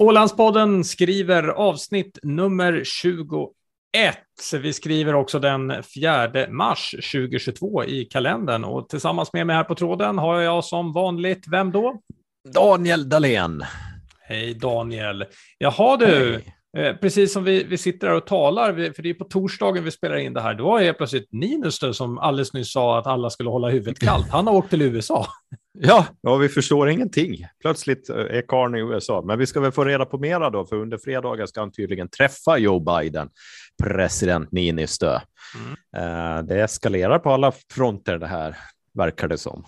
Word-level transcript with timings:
Ålandspodden 0.00 0.84
skriver 0.84 1.48
avsnitt 1.48 2.18
nummer 2.22 2.82
21. 2.84 3.48
Vi 4.60 4.72
skriver 4.72 5.14
också 5.14 5.38
den 5.38 5.82
4 5.82 6.46
mars 6.50 6.90
2022 6.90 7.84
i 7.84 8.04
kalendern 8.04 8.64
och 8.64 8.88
tillsammans 8.88 9.32
med 9.32 9.46
mig 9.46 9.56
här 9.56 9.64
på 9.64 9.74
tråden 9.74 10.18
har 10.18 10.40
jag 10.40 10.64
som 10.64 10.92
vanligt, 10.92 11.44
vem 11.50 11.72
då? 11.72 12.00
Daniel 12.54 13.08
Dahlén. 13.08 13.64
Hej 14.20 14.54
Daniel. 14.54 15.24
Jaha 15.58 15.96
du, 15.96 16.06
Hej. 16.06 16.54
Eh, 16.78 16.96
precis 16.96 17.32
som 17.32 17.44
vi, 17.44 17.64
vi 17.64 17.78
sitter 17.78 18.06
här 18.06 18.14
och 18.14 18.26
talar, 18.26 18.92
för 18.92 19.02
det 19.02 19.10
är 19.10 19.14
på 19.14 19.24
torsdagen 19.24 19.84
vi 19.84 19.90
spelar 19.90 20.16
in 20.16 20.32
det 20.32 20.40
här, 20.40 20.54
då 20.54 20.64
var 20.64 20.80
helt 20.80 20.96
plötsligt 20.96 21.32
Ninus 21.32 21.80
som 21.92 22.18
alldeles 22.18 22.52
nyss 22.52 22.72
sa 22.72 22.98
att 22.98 23.06
alla 23.06 23.30
skulle 23.30 23.50
hålla 23.50 23.68
huvudet 23.68 23.98
kallt. 23.98 24.28
Han 24.30 24.46
har 24.46 24.54
åkt 24.54 24.70
till 24.70 24.82
USA. 24.82 25.26
Ja, 25.82 26.06
ja 26.20 26.36
vi 26.36 26.48
förstår 26.48 26.90
ingenting. 26.90 27.46
Plötsligt 27.60 28.10
eh, 28.10 28.16
är 28.16 28.42
karln 28.48 28.74
i 28.74 28.78
USA. 28.78 29.22
Men 29.26 29.38
vi 29.38 29.46
ska 29.46 29.60
väl 29.60 29.72
få 29.72 29.84
reda 29.84 30.04
på 30.04 30.18
mera 30.18 30.50
då, 30.50 30.66
för 30.66 30.76
under 30.76 30.98
fredagen 30.98 31.48
ska 31.48 31.60
han 31.60 31.72
tydligen 31.72 32.08
träffa 32.08 32.58
Joe 32.58 32.80
Biden, 32.80 33.28
president 33.82 34.52
Niinistö. 34.52 35.20
Mm. 35.54 36.38
Eh, 36.38 36.44
det 36.44 36.60
eskalerar 36.60 37.18
på 37.18 37.30
alla 37.30 37.52
fronter 37.74 38.18
det 38.18 38.26
här, 38.26 38.56
verkar 38.94 39.28
det 39.28 39.38
som. 39.38 39.64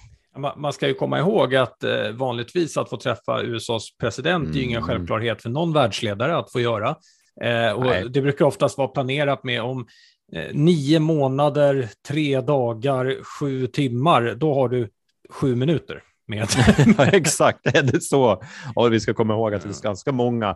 Man 0.56 0.72
ska 0.72 0.88
ju 0.88 0.94
komma 0.94 1.19
ihåg 1.19 1.55
att 1.55 1.84
eh, 1.84 2.11
vanligtvis 2.12 2.77
att 2.77 2.91
få 2.91 2.97
träffa 2.97 3.42
USAs 3.42 3.97
president 3.98 4.44
mm. 4.44 4.58
är 4.58 4.62
ingen 4.62 4.83
självklarhet 4.83 5.42
för 5.42 5.50
någon 5.50 5.72
världsledare 5.72 6.36
att 6.36 6.52
få 6.52 6.61
göra. 6.61 6.97
Eh, 7.41 7.72
och 7.72 8.11
det 8.11 8.22
brukar 8.22 8.44
oftast 8.44 8.78
vara 8.78 8.88
planerat 8.88 9.44
med 9.44 9.62
om 9.62 9.86
eh, 10.33 10.55
nio 10.55 11.00
månader, 11.00 11.88
tre 12.08 12.41
dagar, 12.41 13.25
sju 13.25 13.66
timmar, 13.66 14.34
då 14.36 14.55
har 14.55 14.69
du 14.69 14.88
sju 15.30 15.55
minuter. 15.55 16.03
Med. 16.27 16.48
ja, 16.98 17.06
exakt, 17.06 17.66
är 17.66 17.83
det 17.83 18.00
så? 18.00 18.42
Och 18.75 18.92
vi 18.92 19.00
ska 19.00 19.14
komma 19.14 19.34
ihåg 19.34 19.55
att 19.55 19.62
det 19.62 19.69
är 19.69 19.83
ganska 19.83 20.12
många 20.12 20.48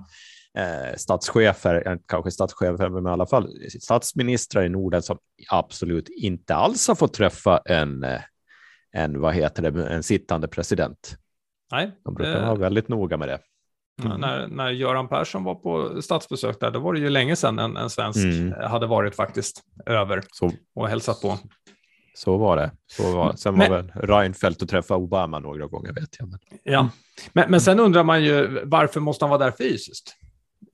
eh, 0.58 0.96
statschefer, 0.96 1.98
kanske 2.06 2.30
statschefer, 2.30 2.88
men 2.88 3.06
i 3.06 3.10
alla 3.10 3.26
fall 3.26 3.48
statsministrar 3.80 4.64
i 4.64 4.68
Norden 4.68 5.02
som 5.02 5.18
absolut 5.50 6.08
inte 6.08 6.54
alls 6.54 6.88
har 6.88 6.94
fått 6.94 7.14
träffa 7.14 7.58
en 7.58 8.04
en, 8.96 9.20
vad 9.20 9.34
heter 9.34 9.70
det, 9.70 9.86
en 9.86 10.02
sittande 10.02 10.48
president. 10.48 11.16
Nej. 11.72 11.90
De 12.04 12.14
brukar 12.14 12.46
vara 12.46 12.54
väldigt 12.54 12.88
noga 12.88 13.16
med 13.16 13.28
det. 13.28 13.38
Mm. 14.04 14.20
När, 14.20 14.46
när 14.46 14.70
Göran 14.70 15.08
Persson 15.08 15.44
var 15.44 15.54
på 15.54 16.02
statsbesök 16.02 16.60
där, 16.60 16.70
då 16.70 16.80
var 16.80 16.92
det 16.92 17.00
ju 17.00 17.10
länge 17.10 17.36
sedan 17.36 17.58
en, 17.58 17.76
en 17.76 17.90
svensk 17.90 18.24
mm. 18.24 18.70
hade 18.70 18.86
varit 18.86 19.16
faktiskt 19.16 19.62
över 19.86 20.22
så, 20.32 20.50
och 20.74 20.88
hälsat 20.88 21.20
på. 21.20 21.38
Så 22.14 22.36
var 22.36 22.56
det. 22.56 22.70
Så 22.86 23.16
var. 23.16 23.32
Sen 23.32 23.54
men, 23.54 23.70
var 23.70 23.76
väl 23.76 23.90
Reinfeldt 23.94 24.62
och 24.62 24.68
träffa 24.68 24.96
Obama 24.96 25.38
några 25.38 25.66
gånger 25.66 25.92
vet 25.92 26.16
jag. 26.18 26.28
Men. 26.28 26.38
Ja, 26.62 26.88
men, 27.32 27.50
men 27.50 27.60
sen 27.60 27.80
undrar 27.80 28.04
man 28.04 28.24
ju 28.24 28.64
varför 28.64 29.00
måste 29.00 29.24
han 29.24 29.30
vara 29.30 29.44
där 29.44 29.50
fysiskt? 29.50 30.16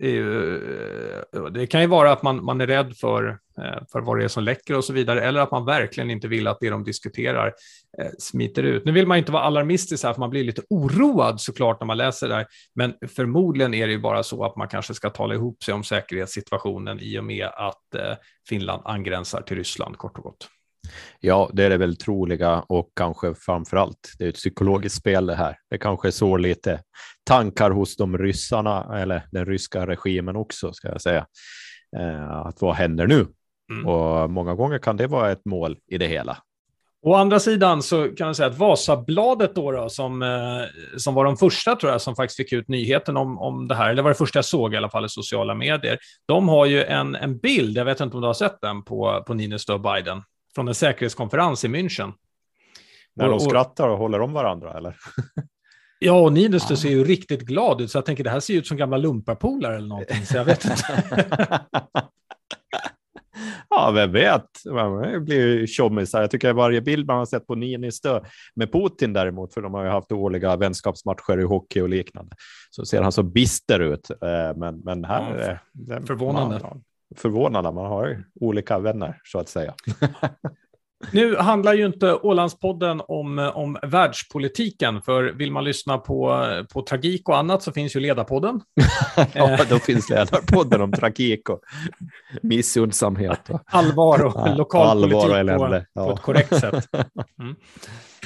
Eh, 0.03 1.51
det 1.51 1.67
kan 1.67 1.81
ju 1.81 1.87
vara 1.87 2.13
att 2.13 2.23
man, 2.23 2.45
man 2.45 2.61
är 2.61 2.67
rädd 2.67 2.97
för, 2.97 3.29
eh, 3.59 3.83
för 3.93 4.01
vad 4.01 4.19
det 4.19 4.25
är 4.25 4.29
som 4.29 4.45
läcker 4.45 4.77
och 4.77 4.85
så 4.85 4.93
vidare, 4.93 5.23
eller 5.23 5.41
att 5.41 5.51
man 5.51 5.65
verkligen 5.65 6.11
inte 6.11 6.29
vill 6.29 6.47
att 6.47 6.59
det 6.61 6.71
de 6.71 6.85
diskuterar 6.85 7.55
eh, 7.99 8.11
smiter 8.19 8.63
ut. 8.63 8.85
Nu 8.85 8.93
vill 8.93 9.07
man 9.07 9.19
inte 9.19 9.33
vara 9.33 9.43
alarmistisk 9.43 10.05
här, 10.05 10.13
för 10.13 10.21
man 10.21 10.31
blir 10.31 10.45
lite 10.45 10.63
oroad 10.71 11.41
såklart 11.41 11.81
när 11.81 11.87
man 11.87 11.97
läser 11.97 12.29
det 12.29 12.35
här, 12.35 12.47
men 12.75 12.95
förmodligen 13.17 13.75
är 13.75 13.87
det 13.87 13.93
ju 13.93 14.01
bara 14.01 14.23
så 14.23 14.45
att 14.45 14.57
man 14.57 14.69
kanske 14.69 14.95
ska 14.95 15.11
tala 15.11 15.35
ihop 15.35 15.63
sig 15.63 15.75
om 15.75 15.85
säkerhetssituationen 15.85 17.01
i 17.01 17.19
och 17.19 17.25
med 17.25 17.47
att 17.47 18.17
Finland 18.49 18.83
angränsar 18.85 19.43
till 19.43 19.57
Ryssland, 19.57 19.99
kort 19.99 20.19
och 20.19 20.25
gott. 20.25 20.49
Ja, 21.21 21.51
det 21.53 21.65
är 21.65 21.71
det 21.71 21.77
väl 21.77 21.97
troliga 21.97 22.65
och 22.69 22.91
kanske 22.97 23.35
framför 23.35 23.77
allt. 23.77 24.13
Det 24.19 24.25
är 24.25 24.29
ett 24.29 24.35
psykologiskt 24.35 24.97
spel 24.97 25.27
det 25.27 25.35
här. 25.35 25.57
Det 25.71 25.79
kanske 25.79 26.13
sår 26.13 26.39
lite 26.39 26.81
tankar 27.25 27.71
hos 27.71 27.97
de 27.97 28.19
ryssarna 28.19 28.99
eller 28.99 29.23
den 29.31 29.47
ryska 29.47 29.87
regimen 29.87 30.37
också 30.37 30.73
ska 30.73 30.89
jag 30.89 31.03
säga. 31.03 31.27
Eh, 31.97 32.33
att 32.33 32.61
vad 32.61 32.75
händer 32.75 33.07
nu? 33.07 33.27
Mm. 33.73 33.87
Och 33.87 34.31
många 34.31 34.55
gånger 34.55 34.79
kan 34.79 34.97
det 34.97 35.07
vara 35.07 35.33
ett 35.33 35.45
mål 35.45 35.77
i 35.87 35.99
det 35.99 36.07
hela. 36.07 36.39
Å 37.05 37.15
andra 37.15 37.41
sidan 37.41 37.83
så 37.83 38.09
kan 38.09 38.27
man 38.27 38.35
säga 38.35 38.49
att 38.49 38.59
Vasabladet 38.59 39.55
då, 39.55 39.73
då 39.73 39.89
som, 39.89 40.23
eh, 40.23 40.29
som 40.97 41.15
var 41.15 41.25
de 41.25 41.37
första 41.37 41.77
tror 41.77 41.93
jag 41.93 42.01
som 42.01 42.17
faktiskt 42.17 42.37
fick 42.37 42.53
ut 42.53 42.69
nyheten 42.69 43.17
om, 43.17 43.39
om 43.39 43.69
det 43.69 43.75
här, 43.75 43.91
eller 43.91 44.03
var 44.03 44.11
det 44.11 44.15
första 44.15 44.39
jag 44.39 44.45
såg 44.45 44.75
i 44.75 44.77
alla 44.77 44.91
fall 44.91 45.05
i 45.05 45.09
sociala 45.09 45.55
medier. 45.55 45.99
De 46.29 46.49
har 46.49 46.67
ju 46.67 46.85
en, 46.85 47.15
en 47.15 47.39
bild, 47.39 47.77
jag 47.77 47.85
vet 47.85 48.01
inte 48.01 48.17
om 48.17 48.21
du 48.21 48.27
har 48.27 48.35
sett 48.35 48.61
den, 48.61 48.85
på, 48.85 49.25
på 49.27 49.35
Niinistö 49.35 49.73
och 49.73 49.81
Biden 49.81 50.23
från 50.55 50.69
en 50.69 50.75
säkerhetskonferens 50.75 51.65
i 51.65 51.69
München. 51.69 52.13
När 53.15 53.25
de 53.25 53.35
och, 53.35 53.43
skrattar 53.43 53.89
och 53.89 53.99
håller 53.99 54.21
om 54.21 54.33
varandra 54.33 54.73
eller? 54.73 54.97
Ja, 56.05 56.21
och 56.21 56.33
Niinistö 56.33 56.77
ser 56.77 56.89
ju 56.89 57.05
riktigt 57.05 57.41
glad 57.41 57.81
ut, 57.81 57.91
så 57.91 57.99
jag 57.99 58.07
tänker 58.07 58.25
det 58.25 58.31
här 58.31 58.41
ser 58.41 58.55
ut 58.55 58.67
som 58.67 58.77
gamla 58.77 58.97
lumparpolare 58.97 59.77
eller 59.77 59.89
någonting, 59.89 60.27
så 60.27 60.37
jag 60.37 60.45
vet 60.45 60.65
inte. 60.65 60.85
ja, 63.71 63.91
vem 63.95 64.13
vet? 64.13 64.45
Man 64.71 65.25
blir 65.25 65.47
ju 65.47 65.67
tjommisar. 65.67 66.21
Jag 66.21 66.31
tycker 66.31 66.53
varje 66.53 66.81
bild 66.81 67.07
man 67.07 67.19
har 67.19 67.27
sett 67.27 67.47
på 67.47 67.55
Niinistö 67.55 68.21
med 68.55 68.73
Putin 68.73 69.13
däremot, 69.13 69.55
för 69.55 69.61
de 69.61 69.75
har 69.75 69.85
ju 69.85 69.91
haft 69.91 70.13
årliga 70.13 70.57
vänskapsmatcher 70.57 71.41
i 71.41 71.45
hockey 71.45 71.81
och 71.81 71.89
liknande, 71.89 72.37
så 72.71 72.85
ser 72.85 73.03
han 73.03 73.13
så 73.13 73.23
bister 73.23 73.81
ut. 73.81 74.11
Eh, 74.11 74.57
men, 74.57 74.79
men 74.79 75.05
här... 75.05 75.61
Ja, 75.73 76.01
förvånande. 76.07 76.61
Man, 76.63 76.83
förvånande. 77.17 77.73
Man 77.73 77.87
har 77.87 78.25
olika 78.41 78.79
vänner 78.79 79.21
så 79.25 79.39
att 79.39 79.49
säga. 79.49 79.75
Nu 81.11 81.37
handlar 81.37 81.75
ju 81.75 81.87
inte 81.87 82.15
Ålandspodden 82.15 83.03
om, 83.09 83.51
om 83.55 83.79
världspolitiken, 83.83 85.03
för 85.03 85.23
vill 85.23 85.53
man 85.53 85.65
lyssna 85.65 85.99
på, 85.99 86.47
på 86.73 86.83
tragik 86.83 87.29
och 87.29 87.39
annat 87.39 87.63
så 87.63 87.73
finns 87.73 87.97
ju 87.97 88.01
Ledarpodden. 88.01 88.61
ja, 89.35 89.59
då 89.69 89.79
finns 89.79 90.11
Ledarpodden 90.11 90.81
om 90.81 90.93
tragik 90.93 91.49
och 91.49 91.61
missundsamhet. 92.43 93.51
Allvar 93.67 94.25
och 94.25 94.57
lokalpolitik 94.57 95.31
allvar 95.31 95.55
och 95.55 95.71
på, 95.71 95.85
ja. 95.93 96.07
på 96.07 96.13
ett 96.13 96.23
korrekt 96.23 96.61
sätt. 96.61 96.89
Mm. 97.41 97.57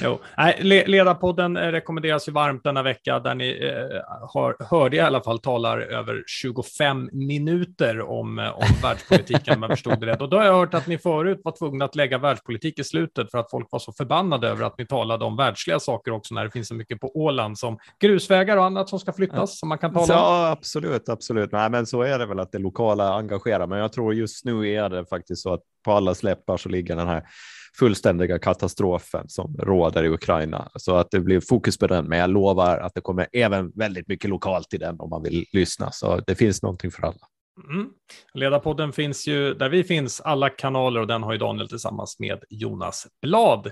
Jo. 0.01 0.19
Nej, 0.37 0.83
Ledarpodden 0.87 1.57
eh, 1.57 1.61
rekommenderas 1.61 2.27
ju 2.27 2.31
varmt 2.31 2.63
denna 2.63 2.83
vecka, 2.83 3.19
där 3.19 3.35
ni 3.35 3.49
eh, 3.49 4.01
har, 4.33 4.55
hörde 4.59 4.97
i 4.97 4.99
alla 4.99 5.21
fall 5.21 5.39
talar 5.39 5.79
över 5.79 6.23
25 6.27 7.09
minuter 7.11 8.01
om, 8.01 8.39
eh, 8.39 8.57
om 8.57 8.67
världspolitiken, 8.83 9.55
om 9.55 9.63
jag 9.63 9.71
förstod 9.71 9.99
det 9.99 10.05
rätt. 10.05 10.21
Och 10.21 10.29
då 10.29 10.37
har 10.37 10.45
jag 10.45 10.53
hört 10.53 10.73
att 10.73 10.87
ni 10.87 10.97
förut 10.97 11.41
var 11.43 11.51
tvungna 11.51 11.85
att 11.85 11.95
lägga 11.95 12.17
världspolitik 12.17 12.79
i 12.79 12.83
slutet 12.83 13.31
för 13.31 13.37
att 13.37 13.51
folk 13.51 13.67
var 13.71 13.79
så 13.79 13.93
förbannade 13.93 14.47
över 14.47 14.65
att 14.65 14.77
ni 14.77 14.85
talade 14.85 15.25
om 15.25 15.35
världsliga 15.35 15.79
saker 15.79 16.11
också, 16.11 16.33
när 16.35 16.43
det 16.43 16.51
finns 16.51 16.67
så 16.67 16.75
mycket 16.75 16.99
på 16.99 17.11
Åland 17.17 17.59
som 17.59 17.77
grusvägar 17.99 18.57
och 18.57 18.65
annat 18.65 18.89
som 18.89 18.99
ska 18.99 19.13
flyttas, 19.13 19.39
ja. 19.39 19.47
som 19.47 19.69
man 19.69 19.77
kan 19.77 19.93
tala 19.93 20.03
om. 20.03 20.09
Ja, 20.09 20.49
absolut, 20.49 21.09
absolut. 21.09 21.51
Nej, 21.51 21.69
men 21.69 21.85
så 21.85 22.01
är 22.01 22.19
det 22.19 22.25
väl 22.25 22.39
att 22.39 22.51
det 22.51 22.59
lokala 22.59 23.13
engagerar, 23.13 23.67
men 23.67 23.79
jag 23.79 23.93
tror 23.93 24.13
just 24.13 24.45
nu 24.45 24.69
är 24.69 24.89
det 24.89 25.05
faktiskt 25.05 25.41
så 25.41 25.53
att 25.53 25.61
på 25.85 25.91
alla 25.91 26.15
släppar 26.15 26.57
så 26.57 26.69
ligger 26.69 26.95
den 26.95 27.07
här 27.07 27.23
fullständiga 27.79 28.39
katastrofen 28.39 29.29
som 29.29 29.57
råder 29.57 30.03
i 30.03 30.09
Ukraina. 30.09 30.71
Så 30.75 30.95
att 30.95 31.11
det 31.11 31.19
blir 31.19 31.39
fokus 31.39 31.77
på 31.77 31.87
den, 31.87 32.05
men 32.05 32.19
jag 32.19 32.29
lovar 32.29 32.77
att 32.77 32.93
det 32.95 33.01
kommer 33.01 33.27
även 33.33 33.71
väldigt 33.75 34.07
mycket 34.07 34.29
lokalt 34.29 34.73
i 34.73 34.77
den 34.77 34.99
om 34.99 35.09
man 35.09 35.23
vill 35.23 35.45
lyssna. 35.53 35.91
Så 35.91 36.19
det 36.27 36.35
finns 36.35 36.61
någonting 36.61 36.91
för 36.91 37.03
alla. 37.03 37.27
Mm. 37.69 37.89
Ledarpodden 38.33 38.93
finns 38.93 39.27
ju 39.27 39.53
där 39.53 39.69
vi 39.69 39.83
finns, 39.83 40.21
alla 40.21 40.49
kanaler 40.49 40.99
och 40.99 41.07
den 41.07 41.23
har 41.23 41.31
ju 41.31 41.37
Daniel 41.37 41.69
tillsammans 41.69 42.19
med 42.19 42.43
Jonas 42.49 43.07
Blad. 43.21 43.71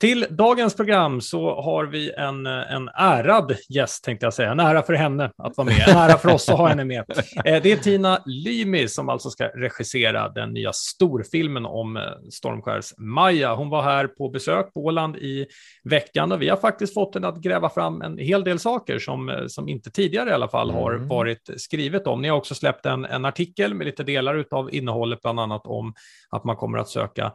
Till 0.00 0.26
dagens 0.30 0.76
program 0.76 1.20
så 1.20 1.60
har 1.60 1.84
vi 1.84 2.12
en, 2.12 2.46
en 2.46 2.88
ärad 2.88 3.56
gäst, 3.68 4.04
tänkte 4.04 4.26
jag 4.26 4.34
säga. 4.34 4.50
En 4.50 4.60
ära 4.60 4.82
för 4.82 4.92
henne 4.92 5.30
att 5.36 5.56
vara 5.56 5.64
med, 5.64 5.88
en 5.88 5.96
ära 5.96 6.18
för 6.18 6.34
oss 6.34 6.48
att 6.48 6.58
ha 6.58 6.68
henne 6.68 6.84
med. 6.84 7.04
Eh, 7.44 7.62
det 7.62 7.72
är 7.72 7.76
Tina 7.76 8.22
Lymi 8.26 8.88
som 8.88 9.08
alltså 9.08 9.30
ska 9.30 9.48
regissera 9.48 10.28
den 10.28 10.52
nya 10.52 10.72
storfilmen 10.72 11.66
om 11.66 11.96
eh, 11.96 12.02
Stormskärs-Maja. 12.30 13.54
Hon 13.54 13.70
var 13.70 13.82
här 13.82 14.06
på 14.06 14.28
besök 14.28 14.74
på 14.74 14.84
Åland 14.84 15.16
i 15.16 15.46
veckan 15.84 16.32
och 16.32 16.42
vi 16.42 16.48
har 16.48 16.56
faktiskt 16.56 16.94
fått 16.94 17.14
henne 17.14 17.28
att 17.28 17.36
gräva 17.36 17.70
fram 17.70 18.02
en 18.02 18.18
hel 18.18 18.44
del 18.44 18.58
saker 18.58 18.98
som, 18.98 19.28
eh, 19.28 19.46
som 19.46 19.68
inte 19.68 19.90
tidigare 19.90 20.30
i 20.30 20.32
alla 20.32 20.48
fall 20.48 20.70
har 20.70 20.92
mm. 20.92 21.08
varit 21.08 21.50
skrivet 21.56 22.06
om. 22.06 22.22
Ni 22.22 22.28
har 22.28 22.36
också 22.36 22.54
släppt 22.54 22.86
en, 22.86 23.04
en 23.04 23.24
artikel 23.28 23.74
med 23.74 23.84
lite 23.84 24.02
delar 24.02 24.44
av 24.50 24.74
innehållet, 24.74 25.22
bland 25.22 25.40
annat 25.40 25.66
om 25.66 25.94
att 26.30 26.44
man 26.44 26.56
kommer 26.56 26.78
att 26.78 26.88
söka 26.88 27.32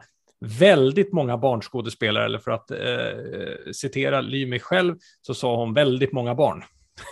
väldigt 0.58 1.12
många 1.12 1.38
barnskådespelare, 1.38 2.24
eller 2.24 2.38
för 2.38 2.50
att 2.50 2.70
eh, 2.70 3.72
citera 3.72 4.20
Lymi 4.20 4.58
själv, 4.58 4.96
så 5.20 5.34
sa 5.34 5.56
hon 5.56 5.74
väldigt 5.74 6.12
många 6.12 6.34
barn. 6.34 6.64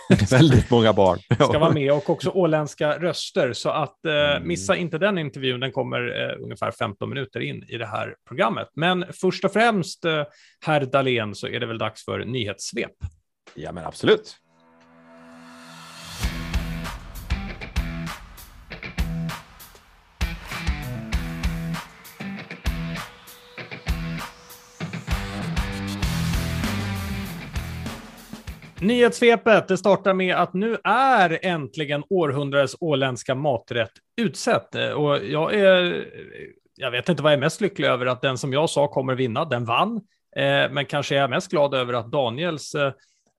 väldigt 0.31 0.69
många 0.69 0.93
barn. 0.93 1.19
ska 1.35 1.59
vara 1.59 1.73
med 1.73 1.91
och 1.91 2.09
också 2.09 2.29
åländska 2.29 2.99
röster. 2.99 3.53
Så 3.53 3.69
att 3.69 4.05
eh, 4.05 4.13
mm. 4.13 4.47
missa 4.47 4.75
inte 4.75 4.97
den 4.97 5.17
intervjun, 5.17 5.59
den 5.59 5.71
kommer 5.71 6.29
eh, 6.29 6.43
ungefär 6.43 6.71
15 6.71 7.09
minuter 7.09 7.39
in 7.39 7.63
i 7.67 7.77
det 7.77 7.85
här 7.85 8.15
programmet. 8.27 8.67
Men 8.73 9.05
först 9.13 9.45
och 9.45 9.53
främst, 9.53 10.05
eh, 10.05 10.23
herr 10.65 10.85
Dahlén, 10.85 11.35
så 11.35 11.47
är 11.47 11.59
det 11.59 11.65
väl 11.65 11.77
dags 11.77 12.05
för 12.05 12.25
nyhetssvep. 12.25 12.91
Ja, 13.55 13.71
men 13.71 13.85
absolut. 13.85 14.35
Nyhetssvepet 28.81 29.67
det 29.67 29.77
startar 29.77 30.13
med 30.13 30.35
att 30.35 30.53
nu 30.53 30.77
är 30.83 31.39
äntligen 31.41 32.03
århundradets 32.09 32.75
åländska 32.79 33.35
maträtt 33.35 33.91
utsett. 34.21 34.75
Och 34.75 35.25
jag, 35.25 35.53
är, 35.53 36.05
jag 36.75 36.91
vet 36.91 37.09
inte 37.09 37.23
vad 37.23 37.31
jag 37.31 37.37
är 37.37 37.41
mest 37.41 37.61
lycklig 37.61 37.87
över, 37.87 38.05
att 38.05 38.21
den 38.21 38.37
som 38.37 38.53
jag 38.53 38.69
sa 38.69 38.87
kommer 38.87 39.15
vinna, 39.15 39.45
den 39.45 39.65
vann. 39.65 39.95
Eh, 40.35 40.71
men 40.71 40.85
kanske 40.85 41.15
är 41.15 41.19
jag 41.19 41.29
mest 41.29 41.51
glad 41.51 41.73
över 41.73 41.93
att 41.93 42.11
Daniels 42.11 42.75
eh, 42.75 42.93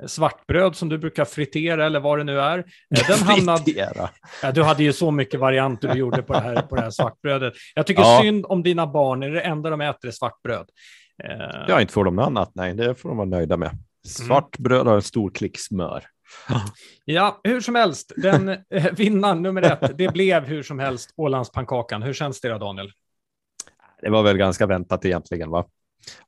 svartbröd 0.06 0.76
som 0.76 0.88
du 0.88 0.98
brukar 0.98 1.24
fritera 1.24 1.86
eller 1.86 2.00
vad 2.00 2.18
det 2.18 2.24
nu 2.24 2.40
är. 2.40 2.58
Eh, 2.58 3.08
den 3.08 3.18
hamnade... 3.28 3.90
Ja, 4.42 4.52
du 4.52 4.62
hade 4.62 4.82
ju 4.82 4.92
så 4.92 5.10
mycket 5.10 5.40
varianter 5.40 5.88
du 5.88 5.98
gjorde 5.98 6.22
på 6.22 6.32
det 6.32 6.40
här, 6.40 6.62
på 6.62 6.76
det 6.76 6.82
här 6.82 6.90
svartbrödet. 6.90 7.54
Jag 7.74 7.86
tycker 7.86 8.02
ja. 8.02 8.20
synd 8.22 8.44
om 8.48 8.62
dina 8.62 8.86
barn, 8.86 9.22
är 9.22 9.30
det 9.30 9.40
enda 9.40 9.70
de 9.70 9.80
äter 9.80 10.08
är 10.08 10.12
svartbröd. 10.12 10.68
Ja, 11.68 11.80
inte 11.80 11.92
får 11.92 12.04
de 12.04 12.16
något 12.16 12.26
annat, 12.26 12.50
nej, 12.54 12.74
det 12.74 12.94
får 12.94 13.08
de 13.08 13.18
vara 13.18 13.28
nöjda 13.28 13.56
med. 13.56 13.70
Svart 14.08 14.58
mm. 14.58 14.62
bröd 14.62 14.88
och 14.88 14.94
en 14.94 15.02
stor 15.02 15.30
klick 15.30 15.58
smör. 15.58 16.04
Ja, 17.04 17.40
hur 17.44 17.60
som 17.60 17.74
helst, 17.74 18.12
den 18.16 18.48
eh, 18.48 18.92
vinnaren 18.96 19.42
nummer 19.42 19.62
ett, 19.62 19.98
det 19.98 20.12
blev 20.12 20.44
hur 20.44 20.62
som 20.62 20.78
helst 20.78 21.10
Ålandspannkakan. 21.16 22.02
Hur 22.02 22.12
känns 22.12 22.40
det 22.40 22.48
då, 22.48 22.58
Daniel? 22.58 22.92
Det 24.02 24.10
var 24.10 24.22
väl 24.22 24.36
ganska 24.36 24.66
väntat 24.66 25.04
egentligen, 25.04 25.50
va? 25.50 25.64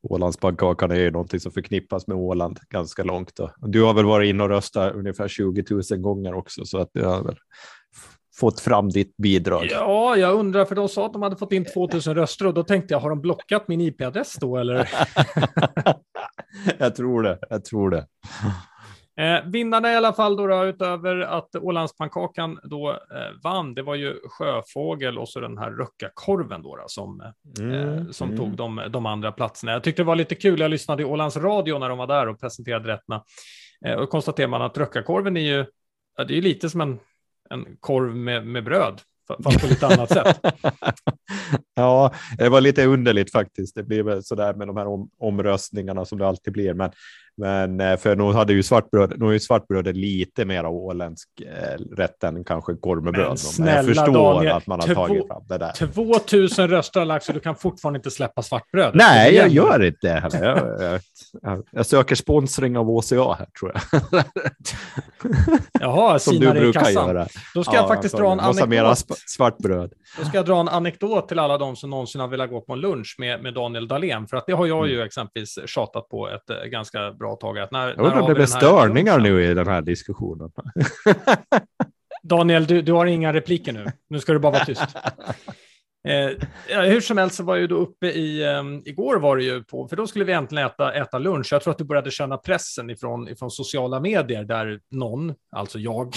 Ålandspannkakan 0.02 0.90
är 0.90 0.96
ju 0.96 1.10
någonting 1.10 1.40
som 1.40 1.52
förknippas 1.52 2.06
med 2.06 2.16
Åland 2.16 2.60
ganska 2.70 3.04
långt. 3.04 3.36
Då. 3.36 3.50
Du 3.60 3.82
har 3.82 3.94
väl 3.94 4.04
varit 4.04 4.28
inne 4.28 4.42
och 4.42 4.48
röstat 4.48 4.94
ungefär 4.94 5.28
20 5.28 5.64
000 5.70 6.00
gånger 6.00 6.34
också, 6.34 6.64
så 6.64 6.78
att 6.78 6.90
du 6.92 7.04
har 7.04 7.22
väl 7.22 7.36
fått 8.36 8.60
fram 8.60 8.88
ditt 8.88 9.16
bidrag. 9.16 9.68
Ja, 9.70 10.16
jag 10.16 10.34
undrar, 10.34 10.64
för 10.64 10.74
de 10.74 10.88
sa 10.88 11.06
att 11.06 11.12
de 11.12 11.22
hade 11.22 11.36
fått 11.36 11.52
in 11.52 11.64
2000 11.64 12.14
röster 12.14 12.46
och 12.46 12.54
då 12.54 12.62
tänkte 12.62 12.94
jag, 12.94 13.00
har 13.00 13.10
de 13.10 13.20
blockat 13.20 13.68
min 13.68 13.80
IP-adress 13.80 14.36
då 14.40 14.56
eller? 14.56 14.90
jag 16.78 16.94
tror 16.94 17.22
det, 17.22 17.38
jag 17.50 17.64
tror 17.64 17.90
det. 17.90 18.06
Eh, 19.16 19.44
vinnarna 19.44 19.92
i 19.92 19.96
alla 19.96 20.12
fall 20.12 20.36
då, 20.36 20.46
då 20.46 20.64
utöver 20.64 21.20
att 21.20 21.56
Ålandspannkakan 21.56 22.60
då 22.64 22.90
eh, 22.90 23.42
vann, 23.42 23.74
det 23.74 23.82
var 23.82 23.94
ju 23.94 24.20
Sjöfågel 24.28 25.18
och 25.18 25.28
så 25.28 25.40
den 25.40 25.58
här 25.58 25.70
Röckakorven 25.70 26.62
då, 26.62 26.76
då 26.76 26.84
som, 26.86 27.20
eh, 27.20 27.64
mm, 27.64 28.12
som 28.12 28.28
mm. 28.28 28.38
tog 28.38 28.56
de, 28.56 28.82
de 28.90 29.06
andra 29.06 29.32
platserna. 29.32 29.72
Jag 29.72 29.84
tyckte 29.84 30.02
det 30.02 30.06
var 30.06 30.16
lite 30.16 30.34
kul, 30.34 30.60
jag 30.60 30.70
lyssnade 30.70 31.02
i 31.02 31.04
Ålands 31.04 31.36
Radio 31.36 31.78
när 31.78 31.88
de 31.88 31.98
var 31.98 32.06
där 32.06 32.28
och 32.28 32.40
presenterade 32.40 32.88
rätterna. 32.88 33.24
Eh, 33.86 33.94
och 33.94 34.10
konstaterar 34.10 34.48
man 34.48 34.62
att 34.62 34.78
Röckakorven 34.78 35.36
är 35.36 35.40
ju, 35.40 35.66
ja, 36.16 36.24
det 36.24 36.34
är 36.34 36.36
ju 36.36 36.42
lite 36.42 36.70
som 36.70 36.80
en, 36.80 36.98
en 37.50 37.76
korv 37.80 38.16
med, 38.16 38.46
med 38.46 38.64
bröd, 38.64 39.00
fast 39.44 39.60
på 39.60 39.66
lite 39.66 39.86
annat 39.86 40.12
sätt. 40.12 40.40
Ja, 41.76 42.14
det 42.38 42.48
var 42.48 42.60
lite 42.60 42.84
underligt 42.86 43.32
faktiskt. 43.32 43.74
Det 43.74 43.82
blir 43.82 44.02
väl 44.02 44.24
sådär 44.24 44.54
med 44.54 44.66
de 44.66 44.76
här 44.76 44.86
om, 44.86 45.10
omröstningarna 45.18 46.04
som 46.04 46.18
det 46.18 46.26
alltid 46.26 46.52
blir. 46.52 46.74
Men 46.74 46.90
men 47.36 47.80
eh, 47.80 47.96
för 47.96 48.16
nu 48.16 48.32
hade 48.32 48.52
ju 48.52 48.62
svartbröd, 48.62 49.12
nu 49.16 49.28
är 49.28 49.32
ju 49.32 49.40
svartbrödet 49.40 49.96
lite 49.96 50.44
mer 50.44 50.66
åländsk 50.66 51.28
eh, 51.40 51.96
rätt 51.96 52.24
än 52.24 52.44
kanske 52.44 52.74
korv 52.74 53.02
med 53.02 53.12
bröd. 53.12 53.38
Men 53.58 53.68
jag 53.68 53.84
förstår 53.84 54.12
Daniel, 54.12 54.52
att 54.52 54.66
man 54.66 54.80
har 54.80 54.86
två, 54.86 54.94
tagit 54.94 55.26
fram 55.26 55.42
det 55.48 55.58
där. 55.58 55.72
2000 55.72 56.68
röster 56.68 57.00
har 57.00 57.06
lagts 57.06 57.28
och 57.28 57.34
du 57.34 57.40
kan 57.40 57.56
fortfarande 57.56 57.96
inte 57.96 58.10
släppa 58.10 58.42
svartbröd. 58.42 58.90
Nej, 58.94 59.34
jag 59.34 59.48
gör 59.48 59.84
inte 59.84 59.98
det. 60.00 60.28
Jag, 60.32 60.44
jag, 60.82 61.00
jag, 61.42 61.62
jag, 61.70 61.86
söker 61.86 62.14
sponsring 62.14 62.78
av 62.78 62.90
OCA 62.90 63.32
här 63.32 63.46
tror 63.60 63.72
jag. 63.74 64.24
Jaha, 65.80 66.18
Som 66.18 66.38
du 66.38 66.50
brukar 66.52 66.90
göra. 66.90 67.26
Då 67.54 67.64
ska 67.64 67.74
ja, 67.74 67.80
jag 67.80 67.88
faktiskt 67.88 68.16
dra 68.16 68.32
en 68.32 68.40
anekdot. 68.40 68.68
Mera 68.68 68.94
svartbröd. 69.26 69.92
Då 70.18 70.24
ska 70.24 70.36
jag 70.36 70.46
dra 70.46 70.60
en 70.60 70.68
anekdot 70.68 71.28
till 71.28 71.38
alla 71.38 71.58
de 71.58 71.76
som 71.76 71.90
någonsin 71.90 72.20
har 72.20 72.28
velat 72.28 72.50
gå 72.50 72.60
på 72.60 72.72
en 72.72 72.80
lunch 72.80 73.16
med, 73.18 73.42
med 73.42 73.54
Daniel 73.54 73.88
Dahlén. 73.88 74.26
För 74.26 74.36
att 74.36 74.46
det 74.46 74.52
har 74.52 74.66
jag 74.66 74.88
ju 74.88 74.94
mm. 74.94 75.06
exempelvis 75.06 75.58
tjatat 75.66 76.08
på 76.08 76.28
ett 76.28 76.50
eh, 76.50 76.56
ganska 76.56 77.12
bra 77.12 77.23
tag. 77.36 77.58
Att 77.58 77.70
när, 77.70 77.88
jag 77.88 77.98
undrar 77.98 78.20
om 78.20 78.28
det 78.28 78.34
blir 78.34 78.46
störningar 78.46 79.18
nu 79.18 79.44
i 79.44 79.54
den 79.54 79.66
här 79.66 79.82
diskussionen. 79.82 80.50
Daniel, 82.22 82.66
du, 82.66 82.82
du 82.82 82.92
har 82.92 83.06
inga 83.06 83.32
repliker 83.32 83.72
nu. 83.72 83.86
Nu 84.08 84.20
ska 84.20 84.32
du 84.32 84.38
bara 84.38 84.52
vara 84.52 84.64
tyst. 84.64 84.82
Eh, 86.08 86.30
hur 86.68 87.00
som 87.00 87.18
helst 87.18 87.36
så 87.36 87.42
var 87.42 87.54
jag 87.54 87.60
ju 87.60 87.66
då 87.66 87.76
uppe 87.76 88.06
i, 88.06 88.44
um, 88.44 88.82
igår 88.84 89.16
var 89.16 89.36
det 89.36 89.44
ju 89.44 89.64
på, 89.64 89.88
för 89.88 89.96
då 89.96 90.06
skulle 90.06 90.24
vi 90.24 90.32
äntligen 90.32 90.66
äta, 90.66 90.94
äta 90.94 91.18
lunch. 91.18 91.48
Jag 91.52 91.62
tror 91.62 91.70
att 91.70 91.78
du 91.78 91.84
började 91.84 92.10
känna 92.10 92.36
pressen 92.36 92.90
ifrån, 92.90 93.28
ifrån 93.28 93.50
sociala 93.50 94.00
medier 94.00 94.44
där 94.44 94.80
någon, 94.90 95.34
alltså 95.56 95.78
jag, 95.78 96.16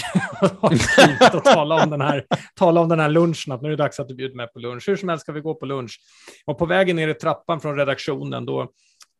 har 0.60 0.74
skrivit 0.74 1.34
och 1.34 1.44
talat 1.44 1.84
om, 1.84 1.90
den 1.90 2.00
här, 2.00 2.26
tala 2.54 2.80
om 2.80 2.88
den 2.88 3.00
här 3.00 3.08
lunchen, 3.08 3.52
att 3.52 3.62
nu 3.62 3.68
är 3.68 3.70
det 3.70 3.76
dags 3.76 4.00
att 4.00 4.08
du 4.08 4.14
bjuder 4.14 4.36
med 4.36 4.52
på 4.52 4.58
lunch. 4.58 4.88
Hur 4.88 4.96
som 4.96 5.08
helst 5.08 5.22
ska 5.22 5.32
vi 5.32 5.40
gå 5.40 5.54
på 5.54 5.66
lunch. 5.66 6.00
Och 6.46 6.58
på 6.58 6.66
vägen 6.66 6.96
ner 6.96 7.08
i 7.08 7.14
trappan 7.14 7.60
från 7.60 7.76
redaktionen, 7.76 8.46
då, 8.46 8.68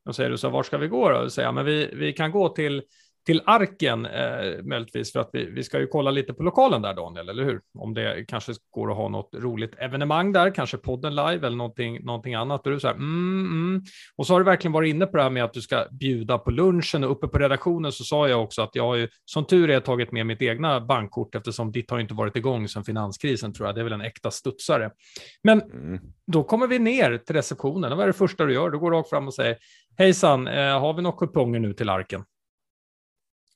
då 0.08 0.12
säger 0.12 0.30
du 0.30 0.38
så, 0.38 0.48
var 0.50 0.62
ska 0.62 0.78
vi 0.78 0.88
gå 0.88 1.10
då? 1.10 1.18
Och 1.18 1.32
säger 1.32 1.52
men 1.52 1.64
vi, 1.64 1.90
vi 1.94 2.12
kan 2.12 2.30
gå 2.30 2.48
till 2.48 2.82
till 3.28 3.42
Arken, 3.46 4.06
eh, 4.06 4.62
möjligtvis 4.62 5.12
för 5.12 5.20
att 5.20 5.30
vi, 5.32 5.50
vi 5.50 5.64
ska 5.64 5.80
ju 5.80 5.86
kolla 5.86 6.10
lite 6.10 6.34
på 6.34 6.42
lokalen 6.42 6.82
där, 6.82 6.94
Daniel, 6.94 7.28
eller 7.28 7.44
hur? 7.44 7.60
Om 7.78 7.94
det 7.94 8.24
kanske 8.28 8.52
går 8.70 8.90
att 8.90 8.96
ha 8.96 9.08
något 9.08 9.30
roligt 9.34 9.74
evenemang 9.78 10.32
där, 10.32 10.54
kanske 10.54 10.76
podden 10.76 11.14
live 11.14 11.46
eller 11.46 11.56
någonting, 11.56 12.04
någonting 12.04 12.34
annat. 12.34 12.66
Och, 12.66 12.72
du 12.72 12.80
så 12.80 12.86
här, 12.86 12.94
mm, 12.94 13.46
mm. 13.46 13.82
och 14.16 14.26
så 14.26 14.34
har 14.34 14.40
du 14.40 14.44
verkligen 14.44 14.72
varit 14.72 14.90
inne 14.90 15.06
på 15.06 15.16
det 15.16 15.22
här 15.22 15.30
med 15.30 15.44
att 15.44 15.52
du 15.52 15.60
ska 15.60 15.86
bjuda 15.90 16.38
på 16.38 16.50
lunchen 16.50 17.04
och 17.04 17.10
uppe 17.10 17.28
på 17.28 17.38
redaktionen 17.38 17.92
så 17.92 18.04
sa 18.04 18.28
jag 18.28 18.42
också 18.42 18.62
att 18.62 18.74
jag 18.74 18.82
har 18.82 18.96
ju 18.96 19.08
som 19.24 19.44
tur 19.44 19.70
är 19.70 19.80
tagit 19.80 20.12
med 20.12 20.26
mitt 20.26 20.42
egna 20.42 20.80
bankkort 20.80 21.34
eftersom 21.34 21.72
ditt 21.72 21.90
har 21.90 21.98
inte 21.98 22.14
varit 22.14 22.36
igång 22.36 22.68
sedan 22.68 22.84
finanskrisen 22.84 23.52
tror 23.52 23.68
jag. 23.68 23.74
Det 23.74 23.80
är 23.80 23.84
väl 23.84 23.92
en 23.92 24.00
äkta 24.00 24.30
studsare. 24.30 24.90
Men 25.42 25.62
mm. 25.62 26.00
då 26.26 26.44
kommer 26.44 26.66
vi 26.66 26.78
ner 26.78 27.18
till 27.18 27.36
receptionen 27.36 27.96
vad 27.96 28.02
är 28.02 28.06
det 28.06 28.12
första 28.12 28.44
du 28.44 28.54
gör? 28.54 28.70
Du 28.70 28.78
går 28.78 28.90
rakt 28.90 29.10
fram 29.10 29.26
och 29.26 29.34
säger 29.34 29.56
hejsan, 29.98 30.46
eh, 30.48 30.80
har 30.80 30.94
vi 30.94 31.02
några 31.02 31.16
kuponger 31.16 31.60
nu 31.60 31.72
till 31.72 31.88
Arken? 31.88 32.24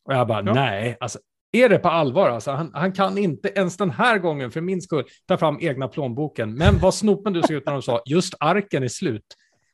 Och 0.04 0.14
jag 0.14 0.26
bara, 0.26 0.42
ja. 0.46 0.54
nej, 0.54 0.96
alltså 1.00 1.18
är 1.52 1.68
det 1.68 1.78
på 1.78 1.88
allvar? 1.88 2.30
Alltså, 2.30 2.50
han, 2.50 2.70
han, 2.74 2.92
kan 2.92 3.18
inte 3.18 3.48
ens 3.48 3.76
den 3.76 3.90
här 3.90 4.18
gången, 4.18 4.50
för 4.50 4.60
min 4.60 4.82
skull, 4.82 5.04
ta 5.28 5.38
fram 5.38 5.58
egna 5.60 5.88
plånboken. 5.88 6.54
Men 6.54 6.78
vad 6.78 6.94
snopen 6.94 7.32
du 7.32 7.42
såg 7.42 7.56
ut 7.56 7.66
när 7.66 7.72
de 7.72 7.82
sa, 7.82 8.02
just 8.06 8.34
arken 8.40 8.82
är 8.82 8.88
slut. 8.88 9.24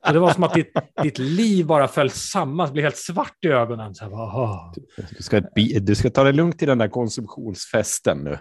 Och 0.07 0.13
det 0.13 0.19
var 0.19 0.31
som 0.31 0.45
att 0.45 0.55
ditt, 0.55 0.73
ditt 1.03 1.19
liv 1.19 1.67
bara 1.67 1.89
föll 1.89 2.11
samman, 2.11 2.73
blev 2.73 2.85
helt 2.85 2.97
svart 2.97 3.45
i 3.45 3.49
ögonen. 3.49 3.95
Så 3.95 4.09
bara, 4.09 4.73
du, 5.17 5.23
ska, 5.23 5.41
du 5.81 5.95
ska 5.95 6.11
ta 6.11 6.25
det 6.25 6.33
lugnt 6.33 6.63
i 6.63 6.67
den 6.67 6.79
där 6.79 6.89
konsumtionsfesten 6.89 8.19
nu. 8.19 8.39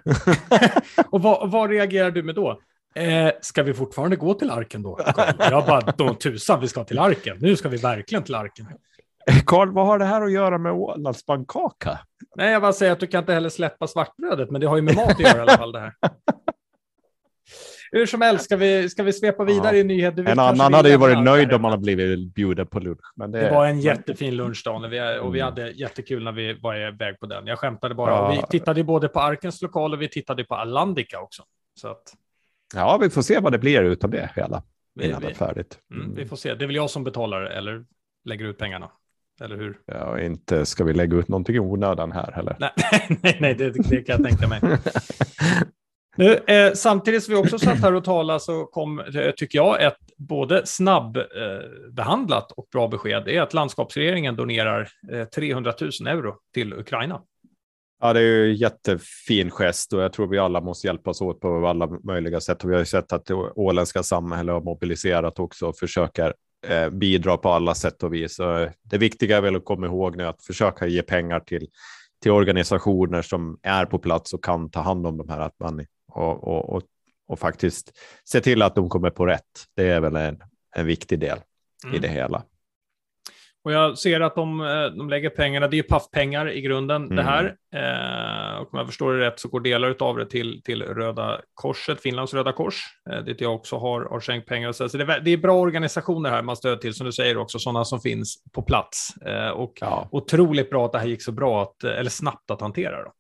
och 1.12 1.22
vad, 1.22 1.52
vad 1.52 1.70
reagerar 1.70 2.12
du 2.12 2.24
med 2.24 2.36
då? 2.36 2.60
Eh, 2.96 3.32
ska 3.42 3.64
vi 3.64 3.74
fortfarande 3.74 4.16
gå 4.16 4.34
till 4.34 4.52
arken 4.52 4.82
då? 4.82 5.00
Jag 5.40 5.66
bara, 5.66 5.94
då 5.98 6.14
tusan, 6.14 6.62
vi 6.62 6.68
ska 6.68 6.84
till 6.84 7.00
arken. 7.00 7.38
Nu 7.40 7.56
ska 7.56 7.70
vi 7.70 7.78
verkligen 7.78 8.24
till 8.24 8.36
arken. 8.36 8.66
Karl, 9.46 9.72
vad 9.72 9.86
har 9.86 10.00
det 10.00 10.06
här 10.06 10.22
att 10.22 10.32
göra 10.32 10.58
med 10.58 10.72
Ålandspannkaka? 10.72 12.00
Nej, 12.36 12.52
jag 12.52 12.62
bara 12.62 12.74
säger 12.74 12.92
att 12.92 13.00
du 13.00 13.08
kan 13.08 13.20
inte 13.20 13.34
heller 13.34 13.50
släppa 13.50 13.88
svartbrödet, 13.88 14.52
men 14.52 14.62
det 14.62 14.68
har 14.68 14.76
ju 14.76 14.82
med 14.82 14.96
mat 14.96 15.12
att 15.12 15.20
göra 15.20 15.38
i 15.38 15.42
alla 15.42 15.58
fall 15.58 15.72
det 15.72 15.80
här. 15.80 15.94
Hur 17.92 18.06
som 18.06 18.22
helst, 18.22 18.46
ska 18.46 18.58
vi, 18.58 18.90
ska 18.90 19.04
vi 19.04 19.14
svepa 19.14 19.44
vidare 19.44 19.76
ja. 19.76 19.82
i 19.82 19.84
nyheter? 19.84 20.26
En 20.26 20.40
annan 20.40 20.74
hade 20.74 20.90
ju 20.90 20.98
varit 20.98 21.24
nöjd 21.24 21.54
om 21.54 21.62
man 21.62 21.72
hade 21.72 21.82
blivit 21.82 22.34
bjuden 22.34 22.68
på 22.68 22.80
lunch. 22.80 23.14
Men 23.16 23.32
det... 23.32 23.40
det 23.40 23.52
var 23.52 23.66
en 23.66 23.80
jättefin 23.80 24.36
lunch 24.36 24.62
då, 24.66 24.72
och 24.72 24.94
vi, 24.94 25.20
och 25.20 25.36
vi 25.36 25.40
mm. 25.40 25.52
hade 25.52 25.70
jättekul 25.70 26.24
när 26.24 26.32
vi 26.32 26.54
var 26.54 26.76
iväg 26.76 27.20
på 27.20 27.26
den. 27.26 27.48
Jag 27.48 27.60
skämtade 27.60 27.96
bara. 27.96 28.12
Ja. 28.12 28.32
Vi 28.32 28.60
tittade 28.60 28.84
både 28.84 29.08
på 29.08 29.20
Arkens 29.20 29.62
lokal 29.62 29.94
och 29.94 30.02
vi 30.02 30.10
tittade 30.10 30.44
på 30.44 30.56
Alandica 30.56 31.20
också. 31.20 31.44
Så 31.74 31.88
att... 31.88 32.14
Ja, 32.76 32.98
vi 33.02 33.10
får 33.10 33.22
se 33.22 33.40
vad 33.40 33.52
det 33.52 33.60
blir 33.60 33.82
utan 33.84 34.12
det 34.12 34.30
hela 34.36 34.64
innan 35.02 35.22
vi, 35.22 35.28
det 35.28 35.32
är 35.32 35.36
färdigt. 35.36 35.80
Mm. 35.92 36.04
Mm, 36.04 36.16
vi 36.16 36.26
får 36.26 36.36
se. 36.36 36.54
Det 36.54 36.66
är 36.66 36.68
väl 36.68 36.76
jag 36.76 36.90
som 36.90 37.04
betalar 37.04 37.42
eller 37.42 37.86
lägger 38.26 38.46
ut 38.46 38.58
pengarna. 38.58 38.90
Eller 39.42 39.56
hur? 39.56 39.80
Ja, 39.86 40.20
inte 40.20 40.66
ska 40.66 40.84
vi 40.84 40.94
lägga 40.94 41.18
ut 41.18 41.28
någonting 41.28 41.56
i 41.56 41.60
onödan 41.60 42.12
här 42.12 42.32
heller. 42.32 42.56
Nej, 42.60 42.72
nej, 43.22 43.38
nej 43.40 43.56
det, 43.56 43.70
det 43.70 44.02
kan 44.04 44.22
jag 44.22 44.30
tänka 44.30 44.48
mig. 44.48 44.62
Nu, 46.20 46.34
eh, 46.34 46.74
samtidigt 46.74 47.24
som 47.24 47.34
vi 47.34 47.40
också 47.40 47.60
satt 47.60 47.78
här 47.78 47.96
och 47.96 48.04
talade 48.04 48.40
så 48.40 48.66
kom, 48.66 49.00
eh, 49.00 49.32
tycker 49.32 49.60
jag, 49.60 49.84
ett 49.84 49.98
både 50.18 50.66
snabbbehandlat 50.66 52.52
eh, 52.52 52.58
och 52.58 52.68
bra 52.72 52.88
besked. 52.88 53.24
Det 53.26 53.38
är 53.38 53.42
att 53.42 53.54
landskapsregeringen 53.54 54.36
donerar 54.36 54.90
eh, 55.12 55.24
300 55.24 55.74
000 55.82 55.92
euro 56.08 56.36
till 56.54 56.74
Ukraina. 56.74 57.22
Ja, 58.02 58.14
det 58.14 58.20
är 58.20 58.24
ju 58.24 58.56
jättefin 58.56 59.52
gest 59.52 59.94
och 59.94 60.02
jag 60.02 60.14
tror 60.14 60.28
vi 60.28 60.38
alla 60.38 60.62
måste 60.62 60.88
hjälpas 60.88 61.22
åt 61.22 61.40
på 61.40 61.68
alla 61.68 61.88
möjliga 62.04 62.40
sätt. 62.40 62.64
Och 62.64 62.70
vi 62.70 62.74
har 62.74 62.80
ju 62.80 62.86
sett 62.86 63.14
att 63.14 63.26
det 63.26 63.34
åländska 63.34 64.04
samhället 64.04 64.54
har 64.54 64.62
mobiliserat 64.62 65.40
också 65.40 65.66
och 65.66 65.78
försöker 65.78 66.34
eh, 66.70 66.90
bidra 66.90 67.38
på 67.38 67.50
alla 67.50 67.76
sätt 67.76 68.04
och 68.04 68.14
vis. 68.14 68.36
Så 68.36 68.70
det 68.84 68.98
viktiga 68.98 69.38
är 69.38 69.42
väl 69.42 69.56
att 69.56 69.66
komma 69.66 69.86
ihåg 69.86 70.18
nu 70.18 70.24
att 70.24 70.44
försöka 70.44 70.88
ge 70.88 71.02
pengar 71.02 71.40
till, 71.40 71.68
till 72.22 72.32
organisationer 72.32 73.22
som 73.22 73.60
är 73.64 73.86
på 73.86 74.00
plats 74.00 74.34
och 74.34 74.44
kan 74.44 74.70
ta 74.70 74.82
hand 74.82 75.08
om 75.08 75.18
de 75.18 75.30
här, 75.30 75.40
att 75.40 75.60
man, 75.60 75.86
och, 76.08 76.44
och, 76.44 76.70
och, 76.70 76.84
och 77.28 77.40
faktiskt 77.40 77.92
se 78.24 78.42
till 78.42 78.62
att 78.62 78.76
de 78.76 78.90
kommer 78.90 79.10
på 79.10 79.26
rätt. 79.26 79.44
Det 79.76 79.90
är 79.90 80.00
väl 80.00 80.16
en, 80.16 80.40
en 80.76 80.86
viktig 80.86 81.20
del 81.20 81.40
mm. 81.86 81.96
i 81.96 82.00
det 82.00 82.08
hela. 82.08 82.44
Och 83.68 83.74
jag 83.74 83.98
ser 83.98 84.20
att 84.20 84.36
de, 84.36 84.62
eh, 84.62 84.86
de 84.86 85.10
lägger 85.10 85.30
pengarna, 85.30 85.68
det 85.68 85.76
är 85.76 85.78
ju 85.78 85.84
paffpengar 85.84 86.50
i 86.52 86.62
grunden 86.62 87.04
mm. 87.04 87.16
det 87.16 87.24
här. 87.24 87.44
Eh, 87.74 88.62
och 88.62 88.74
om 88.74 88.80
jag 88.80 88.88
förstår 88.88 89.14
det 89.14 89.28
rätt 89.28 89.40
så 89.40 89.48
går 89.48 89.60
delar 89.60 89.96
av 90.00 90.18
det 90.18 90.26
till, 90.26 90.62
till 90.64 90.82
Röda 90.84 91.42
Korset, 91.54 92.02
Finlands 92.02 92.34
Röda 92.34 92.52
Kors, 92.52 92.76
eh, 93.12 93.20
dit 93.20 93.42
jag 93.42 93.56
också 93.56 93.78
har, 93.78 94.02
har 94.02 94.20
skänkt 94.20 94.48
pengar. 94.48 94.72
Så, 94.72 94.98
det, 94.98 95.04
är, 95.04 95.20
det 95.20 95.32
är 95.32 95.38
bra 95.38 95.60
organisationer 95.60 96.30
här 96.30 96.42
man 96.42 96.56
stöder 96.56 96.78
till, 96.78 96.94
som 96.94 97.06
du 97.06 97.12
säger 97.12 97.38
också, 97.38 97.60
sådana 97.60 97.86
som 97.86 98.00
finns 98.00 98.44
på 98.54 98.62
plats. 98.62 99.18
Eh, 99.18 99.50
och 99.50 99.74
ja. 99.82 100.08
otroligt 100.12 100.70
bra 100.70 100.86
att 100.86 100.92
det 100.92 101.00
här 101.00 101.08
gick 101.08 101.24
så 101.24 101.32
bra, 101.32 101.62
att, 101.64 101.84
eller 101.84 102.10
snabbt 102.10 102.52
att 102.52 102.62
hantera. 102.62 103.04
Då. 103.04 103.12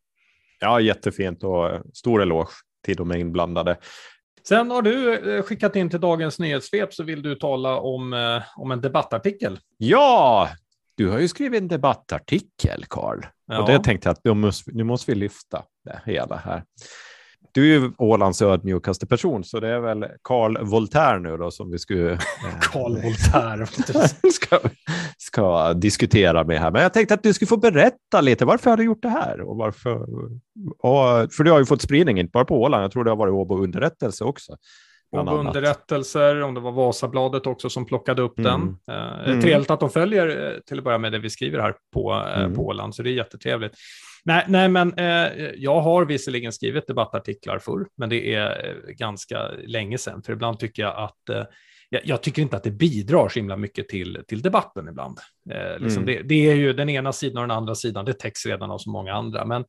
Ja, 0.59 0.79
jättefint 0.79 1.43
och 1.43 1.81
stor 1.93 2.21
eloge 2.21 2.51
till 2.85 2.95
de 2.95 3.11
inblandade. 3.11 3.77
Sen 4.47 4.71
har 4.71 4.81
du 4.81 5.13
eh, 5.35 5.43
skickat 5.43 5.75
in 5.75 5.89
till 5.89 5.99
Dagens 5.99 6.39
Nyhetssvep 6.39 6.93
så 6.93 7.03
vill 7.03 7.21
du 7.21 7.35
tala 7.35 7.79
om, 7.79 8.13
eh, 8.13 8.43
om 8.55 8.71
en 8.71 8.81
debattartikel. 8.81 9.59
Ja, 9.77 10.49
du 10.95 11.09
har 11.09 11.19
ju 11.19 11.27
skrivit 11.27 11.61
en 11.61 11.67
debattartikel, 11.67 12.85
Karl. 12.89 13.25
Ja. 13.47 13.61
Och 13.61 13.67
det 13.69 13.83
tänkte 13.83 14.09
jag 14.09 14.13
att 14.13 14.23
nu 14.23 14.33
måste, 14.33 14.71
nu 14.71 14.83
måste 14.83 15.11
vi 15.11 15.15
lyfta 15.15 15.63
det 15.85 16.01
hela 16.05 16.35
här. 16.35 16.63
Du 17.51 17.75
är 17.75 17.79
ju 17.79 17.91
Ålands 17.97 18.41
ödmjukaste 18.41 19.07
person, 19.07 19.43
så 19.43 19.59
det 19.59 19.67
är 19.67 19.79
väl 19.79 20.05
Karl 20.21 20.57
Voltaire 20.61 21.19
nu 21.19 21.37
då 21.37 21.51
som 21.51 21.71
vi 21.71 21.79
skulle... 21.79 22.19
Karl 22.61 22.97
eh, 22.97 23.03
Voltaire. 23.03 23.65
ska, 24.33 24.59
ska 25.17 25.73
diskutera 25.73 26.43
med 26.43 26.59
här. 26.59 26.71
Men 26.71 26.81
jag 26.81 26.93
tänkte 26.93 27.13
att 27.13 27.23
du 27.23 27.33
skulle 27.33 27.47
få 27.47 27.57
berätta 27.57 28.21
lite. 28.21 28.45
Varför 28.45 28.69
har 28.69 28.77
du 28.77 28.83
gjort 28.83 29.01
det 29.01 29.09
här? 29.09 29.41
Och 29.41 29.57
varför, 29.57 30.01
och, 30.79 31.33
för 31.33 31.43
du 31.43 31.51
har 31.51 31.59
ju 31.59 31.65
fått 31.65 31.81
spridning, 31.81 32.19
inte 32.19 32.31
bara 32.31 32.45
på 32.45 32.61
Åland. 32.61 32.83
Jag 32.83 32.91
tror 32.91 33.03
det 33.03 33.11
har 33.11 33.17
varit 33.17 33.33
Åbo 33.33 33.63
underrättelse 33.63 34.23
också. 34.23 34.57
Och 35.11 35.39
underrättelser, 35.39 36.41
om 36.41 36.53
det 36.53 36.59
var 36.59 36.71
Vasabladet 36.71 37.47
också 37.47 37.69
som 37.69 37.85
plockade 37.85 38.21
upp 38.21 38.39
mm. 38.39 38.77
den. 38.85 38.95
Eh, 38.97 39.29
mm. 39.29 39.41
Trevligt 39.41 39.69
att 39.69 39.79
de 39.79 39.89
följer 39.89 40.27
eh, 40.27 40.59
till 40.59 40.77
att 40.77 40.83
börja 40.83 40.97
med 40.97 41.11
det 41.11 41.19
vi 41.19 41.29
skriver 41.29 41.59
här 41.59 41.75
på, 41.93 42.13
eh, 42.13 42.39
mm. 42.39 42.55
på 42.55 42.65
Åland, 42.65 42.95
så 42.95 43.03
det 43.03 43.09
är 43.09 43.13
jättetrevligt. 43.13 43.73
Nej, 44.27 44.45
nej 44.47 44.69
men 44.69 44.93
eh, 44.93 45.51
jag 45.55 45.81
har 45.81 46.05
visserligen 46.05 46.51
skrivit 46.51 46.87
debattartiklar 46.87 47.59
förr, 47.59 47.87
men 47.97 48.09
det 48.09 48.33
är 48.33 48.67
eh, 48.67 48.91
ganska 48.93 49.47
länge 49.47 49.97
sedan, 49.97 50.23
för 50.23 50.33
ibland 50.33 50.59
tycker 50.59 50.83
jag 50.83 50.97
att 50.97 51.29
eh, 51.29 51.43
jag, 51.89 52.01
jag, 52.05 52.23
tycker 52.23 52.41
inte 52.41 52.57
att 52.57 52.63
det 52.63 52.71
bidrar 52.71 53.29
så 53.29 53.39
himla 53.39 53.57
mycket 53.57 53.89
till, 53.89 54.23
till 54.27 54.41
debatten 54.41 54.87
ibland. 54.87 55.19
Eh, 55.51 55.79
liksom 55.79 56.03
mm. 56.03 56.15
det, 56.15 56.21
det, 56.21 56.49
är 56.49 56.55
ju 56.55 56.73
den 56.73 56.89
ena 56.89 57.13
sidan 57.13 57.37
och 57.41 57.47
den 57.47 57.57
andra 57.57 57.75
sidan, 57.75 58.05
det 58.05 58.13
täcks 58.13 58.45
redan 58.45 58.71
av 58.71 58.77
så 58.77 58.89
många 58.89 59.13
andra. 59.13 59.45
Men 59.45 59.65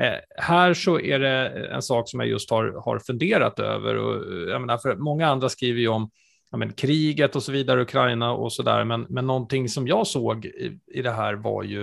eh, 0.00 0.14
här 0.36 0.74
så 0.74 1.00
är 1.00 1.18
det 1.18 1.48
en 1.48 1.82
sak 1.82 2.10
som 2.10 2.20
jag 2.20 2.28
just 2.28 2.50
har, 2.50 2.82
har 2.84 2.98
funderat 2.98 3.58
över. 3.58 3.96
Och, 3.96 4.48
jag 4.50 4.60
menar, 4.60 4.78
för 4.78 4.96
många 4.96 5.28
andra 5.28 5.48
skriver 5.48 5.80
ju 5.80 5.88
om 5.88 6.10
men, 6.56 6.72
kriget 6.72 7.36
och 7.36 7.42
så 7.42 7.52
vidare, 7.52 7.82
Ukraina 7.82 8.32
och 8.32 8.52
så 8.52 8.62
där. 8.62 8.84
Men, 8.84 9.06
men 9.08 9.26
någonting 9.26 9.68
som 9.68 9.88
jag 9.88 10.06
såg 10.06 10.44
i, 10.44 10.78
i 10.94 11.02
det 11.02 11.10
här 11.10 11.34
var 11.34 11.62
ju 11.62 11.82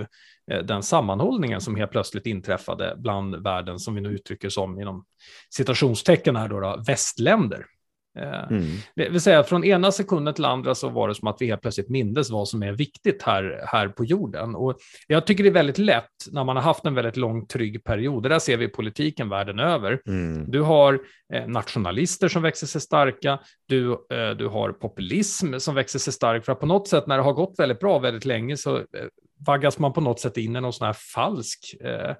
eh, 0.50 0.62
den 0.64 0.82
sammanhållningen 0.82 1.60
som 1.60 1.76
helt 1.76 1.90
plötsligt 1.90 2.26
inträffade 2.26 2.94
bland 2.98 3.36
världen, 3.42 3.78
som 3.78 3.94
vi 3.94 4.00
nu 4.00 4.08
uttrycker 4.08 4.48
som 4.48 4.80
inom 4.80 5.04
citationstecken 5.50 6.36
här 6.36 6.48
då, 6.48 6.60
då 6.60 6.82
västländer. 6.86 7.66
Eh, 8.16 8.50
mm. 8.50 8.66
Det 8.94 9.08
vill 9.08 9.20
säga 9.20 9.44
från 9.44 9.64
ena 9.64 9.92
sekunden 9.92 10.34
till 10.34 10.44
andra 10.44 10.74
så 10.74 10.88
var 10.88 11.08
det 11.08 11.14
som 11.14 11.28
att 11.28 11.36
vi 11.40 11.46
helt 11.46 11.62
plötsligt 11.62 11.88
mindes 11.88 12.30
vad 12.30 12.48
som 12.48 12.62
är 12.62 12.72
viktigt 12.72 13.22
här, 13.22 13.64
här 13.66 13.88
på 13.88 14.04
jorden. 14.04 14.54
Och 14.54 14.78
jag 15.06 15.26
tycker 15.26 15.44
det 15.44 15.50
är 15.50 15.54
väldigt 15.54 15.78
lätt 15.78 16.10
när 16.32 16.44
man 16.44 16.56
har 16.56 16.62
haft 16.62 16.86
en 16.86 16.94
väldigt 16.94 17.16
lång 17.16 17.46
trygg 17.46 17.84
period. 17.84 18.22
Det 18.22 18.28
där 18.28 18.38
ser 18.38 18.56
vi 18.56 18.64
i 18.64 18.68
politiken 18.68 19.28
världen 19.28 19.58
över. 19.58 20.00
Mm. 20.06 20.50
Du 20.50 20.60
har 20.60 21.00
eh, 21.32 21.46
nationalister 21.46 22.28
som 22.28 22.42
växer 22.42 22.66
sig 22.66 22.80
starka. 22.80 23.38
Du, 23.66 23.92
eh, 23.92 24.30
du 24.38 24.48
har 24.48 24.72
populism 24.72 25.58
som 25.58 25.74
växer 25.74 25.98
sig 25.98 26.12
stark. 26.12 26.44
För 26.44 26.52
att 26.52 26.60
på 26.60 26.66
något 26.66 26.88
sätt 26.88 27.06
när 27.06 27.16
det 27.16 27.22
har 27.24 27.32
gått 27.32 27.54
väldigt 27.58 27.80
bra 27.80 27.98
väldigt 27.98 28.24
länge 28.24 28.56
så 28.56 28.82
vaggas 29.46 29.78
man 29.78 29.92
på 29.92 30.00
något 30.00 30.20
sätt 30.20 30.36
in 30.36 30.56
i 30.56 30.60
någon 30.60 30.72
sån 30.72 30.86
här 30.86 30.96
falsk 31.14 31.74
eh, 31.80 32.14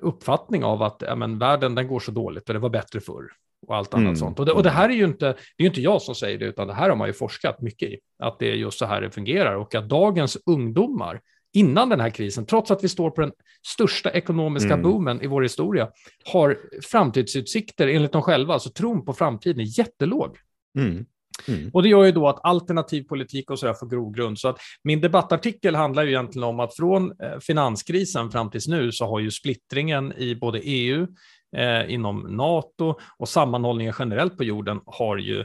uppfattning 0.00 0.64
av 0.64 0.82
att 0.82 1.02
ja, 1.06 1.14
men, 1.14 1.38
världen 1.38 1.74
den 1.74 1.88
går 1.88 2.00
så 2.00 2.10
dåligt 2.10 2.48
och 2.48 2.54
det 2.54 2.60
var 2.60 2.70
bättre 2.70 3.00
förr 3.00 3.24
och 3.66 3.76
allt 3.76 3.94
annat 3.94 4.04
mm. 4.04 4.16
sånt. 4.16 4.38
Och 4.38 4.46
det, 4.46 4.52
och 4.52 4.62
det, 4.62 4.70
här 4.70 4.88
är 4.88 4.94
ju 4.94 5.04
inte, 5.04 5.36
det 5.56 5.64
är 5.64 5.66
inte 5.66 5.80
jag 5.80 6.02
som 6.02 6.14
säger 6.14 6.38
det, 6.38 6.44
utan 6.44 6.66
det 6.66 6.74
här 6.74 6.88
har 6.88 6.96
man 6.96 7.08
ju 7.08 7.12
forskat 7.12 7.60
mycket 7.60 7.88
i, 7.88 7.98
att 8.18 8.38
det 8.38 8.50
är 8.50 8.54
just 8.54 8.78
så 8.78 8.86
här 8.86 9.00
det 9.00 9.10
fungerar 9.10 9.54
och 9.54 9.74
att 9.74 9.88
dagens 9.88 10.38
ungdomar 10.46 11.20
innan 11.52 11.88
den 11.88 12.00
här 12.00 12.10
krisen, 12.10 12.46
trots 12.46 12.70
att 12.70 12.84
vi 12.84 12.88
står 12.88 13.10
på 13.10 13.20
den 13.20 13.32
största 13.66 14.10
ekonomiska 14.10 14.72
mm. 14.72 14.82
boomen 14.82 15.22
i 15.22 15.26
vår 15.26 15.42
historia, 15.42 15.88
har 16.24 16.58
framtidsutsikter 16.82 17.88
enligt 17.88 18.12
dem 18.12 18.22
själva, 18.22 18.54
alltså 18.54 18.70
tron 18.70 19.04
på 19.04 19.12
framtiden 19.12 19.60
är 19.60 19.78
jättelåg. 19.78 20.36
Mm. 20.78 21.06
Mm. 21.48 21.70
Och 21.72 21.82
det 21.82 21.88
gör 21.88 22.04
ju 22.04 22.12
då 22.12 22.28
att 22.28 22.44
alternativ 22.44 23.02
politik 23.02 23.50
och 23.50 23.58
sådär 23.58 23.74
får 23.74 23.86
grogrund. 23.86 24.38
Så 24.38 24.48
att 24.48 24.58
min 24.84 25.00
debattartikel 25.00 25.74
handlar 25.74 26.02
ju 26.02 26.08
egentligen 26.08 26.48
om 26.48 26.60
att 26.60 26.76
från 26.76 27.10
eh, 27.10 27.38
finanskrisen 27.40 28.30
fram 28.30 28.50
tills 28.50 28.68
nu 28.68 28.92
så 28.92 29.06
har 29.06 29.20
ju 29.20 29.30
splittringen 29.30 30.12
i 30.12 30.34
både 30.34 30.58
EU, 30.58 31.06
eh, 31.56 31.92
inom 31.94 32.20
NATO 32.20 32.94
och 33.18 33.28
sammanhållningen 33.28 33.94
generellt 33.98 34.36
på 34.36 34.44
jorden 34.44 34.80
har 34.86 35.16
ju 35.16 35.40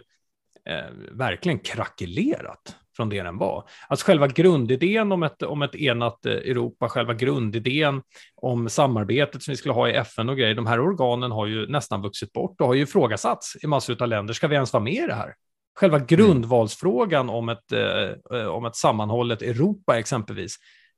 eh, 0.65 0.91
verkligen 1.11 1.59
krackelerat 1.59 2.75
från 2.97 3.09
det 3.09 3.23
den 3.23 3.37
var. 3.37 3.69
Alltså 3.87 4.05
själva 4.05 4.27
grundidén 4.27 5.11
om 5.11 5.23
ett, 5.23 5.43
om 5.43 5.61
ett 5.61 5.75
enat 5.75 6.25
eh, 6.25 6.33
Europa, 6.33 6.89
själva 6.89 7.13
grundidén 7.13 8.01
om 8.35 8.69
samarbetet 8.69 9.43
som 9.43 9.51
vi 9.51 9.55
skulle 9.55 9.73
ha 9.73 9.89
i 9.89 9.93
FN 9.93 10.29
och 10.29 10.37
grejer, 10.37 10.55
de 10.55 10.67
här 10.67 10.79
organen 10.79 11.31
har 11.31 11.45
ju 11.45 11.67
nästan 11.67 12.01
vuxit 12.01 12.33
bort 12.33 12.61
och 12.61 12.67
har 12.67 12.73
ju 12.73 12.81
ifrågasatts 12.81 13.57
i 13.63 13.67
massor 13.67 14.01
av 14.01 14.07
länder. 14.07 14.33
Ska 14.33 14.47
vi 14.47 14.55
ens 14.55 14.73
vara 14.73 14.83
med 14.83 14.93
i 14.93 15.07
det 15.07 15.13
här? 15.13 15.33
Själva 15.79 15.97
mm. 15.97 16.07
grundvalsfrågan 16.07 17.29
om 17.29 17.49
ett, 17.49 17.71
eh, 17.71 18.47
om 18.47 18.65
ett 18.65 18.75
sammanhållet 18.75 19.41
Europa 19.41 19.99
exempelvis 19.99 20.55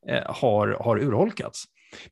eh, 0.09 0.23
har, 0.25 0.67
har 0.67 0.97
urholkats. 0.99 1.63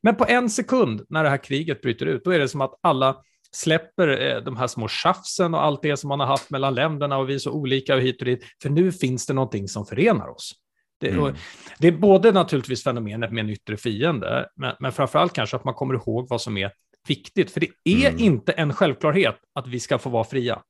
Men 0.02 0.16
på 0.16 0.26
en 0.28 0.50
sekund 0.50 1.06
när 1.08 1.24
det 1.24 1.30
här 1.30 1.44
kriget 1.44 1.80
bryter 1.80 2.06
ut, 2.06 2.24
då 2.24 2.30
är 2.30 2.38
det 2.38 2.48
som 2.48 2.60
att 2.60 2.74
alla 2.80 3.16
släpper 3.52 4.08
eh, 4.08 4.42
de 4.42 4.56
här 4.56 4.66
små 4.66 4.88
tjafsen 4.88 5.54
och 5.54 5.64
allt 5.64 5.82
det 5.82 5.96
som 5.96 6.08
man 6.08 6.20
har 6.20 6.26
haft 6.26 6.50
mellan 6.50 6.74
länderna 6.74 7.18
och 7.18 7.28
vi 7.28 7.34
är 7.34 7.38
så 7.38 7.52
olika 7.52 7.94
och 7.94 8.00
hit 8.00 8.20
och 8.20 8.24
dit, 8.24 8.44
för 8.62 8.70
nu 8.70 8.92
finns 8.92 9.26
det 9.26 9.34
någonting 9.34 9.68
som 9.68 9.86
förenar 9.86 10.28
oss. 10.28 10.52
Det, 11.00 11.08
mm. 11.08 11.34
det 11.78 11.88
är 11.88 11.92
både 11.92 12.32
naturligtvis 12.32 12.84
fenomenet 12.84 13.32
med 13.32 13.44
en 13.44 13.50
yttre 13.50 13.76
fiende, 13.76 14.48
men, 14.56 14.74
men 14.80 14.92
framför 14.92 15.28
kanske 15.28 15.56
att 15.56 15.64
man 15.64 15.74
kommer 15.74 15.94
ihåg 15.94 16.28
vad 16.28 16.40
som 16.40 16.56
är 16.56 16.72
viktigt, 17.08 17.50
för 17.50 17.60
det 17.60 17.68
är 17.84 18.08
mm. 18.08 18.24
inte 18.24 18.52
en 18.52 18.72
självklarhet 18.72 19.36
att 19.54 19.66
vi 19.66 19.80
ska 19.80 19.98
få 19.98 20.10
vara 20.10 20.24
fria. 20.24 20.62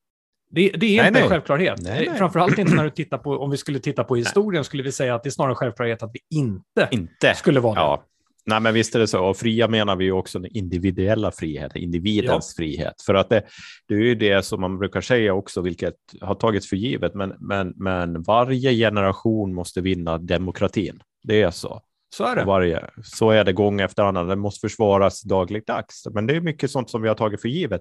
Det, 0.51 0.69
det 0.69 0.87
är 0.87 0.97
nej, 0.97 1.07
inte 1.07 1.11
nej. 1.11 1.23
en 1.23 1.29
självklarhet. 1.29 1.79
Nej, 1.83 2.07
nej. 2.09 2.19
Framförallt 2.19 2.59
inte 2.59 2.75
när 2.75 2.85
du 2.85 2.91
tittar 2.97 3.19
på, 3.19 3.31
om 3.31 3.51
vi 3.51 3.57
skulle 3.57 3.79
titta 3.79 4.05
på 4.05 4.17
historien, 4.17 4.65
skulle 4.65 4.83
vi 4.83 4.93
säga 4.93 5.15
att 5.15 5.23
det 5.23 5.29
är 5.29 5.31
snarare 5.31 5.53
en 5.53 5.57
självklarhet 5.57 6.03
att 6.03 6.11
vi 6.13 6.37
inte, 6.39 6.89
inte. 6.91 7.35
skulle 7.35 7.61
vara 7.61 7.75
det. 7.75 7.81
Ja. 7.81 8.05
Nej, 8.49 8.61
men 8.61 8.75
visst 8.75 8.95
är 8.95 8.99
det 8.99 9.07
så. 9.07 9.25
Och 9.25 9.37
fria 9.37 9.69
menar 9.69 9.97
vi 9.97 10.05
ju 10.05 10.13
också 10.13 10.39
den 10.39 10.57
individuella 10.57 11.31
friheten, 11.31 11.83
individens 11.83 12.55
ja. 12.57 12.63
frihet. 12.63 13.03
För 13.07 13.15
att 13.15 13.29
det, 13.29 13.43
det 13.89 13.95
är 13.95 13.99
ju 13.99 14.15
det 14.15 14.45
som 14.45 14.61
man 14.61 14.79
brukar 14.79 15.01
säga 15.01 15.35
också, 15.35 15.61
vilket 15.61 15.95
har 16.21 16.35
tagits 16.35 16.69
för 16.69 16.77
givet. 16.77 17.15
Men, 17.15 17.35
men, 17.39 17.73
men 17.77 18.23
varje 18.23 18.75
generation 18.75 19.55
måste 19.55 19.81
vinna 19.81 20.19
demokratin. 20.19 21.01
Det 21.23 21.43
är 21.43 21.51
så. 21.51 21.83
Så 22.11 22.25
är 22.25 22.37
det. 22.37 22.45
Varje, 22.45 22.91
så 23.05 23.31
är 23.31 23.45
det 23.45 23.53
gång 23.53 23.81
efter 23.81 24.03
annan. 24.03 24.29
Den 24.29 24.39
måste 24.39 24.61
försvaras 24.69 25.23
dagligdags. 25.23 26.07
Men 26.13 26.27
det 26.27 26.37
är 26.37 26.41
mycket 26.41 26.71
sånt 26.71 26.91
som 26.91 27.03
vi 27.03 27.09
har 27.09 27.15
tagit 27.15 27.41
för 27.41 27.49
givet. 27.49 27.81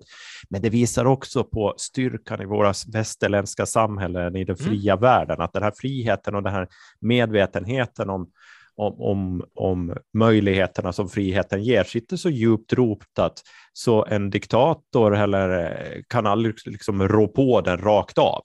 Men 0.50 0.62
det 0.62 0.70
visar 0.70 1.06
också 1.06 1.44
på 1.44 1.74
styrkan 1.78 2.42
i 2.42 2.46
våra 2.46 2.74
västerländska 2.94 3.66
samhällen, 3.66 4.36
i 4.36 4.44
den 4.44 4.56
mm. 4.60 4.70
fria 4.70 4.94
mm. 4.94 5.02
världen, 5.02 5.42
att 5.42 5.54
den 5.54 5.64
här 5.64 5.74
friheten 5.78 6.36
och 6.36 6.44
den 6.44 6.54
här 6.54 6.68
medvetenheten 7.00 8.10
om 8.10 8.30
om, 8.78 9.02
om, 9.02 9.44
om 9.56 9.98
möjligheterna 10.14 10.94
som 10.94 11.10
friheten 11.10 11.64
ger 11.64 11.84
sitter 11.84 12.18
så 12.18 12.30
djupt 12.30 12.74
rotat 12.74 13.42
så 13.74 14.06
en 14.06 14.30
diktator 14.30 15.12
heller 15.12 15.50
eh, 15.60 16.02
kan 16.08 16.28
aldrig 16.28 16.56
liksom 16.66 17.08
rå 17.08 17.28
på 17.28 17.62
den 17.62 17.78
rakt 17.78 18.18
av 18.18 18.44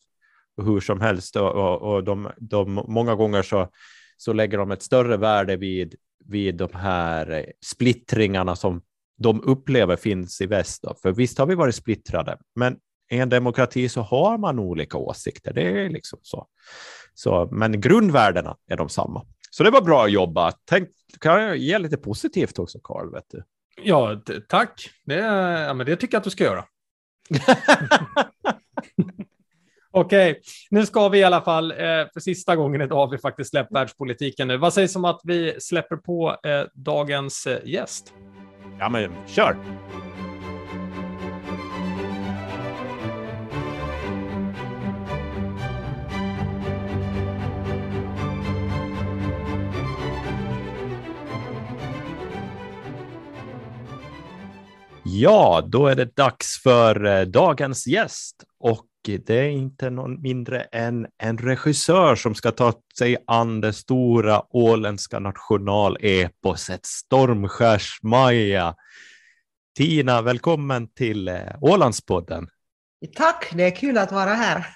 hur 0.63 0.81
som 0.81 1.01
helst. 1.01 1.37
Och, 1.37 1.53
och, 1.53 1.83
och 1.83 2.05
de, 2.05 2.31
de, 2.37 2.85
många 2.89 3.15
gånger 3.15 3.43
så, 3.43 3.69
så 4.17 4.33
lägger 4.33 4.59
de 4.59 4.71
ett 4.71 4.83
större 4.83 5.17
värde 5.17 5.57
vid, 5.57 5.95
vid 6.25 6.55
de 6.55 6.69
här 6.75 7.31
eh, 7.31 7.45
splittringarna 7.65 8.57
som 8.57 8.83
de 9.19 9.43
upplever 9.43 9.97
finns 9.97 10.41
i 10.41 10.47
väst. 10.47 10.83
Då. 10.83 10.95
För 11.03 11.13
visst 11.13 11.39
har 11.39 11.47
vi 11.47 11.55
varit 11.55 11.75
splittrade, 11.75 12.39
men 12.55 12.77
i 13.11 13.19
en 13.19 13.29
demokrati 13.29 13.89
så 13.89 14.01
har 14.01 14.39
man 14.39 14.59
olika 14.59 14.99
åsikter. 14.99 15.53
Det 15.53 15.63
är 15.63 15.91
liksom 15.91 16.19
så. 16.23 16.47
så 17.15 17.49
men 17.53 17.81
grundvärdena 17.81 18.57
är 18.71 18.77
de 18.77 18.89
samma. 18.89 19.27
Så 19.55 19.63
det 19.63 19.71
var 19.71 19.81
bra 19.81 20.09
jobbat. 20.09 20.63
Tänk, 20.65 20.89
kan 21.21 21.43
jag 21.43 21.57
ge 21.57 21.79
lite 21.79 21.97
positivt 21.97 22.59
också, 22.59 22.79
Karl? 22.83 23.13
Vet 23.13 23.25
du? 23.31 23.43
Ja, 23.83 24.23
tack. 24.49 24.91
Det, 25.05 25.15
ja, 25.15 25.75
men 25.75 25.87
det 25.87 25.97
tycker 25.97 26.15
jag 26.15 26.21
att 26.21 26.25
du 26.25 26.31
ska 26.31 26.45
göra. 26.45 26.65
Okej, 29.91 30.31
okay. 30.31 30.43
nu 30.71 30.87
ska 30.87 31.09
vi 31.09 31.19
i 31.19 31.25
alla 31.25 31.41
fall 31.41 31.71
eh, 31.71 31.77
för 32.13 32.21
sista 32.21 32.57
gången 32.57 32.81
idag 32.81 32.97
har 32.97 33.11
vi 33.11 33.19
faktiskt 33.19 33.51
släppt 33.51 33.73
världspolitiken 33.73 34.49
nu. 34.49 34.57
Vad 34.57 34.75
sägs 34.75 34.97
om 34.97 35.05
att 35.05 35.21
vi 35.25 35.61
släpper 35.61 35.97
på 35.97 36.37
eh, 36.45 36.63
dagens 36.75 37.47
eh, 37.47 37.59
gäst? 37.65 38.15
Ja, 38.79 38.89
men 38.89 39.13
kör! 39.27 39.57
Ja, 55.15 55.63
då 55.67 55.87
är 55.87 55.95
det 55.95 56.17
dags 56.17 56.63
för 56.63 57.05
eh, 57.05 57.23
dagens 57.23 57.87
gäst 57.87 58.45
och 58.59 58.87
det 59.27 59.39
är 59.39 59.49
inte 59.49 59.91
någon 59.91 60.23
mindre 60.23 60.61
än 60.61 61.07
en 61.19 61.39
regissör 61.39 62.17
som 62.17 62.35
ska 62.35 62.51
ta 62.51 62.73
sig 62.99 63.17
an 63.27 63.61
det 63.61 63.73
stora 63.73 64.43
åländska 64.51 65.19
nationaleposet 65.19 66.87
Stormskärs-Maja. 66.87 68.75
Tina, 69.77 70.23
välkommen 70.23 70.89
till 70.89 71.29
eh, 71.29 71.37
Ålandspodden. 71.61 72.49
Tack, 73.17 73.53
det 73.55 73.65
är 73.65 73.77
kul 73.77 73.99
att 73.99 74.13
vara 74.13 74.35
här. 74.35 74.67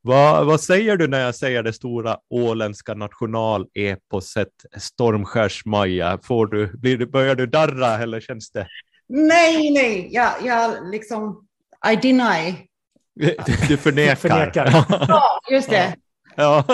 Vad, 0.00 0.46
vad 0.46 0.60
säger 0.60 0.96
du 0.96 1.08
när 1.08 1.20
jag 1.20 1.34
säger 1.34 1.62
det 1.62 1.72
stora 1.72 2.18
åländska 2.30 2.94
nationaleposet 2.94 4.52
Stormskärs-Maja? 4.76 6.18
Får 6.22 6.46
du, 6.46 6.76
blir 6.76 6.98
du, 6.98 7.06
börjar 7.06 7.34
du 7.34 7.46
darra 7.46 7.98
eller 7.98 8.20
känns 8.20 8.50
det? 8.50 8.66
Nej, 9.08 9.70
nej, 9.70 10.08
jag, 10.12 10.32
jag 10.44 10.90
liksom, 10.90 11.46
I 11.92 11.96
deny. 11.96 12.54
Du 13.68 13.76
förnekar. 13.76 14.14
förnekar. 14.14 14.84
Ja, 15.08 15.40
just 15.50 15.70
det. 15.70 15.94
Ja. 16.36 16.64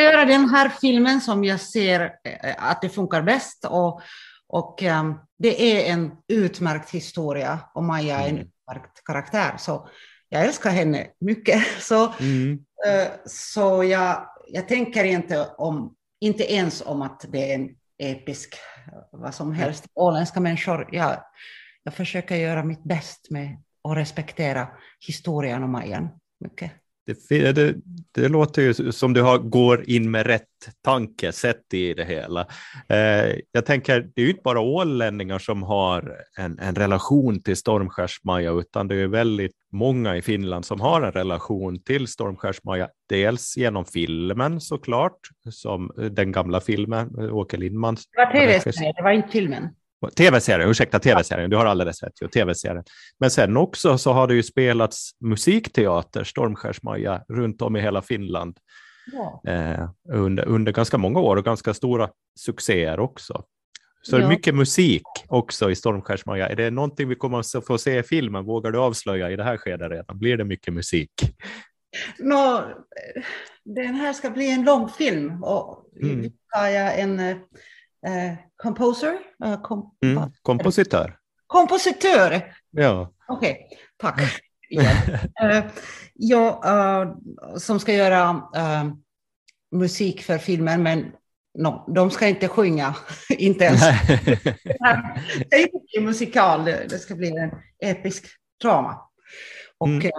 Göra 0.00 0.24
den 0.24 0.48
här 0.48 0.68
filmen 0.80 1.20
som 1.20 1.44
jag 1.44 1.60
ser 1.60 2.00
eh, 2.24 2.54
att 2.70 2.82
det 2.82 2.88
funkar 2.88 3.22
bäst 3.22 3.64
och, 3.64 4.00
och 4.48 4.82
um, 4.82 5.18
det 5.38 5.62
är 5.62 5.92
en 5.92 6.10
utmärkt 6.28 6.90
historia 6.90 7.58
och 7.74 7.84
Maja 7.84 8.18
är 8.18 8.28
en 8.28 8.34
Mm. 8.36 8.46
utmärkt 8.46 9.04
karaktär. 9.04 9.54
Så 9.58 9.88
jag 10.28 10.44
älskar 10.44 10.70
henne 10.70 11.06
mycket. 11.20 11.66
Så, 11.80 12.12
Mm. 12.20 12.58
eh, 12.86 13.08
så 13.26 13.84
jag, 13.84 14.28
jag 14.48 14.68
tänker 14.68 15.04
inte, 15.04 15.46
om, 15.58 15.94
inte 16.20 16.52
ens 16.52 16.82
om 16.86 17.02
att 17.02 17.24
det 17.28 17.50
är 17.50 17.54
en 17.54 17.68
episk, 17.98 18.54
vad 19.12 19.34
som 19.34 19.52
helst, 19.52 19.84
åländska 19.94 20.40
människor. 20.40 20.88
Jag, 20.92 21.16
jag 21.86 21.94
försöker 21.94 22.36
göra 22.36 22.64
mitt 22.64 22.84
bäst 22.84 23.30
med 23.30 23.56
att 23.88 23.96
respektera 23.96 24.68
historien 25.06 25.62
om 25.62 25.70
Majan 25.70 26.08
mycket. 26.40 26.72
Det, 27.28 27.52
det, 27.52 27.74
det 28.12 28.28
låter 28.28 28.62
ju 28.62 28.92
som 28.92 29.12
du 29.12 29.22
har, 29.22 29.38
går 29.38 29.90
in 29.90 30.10
med 30.10 30.26
rätt 30.26 30.42
tankesätt 30.84 31.74
i 31.74 31.94
det 31.94 32.04
hela. 32.04 32.46
Eh, 32.88 33.36
jag 33.52 33.66
tänker, 33.66 34.00
det 34.14 34.20
är 34.20 34.24
ju 34.24 34.30
inte 34.30 34.42
bara 34.44 34.60
ålänningar 34.60 35.38
som 35.38 35.62
har 35.62 36.16
en, 36.36 36.58
en 36.58 36.74
relation 36.74 37.42
till 37.42 37.56
Stormskärs-Maja, 37.56 38.52
utan 38.60 38.88
det 38.88 38.94
är 38.94 39.06
väldigt 39.06 39.56
många 39.72 40.16
i 40.16 40.22
Finland 40.22 40.64
som 40.64 40.80
har 40.80 41.02
en 41.02 41.12
relation 41.12 41.82
till 41.82 42.06
Stormskärs-Maja. 42.06 42.88
Dels 43.08 43.56
genom 43.56 43.84
filmen 43.84 44.60
såklart, 44.60 45.18
som 45.50 45.92
den 45.96 46.32
gamla 46.32 46.60
filmen, 46.60 47.30
Åke 47.30 47.56
Lindmans. 47.56 48.06
Det 48.06 48.24
var 48.24 48.32
tv-serien, 48.32 48.94
det 48.96 49.02
var 49.02 49.10
inte 49.10 49.28
filmen. 49.28 49.68
Tv-serien, 50.16 50.70
ursäkta, 50.70 50.98
tv-serien, 50.98 51.50
du 51.50 51.56
har 51.56 51.66
alldeles 51.66 52.02
rätt, 52.02 52.22
ju, 52.22 52.28
tv-serien. 52.28 52.84
Men 53.20 53.30
sen 53.30 53.56
också 53.56 53.98
så 53.98 54.12
har 54.12 54.26
det 54.26 54.34
ju 54.34 54.42
spelats 54.42 55.10
musikteater, 55.20 56.24
Stormskärs-Maja, 56.24 57.22
runt 57.28 57.62
om 57.62 57.76
i 57.76 57.80
hela 57.80 58.02
Finland 58.02 58.58
Ja. 59.12 59.42
eh, 59.52 59.88
under, 60.12 60.44
under 60.44 60.72
ganska 60.72 60.98
många 60.98 61.20
år 61.20 61.36
och 61.36 61.44
ganska 61.44 61.74
stora 61.74 62.10
succéer 62.40 63.00
också. 63.00 63.44
Så 64.02 64.16
det 64.16 64.20
är 64.20 64.22
Ja. 64.22 64.28
mycket 64.28 64.54
musik 64.54 65.02
också 65.28 65.70
i 65.70 65.74
Stormskärs-Maja. 65.74 66.48
Är 66.48 66.56
det 66.56 66.70
någonting 66.70 67.08
vi 67.08 67.14
kommer 67.14 67.38
att 67.38 67.66
få 67.66 67.78
se 67.78 67.98
i 67.98 68.02
filmen? 68.02 68.44
Vågar 68.44 68.70
du 68.70 68.78
avslöja 68.78 69.30
i 69.30 69.36
det 69.36 69.44
här 69.44 69.56
skedet 69.56 69.90
redan? 69.90 70.18
Blir 70.18 70.36
det 70.36 70.44
mycket 70.44 70.74
musik? 70.74 71.10
Nå, 72.18 72.56
eh, 72.56 73.22
den 73.64 73.94
här 73.94 74.12
ska 74.12 74.30
bli 74.30 74.50
en 74.50 74.64
lång 74.64 74.88
film 74.88 75.44
och 75.44 75.82
Mm. 76.02 76.30
har 76.48 76.68
jag 76.68 77.00
en 77.00 77.18
eh, 78.06 78.34
composer, 78.56 79.18
eh, 79.44 79.62
kom, 79.62 79.96
Mm. 80.04 80.30
Kompositör? 80.42 81.18
kompositör. 81.46 82.54
Ja. 82.70 83.12
Okej, 83.28 83.68
tack. 83.96 84.20
igen. 84.70 84.96
Eh, 85.42 85.64
ja, 86.14 86.62
eh, 86.64 87.08
som 87.56 87.80
ska 87.80 87.92
göra 87.92 88.42
musik 89.72 90.22
för 90.22 90.38
filmen, 90.38 90.82
men 90.82 91.12
no, 91.58 91.92
de 91.94 92.10
ska 92.10 92.28
inte 92.28 92.48
sjunga, 92.48 92.94
inte 93.38 93.64
ens. 93.64 93.80
Det 95.50 95.56
är 95.56 95.60
inte 95.74 95.98
en 95.98 96.04
musikal, 96.04 96.64
det 96.64 96.98
ska 97.02 97.14
bli 97.14 97.28
en 97.28 97.50
episk 97.84 98.24
drama. 98.62 99.00
Och 99.78 99.88
Mm. 99.88 100.10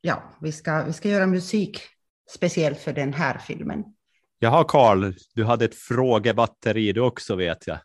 ja, 0.00 0.22
vi 0.40 0.52
ska, 0.52 0.82
vi 0.84 0.92
ska 0.92 1.08
göra 1.08 1.26
musik 1.26 1.80
speciellt 2.30 2.78
för 2.80 2.92
den 2.92 3.12
här 3.14 3.38
filmen. 3.38 3.84
Jaha, 4.40 4.64
Karl, 4.64 5.12
du 5.34 5.44
hade 5.44 5.64
ett 5.64 5.74
frågebatteri 5.74 6.92
du 6.92 7.00
också 7.00 7.36
vet 7.36 7.66
jag. 7.66 7.78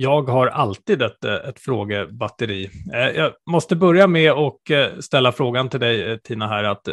Jag 0.00 0.22
har 0.22 0.46
alltid 0.46 1.02
ett, 1.02 1.24
eh, 1.24 1.34
ett 1.34 1.60
frågebatteri. 1.60 2.70
Eh, 2.94 3.08
jag 3.08 3.32
måste 3.50 3.76
börja 3.76 4.06
med 4.06 4.32
att 4.32 4.70
eh, 4.70 4.86
ställa 5.00 5.32
frågan 5.32 5.68
till 5.68 5.80
dig, 5.80 6.20
Tina, 6.22 6.48
här 6.48 6.64
att 6.64 6.88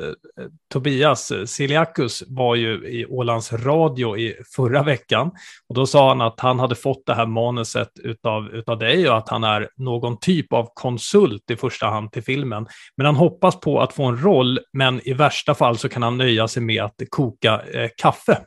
Tobias 0.74 1.34
Siliakus 1.46 2.24
var 2.28 2.56
ju 2.56 2.88
i 2.88 3.06
Ålands 3.06 3.54
Radio 3.54 4.18
i 4.18 4.36
förra 4.56 4.84
veckan 4.84 5.32
och 5.70 5.76
då 5.76 5.86
sa 5.86 6.08
han 6.10 6.22
att 6.22 6.40
han 6.40 6.60
hade 6.60 6.76
fått 6.76 7.06
det 7.06 7.14
här 7.14 7.26
manuset 7.26 7.92
utav, 8.04 8.50
utav 8.56 8.80
dig 8.80 9.10
och 9.10 9.18
att 9.18 9.30
han 9.30 9.44
är 9.44 9.70
någon 9.78 10.20
typ 10.20 10.54
av 10.54 10.70
konsult 10.74 11.52
i 11.52 11.56
första 11.56 11.88
hand 11.88 12.12
till 12.12 12.24
filmen. 12.24 12.68
Men 12.98 13.06
han 13.06 13.16
hoppas 13.16 13.60
på 13.60 13.80
att 13.80 13.94
få 13.94 14.06
en 14.06 14.24
roll, 14.24 14.60
men 14.74 15.08
i 15.08 15.14
värsta 15.14 15.56
fall 15.56 15.78
så 15.78 15.90
kan 15.90 16.04
han 16.04 16.18
nöja 16.18 16.48
sig 16.48 16.64
med 16.64 16.84
att 16.84 16.96
koka 17.10 17.62
eh, 17.74 17.90
kaffe. 17.98 18.42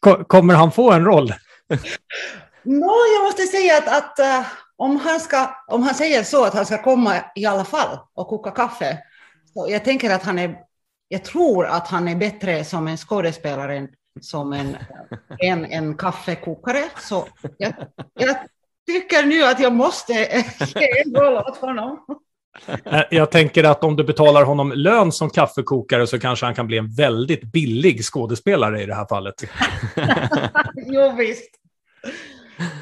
Ko- 0.00 0.24
Kommer 0.24 0.54
han 0.54 0.72
få 0.72 0.92
en 0.92 1.04
roll? 1.04 1.34
Nå, 2.62 2.96
jag 3.16 3.24
måste 3.24 3.42
säga 3.42 3.78
att, 3.78 3.88
att 3.88 4.18
eh, 4.18 4.46
om, 4.76 4.96
han 4.96 5.20
ska, 5.20 5.56
om 5.68 5.82
han 5.82 5.94
säger 5.94 6.22
så 6.22 6.44
att 6.44 6.54
han 6.54 6.66
ska 6.66 6.82
komma 6.82 7.14
i 7.34 7.46
alla 7.46 7.64
fall 7.64 7.98
och 8.14 8.28
koka 8.28 8.50
kaffe, 8.50 8.98
så 9.54 9.66
jag 9.70 9.84
tänker 9.84 10.10
att 10.14 10.22
han 10.22 10.38
är, 10.38 10.56
jag 11.08 11.24
tror 11.24 11.66
att 11.66 11.88
han 11.88 12.08
är 12.08 12.16
bättre 12.16 12.64
som 12.64 12.88
en 12.88 12.96
skådespelare 12.96 13.76
än 13.76 13.88
som 14.20 14.52
en, 14.52 14.76
en, 15.38 15.64
en 15.64 15.96
kaffekokare. 15.96 16.84
Så 16.98 17.26
jag, 17.58 17.72
jag 18.14 18.36
tycker 18.86 19.22
nu 19.26 19.44
att 19.44 19.60
jag 19.60 19.72
måste 19.72 20.12
ge 20.74 21.00
en 21.04 21.14
roll 21.14 21.36
åt 21.36 21.56
honom. 21.58 21.98
Eh, 22.84 23.02
Jag 23.10 23.30
tänker 23.30 23.64
att 23.64 23.84
om 23.84 23.96
du 23.96 24.04
betalar 24.04 24.44
honom 24.44 24.72
lön 24.72 25.12
som 25.12 25.30
kaffekokare 25.30 26.06
så 26.06 26.18
kanske 26.18 26.46
han 26.46 26.54
kan 26.54 26.66
bli 26.66 26.78
en 26.78 26.94
väldigt 26.94 27.52
billig 27.52 28.04
skådespelare 28.04 28.82
i 28.82 28.86
det 28.86 28.94
här 28.94 29.06
fallet. 29.06 29.34
Jo, 30.86 31.14
visst. 31.18 31.50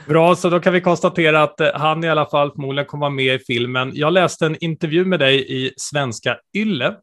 Bra, 0.06 0.36
så 0.36 0.50
då 0.50 0.60
kan 0.60 0.72
vi 0.72 0.80
konstatera 0.80 1.42
att 1.42 1.60
eh, 1.60 1.68
han 1.74 2.04
i 2.04 2.08
alla 2.08 2.26
fall 2.26 2.52
förmodligen 2.52 2.86
kommer 2.86 3.00
vara 3.00 3.10
med 3.10 3.34
i 3.34 3.38
filmen. 3.38 3.90
Jag 3.94 4.12
läste 4.12 4.46
en 4.46 4.56
intervju 4.64 5.04
med 5.04 5.20
dig 5.20 5.64
i 5.64 5.72
Svenska 5.76 6.36
Yle 6.56 6.94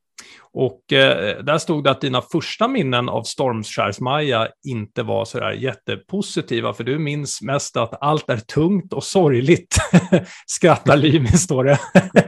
och 0.58 0.94
eh, 0.94 1.44
där 1.44 1.58
stod 1.58 1.84
det 1.84 1.92
att 1.92 2.02
dina 2.02 2.22
första 2.22 2.68
minnen 2.68 3.10
av 3.10 3.24
Stormskärs-Maja 3.24 4.48
inte 4.68 5.04
var 5.04 5.26
så 5.26 5.40
där 5.40 5.52
jättepositiva, 5.52 6.74
för 6.74 6.84
du 6.84 7.00
minns 7.00 7.42
mest 7.42 7.78
att 7.78 8.04
allt 8.04 8.30
är 8.30 8.38
tungt 8.38 8.94
och 8.94 9.04
sorgligt. 9.04 9.78
Skrattar 10.46 10.98
Lymi, 10.98 11.28
står 11.28 11.64
det. 11.64 11.80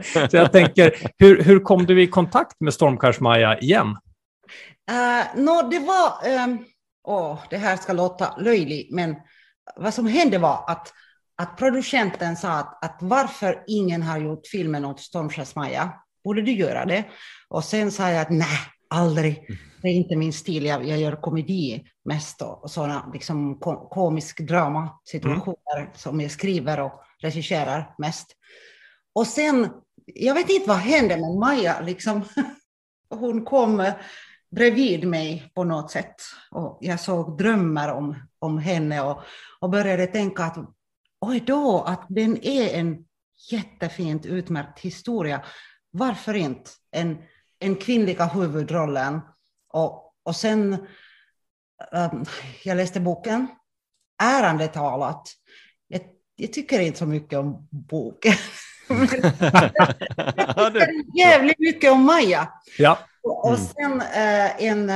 så 0.30 0.36
jag 0.36 0.52
tänker, 0.52 0.94
hur, 1.18 1.42
hur 1.42 1.60
kom 1.60 1.86
du 1.86 2.02
i 2.02 2.06
kontakt 2.06 2.60
med 2.60 2.74
Stormskärs-Maja 2.74 3.58
igen? 3.58 3.86
Uh, 4.90 5.42
Nå, 5.42 5.62
det 5.70 5.78
var... 5.78 6.42
um, 6.44 6.64
oh, 7.04 7.38
det 7.50 7.56
här 7.56 7.76
ska 7.76 7.92
låta 7.92 8.36
löjligt, 8.36 8.94
men 8.94 9.16
vad 9.76 9.94
som 9.94 10.06
hände 10.06 10.38
var 10.38 10.64
att, 10.66 10.92
att 11.36 11.56
producenten 11.56 12.36
sa 12.36 12.50
att, 12.50 12.84
att 12.84 12.98
varför 13.00 13.64
ingen 13.66 14.02
har 14.02 14.18
gjort 14.18 14.46
filmen 14.46 14.84
åt 14.84 15.00
Stormskärs-Maja, 15.00 15.90
borde 16.24 16.42
du 16.42 16.52
göra 16.52 16.84
det? 16.84 17.04
Och 17.50 17.64
sen 17.64 17.92
sa 17.92 18.10
jag 18.10 18.20
att 18.20 18.30
nej, 18.30 18.58
aldrig. 18.88 19.46
Det 19.82 19.88
är 19.88 19.92
inte 19.92 20.16
min 20.16 20.32
stil. 20.32 20.64
Jag, 20.64 20.84
jag 20.84 20.98
gör 20.98 21.16
komedi 21.16 21.84
mest 22.04 22.42
och, 22.42 22.70
sådana 22.70 23.10
liksom, 23.12 23.58
ko 23.58 23.88
komisk 23.88 24.40
drama 24.40 25.00
situationer 25.04 25.90
som 25.94 26.20
jag 26.20 26.30
skriver 26.30 26.80
och 26.80 26.92
regisserar 27.18 27.94
mest. 27.98 28.36
Och 29.14 29.26
sen, 29.26 29.68
jag 30.06 30.34
vet 30.34 30.50
inte 30.50 30.68
vad 30.68 30.78
hände, 30.78 31.16
men 31.16 31.38
Maja 31.38 31.80
liksom, 31.80 32.24
hon 33.10 33.44
kom 33.44 33.92
bredvid 34.50 35.08
mig 35.08 35.50
på 35.54 35.64
något 35.64 35.90
sätt. 35.90 36.14
Och 36.50 36.78
jag 36.80 37.00
såg 37.00 37.38
drömmar 37.38 37.88
om, 37.88 38.16
om 38.38 38.58
henne 38.58 39.00
och, 39.02 39.22
och 39.60 39.70
började 39.70 40.06
tänka 40.06 40.44
att 40.44 40.56
oj 41.20 41.40
då, 41.46 41.82
att 41.82 42.06
den 42.08 42.44
är 42.44 42.74
en 42.74 43.04
jättefint 43.50 44.26
utmärkt 44.26 44.80
historia. 44.80 45.44
Varför 45.90 46.34
inte 46.34 46.70
en, 46.90 47.18
en 47.60 47.76
kvinnliga 47.76 48.24
huvudrollen? 48.26 49.20
Och, 49.72 50.12
och 50.22 50.36
sen, 50.36 50.72
um, 51.92 52.24
jag 52.64 52.76
läste 52.76 53.00
boken, 53.00 53.46
ärande 54.22 54.68
talat, 54.68 55.28
jag, 55.88 56.00
jag 56.36 56.52
tycker 56.52 56.80
inte 56.80 56.98
så 56.98 57.06
mycket 57.06 57.38
om 57.38 57.68
boken. 57.70 58.32
Ja, 60.56 60.70
det- 60.70 60.88
jävligt 61.18 61.58
mycket 61.58 61.92
om 61.92 62.04
Maja. 62.06 62.48
Ja, 62.78 62.98
Och 63.22 63.44
och 63.44 63.54
Mm. 63.54 63.60
sen 63.66 64.00
eh, 64.00 64.62
en, 64.64 64.90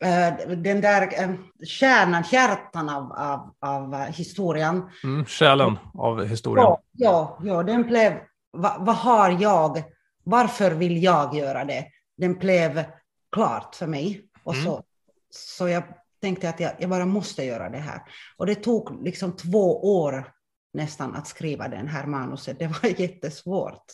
eh, 0.00 0.56
den 0.56 0.80
där 0.80 1.22
eh, 1.22 1.30
kärnan, 1.66 2.24
kärtan 2.24 2.88
av, 2.88 3.12
av, 3.12 3.54
av 3.60 4.04
historien. 4.04 4.90
Mm, 5.04 5.24
själen 5.24 5.78
av 5.94 6.24
historien. 6.24 6.64
Ja, 6.66 6.80
ja, 6.92 7.38
ja 7.44 7.62
den 7.62 7.82
blev, 7.82 8.12
vad, 8.50 8.86
vad 8.86 8.96
har 8.96 9.30
jag, 9.42 9.82
varför 10.26 10.70
vill 10.70 11.02
jag 11.02 11.34
göra 11.34 11.64
det? 11.64 11.86
Den 12.16 12.34
blev 12.34 12.84
klart 13.32 13.74
för 13.74 13.86
mig. 13.86 14.28
Och 14.42 14.54
Mm. 14.54 14.64
så, 14.64 14.82
så 15.30 15.68
jag 15.68 15.82
tänkte 16.20 16.48
att 16.48 16.60
jag, 16.60 16.72
jag 16.78 16.90
bara 16.90 17.06
måste 17.06 17.44
göra 17.44 17.70
det 17.70 17.78
här. 17.78 18.00
Och 18.36 18.46
det 18.46 18.54
tog 18.54 19.04
liksom 19.04 19.36
två 19.36 20.00
år 20.00 20.32
nästan 20.72 21.14
att 21.14 21.26
skriva 21.26 21.68
den 21.68 21.88
här 21.88 22.06
manuset. 22.06 22.58
Det 22.58 22.66
var 22.66 23.00
jättesvårt. 23.00 23.84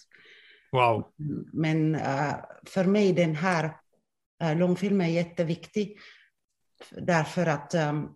Wow. 0.72 1.12
Men 1.52 1.94
eh, 1.94 2.34
för 2.66 2.84
mig 2.84 3.12
den 3.12 3.36
här 3.36 3.64
uh, 4.44 4.56
långfilmen 4.56 5.06
är 5.06 5.10
jätteviktig. 5.10 5.98
Därför 6.90 7.46
att 7.46 7.74
um, 7.74 8.14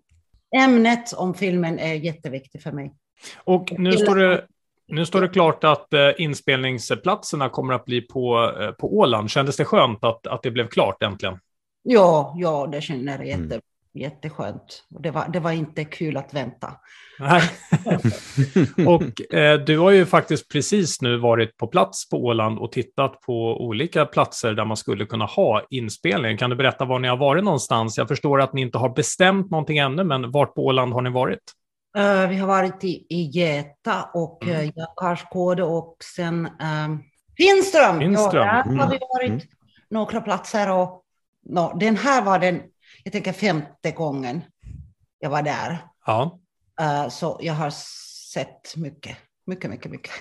ämnet 0.57 1.13
om 1.13 1.35
filmen 1.35 1.79
är 1.79 1.95
jätteviktigt 1.95 2.63
för 2.63 2.73
mig. 2.73 2.95
Och 3.45 3.73
nu 3.79 3.93
står 3.93 4.17
det, 4.17 4.47
nu 4.89 5.07
står 5.07 5.21
det 5.21 5.29
klart 5.29 5.65
att 5.65 5.93
eh, 5.93 6.11
inspelningsplatserna 6.19 7.49
kommer 7.49 7.75
att 7.75 7.85
bli 7.85 8.01
på, 8.01 8.53
eh, 8.61 8.71
på 8.71 8.97
Åland. 8.97 9.31
Kändes 9.31 9.57
det 9.57 9.65
skönt 9.65 10.05
att, 10.05 10.27
att 10.27 10.43
det 10.43 10.51
blev 10.51 10.69
klart 10.69 11.03
äntligen? 11.03 11.39
Ja, 11.83 12.35
ja 12.37 12.69
det 12.73 12.81
känner 12.81 13.19
jag 13.19 13.27
jätte, 13.27 13.41
Mm. 13.41 13.61
jätteskönt. 13.95 14.85
Det, 14.89 15.11
var, 15.11 15.29
det 15.29 15.41
var 15.41 15.53
inte 15.53 15.85
kul 15.85 16.17
att 16.17 16.35
vänta. 16.35 16.73
Nej. 17.19 17.43
och 18.87 19.35
eh, 19.35 19.61
du 19.61 19.79
har 19.79 19.91
ju 19.91 20.07
faktiskt 20.07 20.49
precis 20.53 21.03
nu 21.03 21.17
varit 21.17 21.57
på 21.57 21.67
plats 21.67 22.09
på 22.09 22.17
Åland 22.25 22.59
och 22.59 22.73
tittat 22.73 23.21
på 23.21 23.67
olika 23.67 24.07
platser 24.07 24.53
där 24.53 24.65
man 24.65 24.77
skulle 24.77 25.07
kunna 25.07 25.25
ha 25.25 25.63
inspelning. 25.71 26.37
Kan 26.37 26.51
du 26.51 26.57
berätta 26.57 26.85
var 26.85 26.99
ni 26.99 27.09
har 27.09 27.17
varit 27.17 27.45
någonstans? 27.45 27.99
Jag 27.99 28.09
förstår 28.09 28.41
att 28.41 28.53
ni 28.53 28.61
inte 28.61 28.79
har 28.79 28.89
bestämt 28.89 29.51
någonting 29.51 29.79
ännu, 29.79 30.05
men 30.05 30.31
vart 30.31 30.55
på 30.55 30.65
Åland 30.65 30.93
har 30.93 31.03
ni 31.03 31.11
varit? 31.11 31.53
Eh, 31.97 32.29
vi 32.29 32.37
har 32.37 32.47
varit 32.47 32.85
i, 32.85 33.07
i 33.09 33.23
Geta 33.23 34.03
och 34.15 34.43
Mm. 34.43 34.61
mm. 34.61 34.73
Karlskåde 34.97 35.63
och 35.63 35.97
sen 36.17 36.47
um, 36.47 37.03
Finström. 37.37 37.99
Finström, 37.99 38.47
Ja, 38.47 38.53
där 38.53 38.63
mm, 38.63 38.79
har 38.79 38.91
vi 38.91 38.99
varit 39.01 39.31
mm. 39.31 39.47
några 39.91 40.21
platser. 40.21 40.71
Och, 40.71 41.03
no, 41.45 41.79
den 41.79 41.97
här 41.97 42.23
var 42.23 42.39
den, 42.39 42.63
jag 43.05 43.13
tänker 43.13 43.33
femte 43.33 43.91
gången 43.91 44.45
jag 45.19 45.31
var 45.31 45.43
där. 45.43 45.79
Ja, 46.07 46.39
Eh, 46.81 47.09
så 47.09 47.39
jag 47.43 47.55
har 47.55 47.71
sett 48.33 48.77
mycket, 48.77 49.17
mycket, 49.47 49.71
mycket, 49.71 49.91
mycket. 49.91 50.13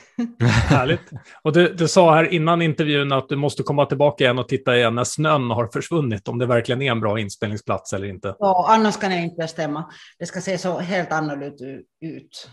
härligt. 0.70 1.12
Och 1.42 1.54
du, 1.54 1.74
du 1.74 1.88
sa 1.88 2.16
här 2.16 2.34
innan 2.34 2.62
intervjun 2.62 3.12
att 3.12 3.30
du 3.30 3.36
måste 3.36 3.64
komma 3.64 3.86
tillbaka 3.86 4.24
igen 4.24 4.40
och 4.40 4.48
titta 4.48 4.78
igen 4.78 4.96
när 4.96 5.04
snön 5.04 5.52
har 5.52 5.68
försvunnit, 5.68 6.28
om 6.28 6.40
det 6.40 6.46
verkligen 6.46 6.82
är 6.82 6.92
en 6.92 7.00
bra 7.00 7.20
inspelningsplats 7.20 7.94
eller 7.94 8.08
inte. 8.08 8.36
Så 8.38 8.66
annars 8.66 8.98
kan 8.98 9.12
jag 9.12 9.24
inte 9.24 9.36
bestämma. 9.36 9.92
Det 10.20 10.26
ska 10.26 10.42
se 10.42 10.58
så 10.58 10.80
helt 10.80 11.12
annorlunda 11.12 11.66
ut. 12.02 12.50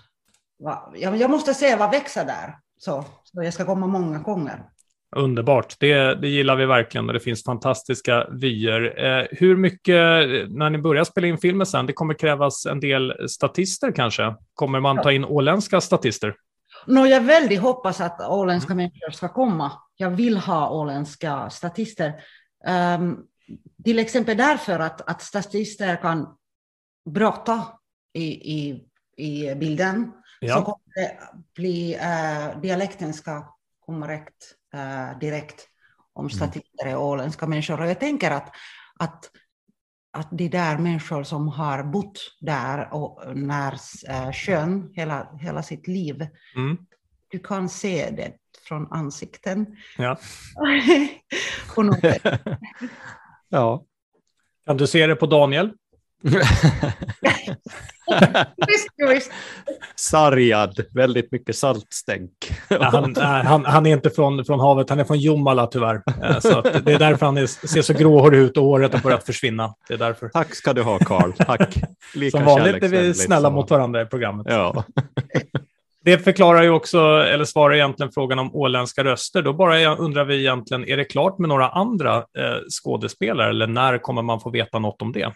Jag 0.94 1.30
måste 1.30 1.54
se 1.54 1.76
vad 1.76 1.90
växer 1.90 2.24
där. 2.24 2.54
Så, 2.78 3.04
så 3.24 3.42
jag 3.42 3.54
ska 3.54 3.64
komma 3.64 3.86
många 3.86 4.18
gånger. 4.18 4.62
Underbart, 5.16 5.76
det, 5.80 6.14
det 6.14 6.28
gillar 6.28 6.56
vi 6.56 6.66
verkligen 6.66 7.06
och 7.06 7.12
det 7.12 7.20
finns 7.20 7.44
fantastiska 7.44 8.26
vyer. 8.30 9.04
Eh, 9.04 9.26
hur 9.30 9.56
mycket, 9.56 9.94
när 10.50 10.70
ni 10.70 10.78
börjar 10.78 11.04
spela 11.04 11.26
in 11.26 11.38
filmen 11.38 11.66
sen, 11.66 11.86
det 11.86 11.92
kommer 11.92 12.14
krävas 12.14 12.66
en 12.66 12.80
del 12.80 13.28
statister 13.28 13.92
kanske? 13.92 14.34
Kommer 14.54 14.80
man 14.80 15.02
ta 15.02 15.12
in 15.12 15.24
åländska 15.24 15.80
statister? 15.80 16.34
Nå, 16.86 17.06
jag 17.06 17.20
väldigt 17.20 17.60
hoppas 17.60 18.00
att 18.00 18.20
åländska 18.20 18.74
människor 18.74 19.10
ska 19.10 19.28
komma. 19.28 19.72
Jag 19.96 20.10
vill 20.10 20.36
ha 20.36 20.70
åländska 20.70 21.50
statister. 21.50 22.24
Ehm, 22.66 23.18
till 23.84 23.98
exempel 23.98 24.36
därför 24.36 24.78
att, 24.78 25.10
att 25.10 25.22
statister 25.22 25.96
kan 25.96 26.36
prata 27.14 27.62
i, 28.12 28.24
i, 28.54 28.84
i 29.16 29.54
bilden. 29.54 30.12
Så 30.40 30.46
Ja, 30.46 30.64
kommer 30.64 30.94
det 30.94 31.18
bli, 31.54 31.94
eh, 31.94 32.60
dialekten 32.60 33.14
ska 33.14 33.56
komma 33.80 34.08
rätt, 34.08 34.34
eh, 34.74 35.18
direkt 35.18 35.68
om 36.12 36.30
statister 36.30 36.86
är 36.86 36.96
åländska 36.96 37.46
människor. 37.46 37.80
Och 37.80 37.86
jag 37.86 38.00
tänker 38.00 38.30
att, 38.30 38.54
att, 38.98 39.30
att 40.12 40.28
de 40.30 40.48
där 40.48 40.78
människor 40.78 41.22
som 41.22 41.48
har 41.48 41.82
bott 41.82 42.36
där 42.40 42.94
och 42.94 43.36
när 43.36 43.72
eh, 44.08 44.32
sjön 44.32 44.90
hela, 44.94 45.28
hela 45.40 45.62
sitt 45.62 45.88
liv, 45.88 46.26
mm. 46.56 46.78
du 47.28 47.38
kan 47.38 47.68
se 47.68 48.10
det 48.10 48.36
från 48.68 48.92
ansikten. 48.92 49.76
ja. 49.98 50.18
Ja. 53.48 53.84
Kan 54.66 54.76
du 54.76 54.86
se 54.86 55.06
det 55.06 55.16
på 55.16 55.26
Daniel? 55.26 55.72
Sargad, 59.96 60.80
väldigt 60.90 61.32
mycket 61.32 61.56
saltstänk. 61.56 62.30
Han, 62.80 63.16
han, 63.16 63.64
han 63.64 63.86
är 63.86 63.92
inte 63.92 64.10
från, 64.10 64.44
från 64.44 64.60
havet, 64.60 64.90
han 64.90 65.00
är 65.00 65.04
från 65.04 65.18
Jomala 65.18 65.66
tyvärr. 65.66 66.02
Så 66.40 66.60
det 66.60 66.92
är 66.92 66.98
därför 66.98 67.26
han 67.26 67.36
är, 67.36 67.46
ser 67.46 67.82
så 67.82 67.92
gråhårig 67.92 68.38
ut 68.38 68.56
och 68.56 68.64
håret 68.64 68.92
har 68.92 69.00
börjat 69.00 69.26
försvinna. 69.26 69.74
Det 69.88 69.94
är 69.94 69.98
därför. 69.98 70.28
Tack 70.28 70.54
ska 70.54 70.72
du 70.72 70.82
ha, 70.82 70.98
Karl. 70.98 71.32
Tack. 71.32 71.76
Lika 72.14 72.38
Som 72.38 72.46
vanligt 72.46 72.82
är 72.82 72.88
vi 72.88 73.14
snälla 73.14 73.50
mot 73.50 73.70
varandra 73.70 74.02
i 74.02 74.06
programmet. 74.06 74.46
Ja. 74.50 74.84
Det 76.04 76.18
förklarar 76.18 76.62
ju 76.62 76.70
också, 76.70 76.98
eller 77.00 77.44
svarar 77.44 77.74
egentligen 77.74 78.12
frågan 78.12 78.38
om 78.38 78.54
åländska 78.54 79.04
röster. 79.04 79.42
Då 79.42 79.52
bara 79.52 79.96
undrar 79.96 80.24
vi 80.24 80.40
egentligen, 80.40 80.88
är 80.88 80.96
det 80.96 81.04
klart 81.04 81.38
med 81.38 81.48
några 81.48 81.68
andra 81.68 82.16
eh, 82.16 82.56
skådespelare 82.82 83.48
eller 83.48 83.66
när 83.66 83.98
kommer 83.98 84.22
man 84.22 84.40
få 84.40 84.50
veta 84.50 84.78
något 84.78 85.02
om 85.02 85.12
det? 85.12 85.32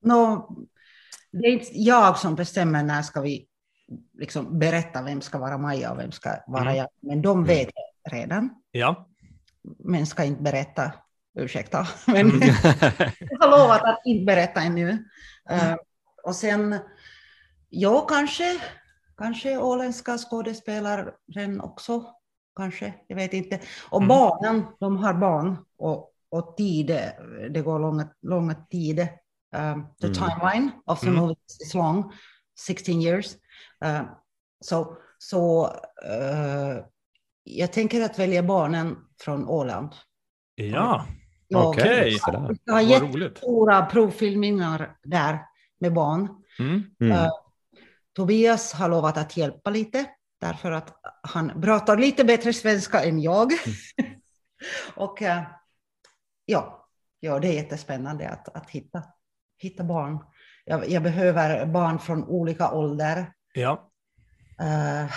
Nå, 0.00 0.50
det 1.32 1.46
är 1.46 1.52
inte 1.52 1.70
jag 1.78 2.18
som 2.18 2.34
bestämmer 2.34 2.82
när 2.82 3.02
ska 3.02 3.20
vi 3.20 3.48
liksom 4.18 4.58
berätta 4.58 5.02
vem 5.02 5.20
ska 5.20 5.38
vara 5.38 5.58
Maja 5.58 5.92
och 5.92 5.98
vem 5.98 6.12
ska 6.12 6.30
vara 6.46 6.62
Mm. 6.62 6.76
jag. 6.76 6.88
Men 7.00 7.22
de 7.22 7.44
vet 7.44 7.68
redan, 8.10 8.50
Ja, 8.70 9.08
men 9.78 10.06
ska 10.06 10.24
inte 10.24 10.42
berätta. 10.42 10.92
Ursäkta, 11.38 11.88
men 12.06 12.30
Mm. 12.30 12.40
jag 13.18 13.38
har 13.40 13.50
lovat 13.58 13.82
att 13.84 14.00
inte 14.04 14.24
berätta 14.24 14.60
ännu. 14.60 15.04
Eh, 15.50 15.74
och 16.24 16.36
sen, 16.36 16.78
ja, 17.68 18.00
kanske, 18.00 18.60
kanske 19.16 19.58
åländska 19.58 20.18
skådespelaren 20.18 21.60
också. 21.60 22.04
Kanske, 22.56 22.94
jag 23.06 23.16
vet 23.16 23.32
inte. 23.32 23.60
Och 23.90 23.98
Mm. 24.02 24.08
barnen, 24.08 24.64
de 24.80 24.96
har 24.96 25.14
barn 25.14 25.56
och, 25.78 26.12
och 26.30 26.56
tid, 26.56 26.86
det 27.50 27.60
går 27.62 27.78
långa, 27.78 28.08
långa 28.22 28.54
tid. 28.54 29.08
Um, 29.56 29.86
the 30.00 30.06
Mm. 30.06 30.14
timeline 30.14 30.70
of 30.86 31.00
the 31.00 31.06
Mm. 31.06 31.20
movie 31.20 31.36
is 31.62 31.74
long, 31.74 32.12
16 32.66 33.02
years. 33.02 33.36
Uh, 33.84 34.02
så 34.60 34.96
så 35.18 35.66
uh, 36.06 36.84
jag 37.44 37.72
tänker 37.72 38.04
att 38.04 38.18
välja 38.18 38.42
barnen 38.42 38.96
från 39.20 39.48
Åland. 39.48 39.94
ja. 40.54 41.06
Okej. 41.54 42.18
Sådär. 42.18 42.56
Vi 42.64 42.72
har 42.72 42.80
jättestora 42.80 43.86
provfilmningar 43.86 44.96
där 45.02 45.38
med 45.80 45.92
barn. 45.94 46.28
Mm. 46.58 46.82
Mm. 47.00 47.12
Eh, 47.12 47.30
Tobias 48.12 48.72
har 48.72 48.88
lovat 48.88 49.16
att 49.16 49.36
hjälpa 49.36 49.70
lite, 49.70 50.06
därför 50.40 50.70
att 50.70 51.00
han 51.22 51.60
pratar 51.62 51.96
lite 51.96 52.24
bättre 52.24 52.52
svenska 52.52 53.04
än 53.04 53.20
jag. 53.20 53.52
och 54.96 55.22
eh, 55.22 55.42
ja, 56.44 56.88
ja, 57.20 57.38
det 57.38 57.48
är 57.48 57.52
jättespännande 57.52 58.28
att, 58.28 58.56
att 58.56 58.70
hitta, 58.70 59.02
hitta 59.58 59.84
barn. 59.84 60.18
Jag, 60.64 60.88
jag 60.90 61.02
behöver 61.02 61.66
barn 61.66 61.98
från 61.98 62.24
olika 62.24 62.72
ålder, 62.72 63.26
Ja. 63.54 63.90
Eh, 64.60 65.10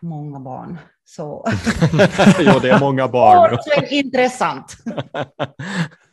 många 0.00 0.40
barn. 0.40 0.78
Så 1.04 1.46
jo, 2.38 2.58
det 2.62 2.70
är 2.70 2.80
många 2.80 3.08
barn. 3.08 3.58
Återigen 3.66 4.04
intressant. 4.06 4.76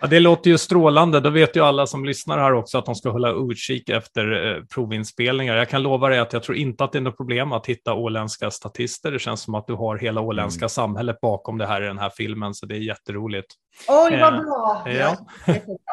Ja, 0.00 0.06
det 0.06 0.20
låter 0.20 0.50
ju 0.50 0.58
strålande. 0.58 1.20
Då 1.20 1.30
vet 1.30 1.56
ju 1.56 1.60
alla 1.60 1.86
som 1.86 2.04
lyssnar 2.04 2.38
här 2.38 2.52
också 2.52 2.78
att 2.78 2.86
de 2.86 2.94
ska 2.94 3.10
hålla 3.10 3.30
utkik 3.32 3.88
efter 3.88 4.46
eh, 4.56 4.62
provinspelningar. 4.74 5.56
Jag 5.56 5.68
kan 5.68 5.82
lova 5.82 6.08
dig 6.08 6.18
att 6.18 6.32
jag 6.32 6.42
tror 6.42 6.56
inte 6.56 6.84
att 6.84 6.92
det 6.92 6.98
är 6.98 7.02
något 7.02 7.16
problem 7.16 7.52
att 7.52 7.66
hitta 7.66 7.94
åländska 7.94 8.50
statister. 8.50 9.12
Det 9.12 9.18
känns 9.18 9.40
som 9.40 9.54
att 9.54 9.66
du 9.66 9.74
har 9.74 9.96
hela 9.98 10.20
åländska 10.20 10.62
Mm. 10.64 10.68
samhället 10.68 11.20
bakom 11.20 11.58
det 11.58 11.66
här 11.66 11.82
i 11.82 11.86
den 11.86 11.98
här 11.98 12.10
filmen, 12.16 12.54
så 12.54 12.66
det 12.66 12.74
är 12.74 12.78
jätteroligt. 12.78 13.46
Oj, 13.88 14.20
vad 14.20 14.34
Eh, 14.34 14.40
bra! 14.40 14.86
ja. 14.86 15.16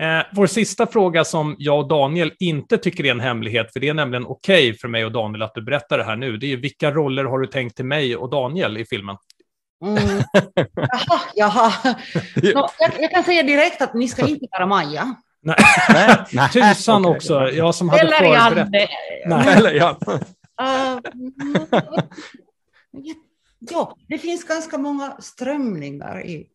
Eh, 0.00 0.24
vår 0.32 0.46
sista 0.46 0.86
fråga 0.86 1.24
som 1.24 1.56
jag 1.58 1.78
och 1.78 1.88
Daniel 1.88 2.32
inte 2.38 2.78
tycker 2.78 3.06
är 3.06 3.10
en 3.10 3.20
hemlighet, 3.20 3.72
för 3.72 3.80
det 3.80 3.88
är 3.88 3.94
nämligen 3.94 4.26
okej 4.26 4.74
för 4.74 4.88
mig 4.88 5.04
och 5.04 5.12
Daniel 5.12 5.42
att 5.42 5.54
du 5.54 5.62
berättar 5.62 5.98
det 5.98 6.04
här 6.04 6.16
nu, 6.16 6.36
det 6.36 6.46
är 6.46 6.48
ju 6.48 6.60
vilka 6.60 6.90
roller 6.90 7.24
har 7.24 7.38
du 7.38 7.46
tänkt 7.46 7.76
till 7.76 7.84
mig 7.84 8.16
och 8.16 8.30
Daniel 8.30 8.78
i 8.78 8.84
filmen? 8.84 9.16
Mm. 9.84 9.98
Jaha, 10.74 11.20
jaha. 11.34 11.72
Nå, 12.54 12.68
jag, 12.78 12.92
jag 12.98 13.10
kan 13.10 13.24
säga 13.24 13.42
direkt 13.42 13.82
att 13.82 13.94
ni 13.94 14.08
ska 14.08 14.26
inte 14.26 14.46
vara 14.50 14.66
Maja. 14.66 15.14
Nej, 15.42 15.56
Nej, 15.88 16.16
nej, 16.32 16.48
tusan 16.50 17.04
okej. 17.06 17.16
också, 17.16 17.50
jag 17.50 17.74
som 17.74 17.88
hade 17.88 18.02
Eller 18.02 18.16
förberett. 18.16 18.72
Janne. 18.72 18.88
Nej. 19.26 19.54
Eller, 19.56 19.72
ja. 19.74 19.98
Uh, 20.62 21.00
ja, 23.58 23.96
det 24.08 24.18
finns 24.18 24.44
ganska 24.44 24.78
många 24.78 25.16
strömningar 25.18 26.26
i... 26.26 26.46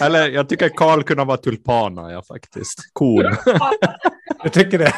Eller 0.00 0.28
jag 0.28 0.48
tycker 0.48 0.68
Karl 0.68 1.02
kunde 1.02 1.24
vara 1.24 1.36
tulpaner, 1.36 2.10
ja 2.10 2.22
faktiskt. 2.22 2.78
Kon. 2.92 3.36
Jag 4.42 4.52
tycker 4.52 4.78
det. 4.78 4.92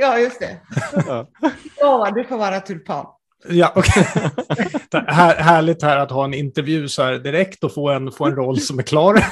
Ja, 0.00 0.18
just 0.18 0.40
det. 0.40 0.56
Ja, 1.80 2.10
du 2.14 2.24
får 2.24 2.38
vara 2.38 2.60
tulpan. 2.60 3.06
Ja, 3.48 3.72
okay. 3.76 4.04
här, 5.06 5.36
härligt 5.36 5.82
här 5.82 5.96
att 5.96 6.10
ha 6.10 6.24
en 6.24 6.34
intervju 6.34 6.88
så 6.88 7.02
här 7.02 7.12
direkt 7.12 7.64
och 7.64 7.74
få 7.74 7.90
en, 7.90 8.12
få 8.12 8.26
en 8.26 8.34
roll 8.34 8.60
som 8.60 8.78
är 8.78 8.82
klar. 8.82 9.14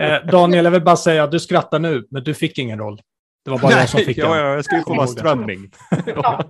eh, 0.00 0.26
Daniel, 0.30 0.64
jag 0.64 0.72
vill 0.72 0.84
bara 0.84 0.96
säga, 0.96 1.26
du 1.26 1.40
skrattar 1.40 1.78
nu, 1.78 2.06
men 2.10 2.24
du 2.24 2.34
fick 2.34 2.58
ingen 2.58 2.78
roll. 2.78 3.00
Det 3.44 3.50
var 3.50 3.58
bara 3.58 3.70
Nej, 3.70 3.80
jag 3.80 3.88
som 3.88 4.00
fick 4.00 4.18
ja, 4.18 4.36
en. 4.36 4.40
ja, 4.40 4.54
jag 4.54 4.64
skulle 4.64 4.82
få 4.82 4.94
vara 4.94 5.06
strömming. 5.06 5.70
Ja. 6.06 6.44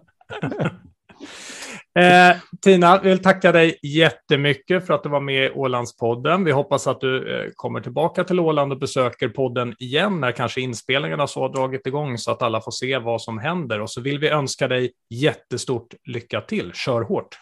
Eh, 1.98 2.37
Tina, 2.64 3.01
vi 3.03 3.09
vill 3.09 3.22
tacka 3.22 3.53
dig 3.53 3.79
jättemycket 3.83 4.87
för 4.87 4.94
att 4.94 5.03
du 5.03 5.09
var 5.09 5.20
med 5.20 5.46
i 5.46 5.51
Ålandspodden. 5.51 6.44
Vi 6.44 6.53
hoppas 6.53 6.87
att 6.87 7.01
du 7.01 7.40
eh, 7.40 7.51
kommer 7.55 7.81
tillbaka 7.81 8.25
till 8.25 8.40
Åland 8.40 8.72
och 8.72 8.79
besöker 8.79 9.29
podden 9.29 9.75
igen 9.79 10.20
när 10.20 10.33
kanske 10.33 10.61
inspelningarna 10.61 11.27
så 11.27 11.40
har 11.40 11.48
dragit 11.48 11.87
igång 11.87 12.18
så 12.18 12.31
att 12.31 12.42
alla 12.42 12.61
får 12.61 12.70
se 12.70 12.98
vad 12.98 13.22
som 13.22 13.38
händer. 13.38 13.81
Och 13.81 13.90
så 13.90 14.01
vill 14.01 14.18
vi 14.18 14.29
önska 14.29 14.68
dig 14.68 14.92
jättestort 15.11 15.94
lycka 16.05 16.40
till. 16.40 16.72
Kör 16.72 17.03
hårt! 17.03 17.38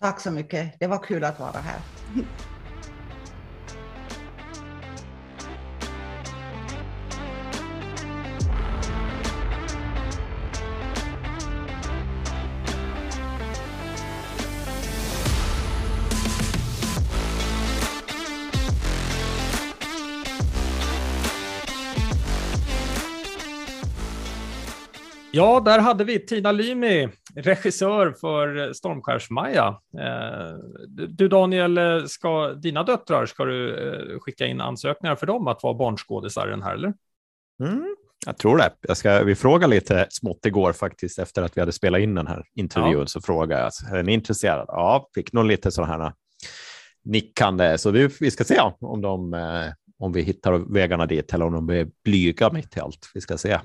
Tack 0.00 0.20
så 0.20 0.30
mycket. 0.30 0.80
Det 0.80 0.86
var 0.86 0.98
kul 1.02 1.24
att 1.24 1.40
vara 1.40 1.58
här. 1.58 1.80
Ja, 25.36 25.60
där 25.60 25.78
hade 25.78 26.04
vi 26.04 26.26
Tina 26.26 26.52
Lymi, 26.52 27.08
regissör 27.34 28.14
för 28.20 28.72
Stormskärs-Maja. 28.72 29.80
Eh, 29.98 30.58
Du 31.08 31.28
Daniel, 31.28 32.04
ska 32.08 32.52
dina 32.52 32.82
döttrar, 32.82 33.26
ska 33.26 33.44
du 33.44 33.88
eh, 33.88 34.18
skicka 34.20 34.46
in 34.46 34.60
ansökningar 34.60 35.16
för 35.16 35.26
dem 35.26 35.48
att 35.48 35.62
vara 35.62 35.74
barnskådisar 35.74 36.46
i 36.46 36.50
den 36.50 36.62
här, 36.62 36.74
eller? 36.74 36.94
Mm, 37.64 37.96
jag 38.26 38.38
tror 38.38 38.56
det. 38.56 38.70
Jag 38.80 38.96
ska, 38.96 39.22
vi 39.22 39.34
frågade 39.34 39.74
lite 39.74 40.06
smått 40.10 40.46
igår 40.46 40.72
faktiskt 40.72 41.18
efter 41.18 41.42
att 41.42 41.56
vi 41.56 41.60
hade 41.60 41.72
spelat 41.72 42.00
in 42.00 42.14
den 42.14 42.26
här 42.26 42.44
intervjun. 42.54 43.00
Ja. 43.00 43.06
Så 43.06 43.20
frågade 43.20 43.62
jag, 43.62 43.98
är 43.98 44.02
ni 44.02 44.12
intresserade? 44.12 44.64
Ja, 44.68 45.08
fick 45.14 45.32
nog 45.32 45.44
lite 45.44 45.70
sådana 45.70 46.04
här 46.04 46.12
nickande. 47.04 47.78
Så 47.78 47.90
vi, 47.90 48.08
vi 48.20 48.30
ska 48.30 48.44
se 48.44 48.60
om, 48.80 49.00
de, 49.00 49.34
eh, 49.34 49.72
om 49.98 50.12
vi 50.12 50.22
hittar 50.22 50.72
vägarna 50.72 51.06
dit 51.06 51.34
eller 51.34 51.46
om 51.46 51.52
de 51.52 51.70
är 51.70 51.88
blyga 52.04 52.52
mitt 52.52 52.76
i 52.76 52.80
allt. 52.80 53.10
Vi 53.14 53.20
ska 53.20 53.38
se. 53.38 53.58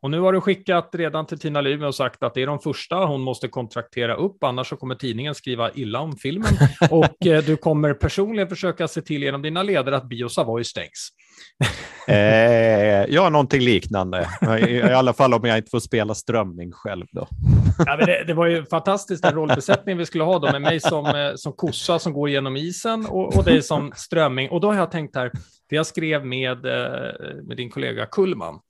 Och 0.00 0.10
nu 0.10 0.20
har 0.20 0.32
du 0.32 0.40
skickat 0.40 0.90
redan 0.92 1.26
till 1.26 1.38
Tina 1.38 1.60
Lymi 1.60 1.86
och 1.86 1.94
sagt 1.94 2.22
att 2.22 2.34
det 2.34 2.42
är 2.42 2.46
de 2.46 2.58
första 2.58 2.96
hon 2.96 3.20
måste 3.20 3.48
kontraktera 3.48 4.14
upp, 4.14 4.44
annars 4.44 4.68
så 4.68 4.76
kommer 4.76 4.94
tidningen 4.94 5.34
skriva 5.34 5.70
illa 5.74 6.00
om 6.00 6.16
filmen. 6.16 6.52
Och 6.90 7.26
eh, 7.26 7.44
du 7.44 7.56
kommer 7.56 7.94
personligen 7.94 8.48
försöka 8.48 8.88
se 8.88 9.02
till 9.02 9.22
genom 9.22 9.42
dina 9.42 9.62
ledare 9.62 9.96
att 9.96 10.08
Bio 10.08 10.28
Savoy 10.28 10.64
stängs. 10.64 11.10
Eh, 12.08 13.04
ja, 13.08 13.30
någonting 13.30 13.60
liknande. 13.60 14.28
I, 14.68 14.82
alla 14.82 15.12
fall 15.12 15.34
om 15.34 15.44
jag 15.44 15.58
inte 15.58 15.70
får 15.70 15.80
spela 15.80 16.14
strömming 16.14 16.72
själv 16.72 17.06
då. 17.12 17.28
Ja, 17.86 17.96
det, 17.96 18.24
det 18.26 18.34
var 18.34 18.46
ju 18.46 18.64
fantastiskt 18.66 19.22
den 19.22 19.34
rollbesättning 19.34 19.96
vi 19.96 20.06
skulle 20.06 20.24
ha 20.24 20.38
då 20.38 20.52
med 20.52 20.62
mig 20.62 20.80
som, 20.80 21.06
eh, 21.06 21.32
som 21.36 21.52
kossa 21.52 21.98
som 21.98 22.12
går 22.12 22.30
genom 22.30 22.56
isen 22.56 23.06
och, 23.06 23.36
och 23.36 23.44
dig 23.44 23.62
som 23.62 23.92
strömming. 23.96 24.50
Och 24.50 24.60
då 24.60 24.68
har 24.68 24.74
jag 24.74 24.90
tänkt 24.90 25.16
här, 25.16 25.30
för 25.68 25.76
jag 25.76 25.86
skrev 25.86 26.26
med, 26.26 26.66
eh, 26.66 27.12
med 27.42 27.56
din 27.56 27.70
kollega 27.70 28.06
Kullman. 28.06 28.60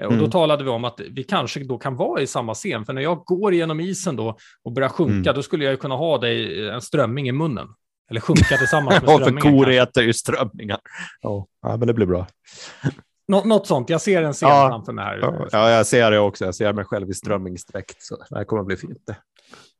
Eh, 0.00 0.06
Och 0.06 0.12
då 0.12 0.18
Mm. 0.18 0.30
talade 0.30 0.64
vi 0.64 0.70
om 0.70 0.84
att 0.84 1.00
vi 1.10 1.24
kanske 1.24 1.64
då 1.64 1.78
kan 1.78 1.96
vara 1.96 2.20
i 2.22 2.26
samma 2.26 2.54
scen, 2.54 2.84
för 2.84 2.92
när 2.92 3.02
jag 3.02 3.18
går 3.24 3.54
genom 3.54 3.80
isen 3.80 4.16
då 4.16 4.36
och 4.64 4.72
börjar 4.72 4.88
sjunka, 4.88 5.12
Mm. 5.30 5.34
då 5.34 5.42
skulle 5.42 5.64
jag 5.64 5.70
ju 5.70 5.76
kunna 5.76 5.94
ha 5.96 6.18
dig 6.18 6.68
en 6.68 6.80
strömming 6.80 7.28
i 7.28 7.32
munnen. 7.32 7.68
Eller 8.10 8.20
sjunka 8.20 8.56
tillsammans 8.56 8.94
med 9.02 9.10
Ja, 9.10 9.18
för 9.18 9.24
strömmingen. 9.24 9.52
kor 9.58 9.70
äter 9.70 10.02
ju 10.02 10.12
strömmingar. 10.12 10.78
Ja, 11.20 11.46
men 11.62 11.80
det 11.86 11.94
blir 11.94 12.06
bra. 12.06 12.26
Nå, 13.28 13.44
något 13.44 13.66
sånt, 13.66 13.90
jag 13.90 14.00
ser 14.00 14.22
en 14.22 14.32
scen 14.32 14.48
Ja. 14.48 14.68
framför 14.68 14.92
mig 14.92 15.04
här. 15.04 15.18
Ja, 15.22 15.46
ja, 15.52 15.70
jag 15.70 15.86
ser 15.86 16.10
det 16.10 16.18
också. 16.18 16.44
Jag 16.44 16.54
ser 16.54 16.72
mig 16.72 16.84
själv 16.84 17.10
i 17.10 17.14
strömmingsdräkt, 17.14 18.02
så 18.02 18.16
det 18.30 18.36
här 18.36 18.44
kommer 18.44 18.60
att 18.60 18.66
bli 18.66 18.76
fint. 18.76 19.10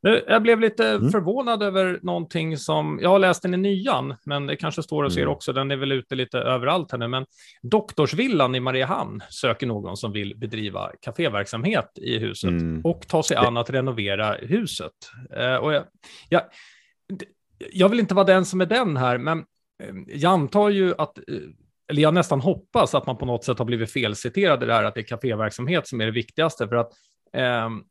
Nu, 0.03 0.25
Jag 0.29 0.43
blev 0.43 0.61
lite 0.61 0.89
Mm. 0.89 1.11
förvånad 1.11 1.63
över 1.63 1.99
någonting 2.03 2.59
som, 2.59 2.99
jag 3.03 3.11
har 3.11 3.19
läst 3.19 3.43
den 3.43 3.55
i 3.55 3.57
nyan, 3.57 4.15
men 4.25 4.47
det 4.47 4.57
kanske 4.57 4.83
står 4.83 5.05
och 5.05 5.13
ser 5.13 5.21
Mm. 5.21 5.33
också, 5.33 5.53
den 5.53 5.71
är 5.71 5.77
väl 5.77 5.93
ute 5.93 6.15
lite 6.15 6.39
överallt 6.39 6.91
här 6.93 6.99
nu, 6.99 7.09
men 7.09 7.27
Doktorsvillan 7.63 8.55
i 8.55 8.61
Mariehamn 8.61 9.21
söker 9.31 9.67
någon 9.67 9.97
som 9.97 10.13
vill 10.13 10.37
bedriva 10.37 10.91
kaféverksamhet 11.01 11.91
i 11.99 12.19
huset 12.19 12.51
Mm. 12.51 12.81
och 12.85 13.09
ta 13.09 13.23
sig 13.23 13.37
an 13.37 13.57
att 13.57 13.71
renovera 13.71 14.33
huset. 14.33 14.93
Eh, 15.37 15.57
och 15.57 15.73
jag, 15.73 15.85
jag, 16.29 16.43
jag 17.73 17.89
vill 17.89 18.01
inte 18.01 18.15
vara 18.15 18.27
den 18.27 18.45
som 18.45 18.61
är 18.61 18.67
den 18.67 18.97
här, 18.97 19.19
men 19.19 19.39
eh, 19.83 19.95
jag 20.09 20.33
antar 20.33 20.69
ju 20.69 20.95
att 20.99 21.19
eh, 21.19 21.25
eller 21.91 22.03
jag 22.03 22.15
nästan 22.15 22.41
hoppas 22.41 22.95
att 22.95 23.07
man 23.07 23.17
på 23.17 23.27
något 23.27 23.45
sätt 23.45 23.59
har 23.59 23.65
blivit 23.67 23.93
felciterad 23.93 24.63
i 24.63 24.67
det 24.67 24.73
här 24.75 24.85
att 24.85 24.95
det 24.95 25.01
är 25.01 25.05
kaféverksamhet 25.05 25.89
som 25.89 26.01
är 26.01 26.05
det 26.07 26.13
viktigaste, 26.13 26.69
för 26.69 26.77
att 26.77 26.93
ehm, 27.33 27.83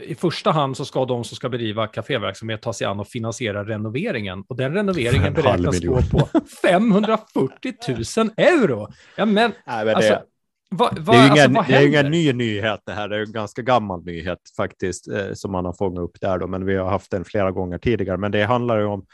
i 0.00 0.14
första 0.14 0.50
hand 0.50 0.76
så 0.76 0.84
ska 0.84 1.04
de 1.04 1.24
som 1.24 1.36
ska 1.36 1.48
bedriva 1.48 1.86
kaféverksamhet 1.86 2.62
ta 2.62 2.72
sig 2.72 2.86
an 2.86 3.00
och 3.00 3.08
finansiera 3.08 3.64
renoveringen. 3.64 4.44
Och 4.48 4.56
den 4.56 4.74
renoveringen 4.74 5.34
beräknas 5.34 5.80
gå 5.80 6.02
på 6.02 6.28
540 6.62 7.72
000 8.16 8.30
euro. 8.36 8.88
Ja, 9.16 9.24
men 9.24 9.52
Nej, 9.66 9.84
men 9.84 9.94
alltså, 9.94 10.12
det, 10.12 10.22
vad, 10.70 10.98
vad, 10.98 11.16
det 11.16 11.20
är 11.20 11.24
ju 11.24 11.30
alltså, 11.30 11.44
ingen, 11.44 11.54
vad 11.54 11.66
det 11.66 11.76
är 11.76 11.80
ju 11.80 11.88
ingen 11.88 12.10
ny 12.10 12.32
nyhet 12.32 12.80
det 12.86 12.92
här. 12.92 13.08
Det 13.08 13.16
är 13.16 13.20
en 13.20 13.32
ganska 13.32 13.62
gammal 13.62 14.04
nyhet 14.04 14.38
faktiskt 14.56 15.08
eh, 15.08 15.32
som 15.32 15.52
man 15.52 15.64
har 15.64 15.72
fångat 15.72 16.02
upp 16.02 16.20
där. 16.20 16.38
Då, 16.38 16.46
men 16.46 16.66
vi 16.66 16.76
har 16.76 16.90
haft 16.90 17.10
den 17.10 17.24
flera 17.24 17.50
gånger 17.50 17.78
tidigare. 17.78 18.16
Men 18.16 18.32
det 18.32 18.44
handlar 18.44 18.78
ju 18.78 18.84
om 18.84 19.06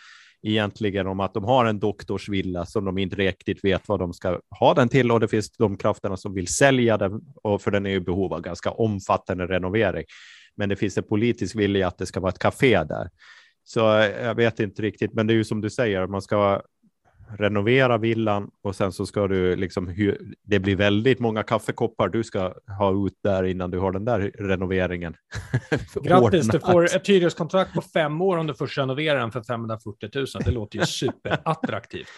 egentligen 0.43 1.07
om 1.07 1.21
att 1.21 1.35
de 1.35 1.45
har 1.45 1.65
en 1.65 1.79
doktorsvilla 1.79 2.67
som 2.67 2.85
de 2.85 2.99
inte 2.99 3.17
riktigt 3.17 3.65
vet 3.65 3.89
vad 3.89 3.99
de 3.99 4.13
ska 4.13 4.41
ha 4.61 4.75
den 4.75 4.89
till 4.89 5.11
och 5.11 5.21
det 5.21 5.29
finns 5.29 5.51
de 5.51 5.77
krafterna 5.77 6.17
som 6.17 6.35
vill 6.35 6.47
sälja 6.47 6.97
den 6.97 7.21
och 7.43 7.63
för 7.63 7.71
den 7.71 7.87
är 7.87 7.91
i 7.91 8.01
behov 8.01 8.35
av 8.35 8.41
ganska 8.41 8.71
omfattande 8.71 9.47
renovering. 9.47 10.05
Men 10.59 10.69
det 10.69 10.77
finns 10.77 10.99
en 10.99 11.05
politisk 11.05 11.57
vilja 11.57 11.89
att 11.89 11.99
det 11.99 12.07
ska 12.07 12.21
vara 12.21 12.31
ett 12.33 12.39
café 12.39 12.85
där. 12.85 13.11
Så 13.65 13.99
eh, 13.99 14.27
jag 14.27 14.35
vet 14.35 14.61
inte 14.61 14.83
riktigt, 14.83 15.15
men 15.15 15.27
det 15.27 15.33
är 15.33 15.35
ju 15.35 15.45
som 15.45 15.61
du 15.61 15.71
säger, 15.71 16.07
man 16.07 16.23
ska 16.23 16.63
renovera 17.39 17.99
villan 17.99 18.51
och 18.63 18.77
sen 18.77 18.93
så 18.93 19.07
ska 19.07 19.29
du 19.29 19.57
liksom, 19.57 19.95
det 20.43 20.59
blir 20.59 20.77
väldigt 20.77 21.19
många 21.19 21.43
kaffekoppar 21.43 22.09
du 22.09 22.25
ska 22.25 22.55
ha 22.79 23.07
ut 23.07 23.15
där 23.23 23.45
innan 23.45 23.71
du 23.71 23.79
har 23.79 23.93
den 23.93 24.05
där 24.05 24.33
renoveringen. 24.39 25.15
Grattis, 26.03 26.49
du 26.49 26.61
får 26.61 26.85
ett 26.85 27.09
hyreskontrakt 27.09 27.75
på 27.75 27.83
fem 27.83 28.21
år 28.21 28.37
om 28.37 28.47
du 28.47 28.55
först 28.55 28.79
renoverar 28.79 29.21
den 29.21 29.33
för 29.33 29.43
540 29.43 30.09
000. 30.15 30.27
Det 30.45 30.51
låter 30.51 30.79
ju 30.79 30.85
superattraktivt. 30.87 32.09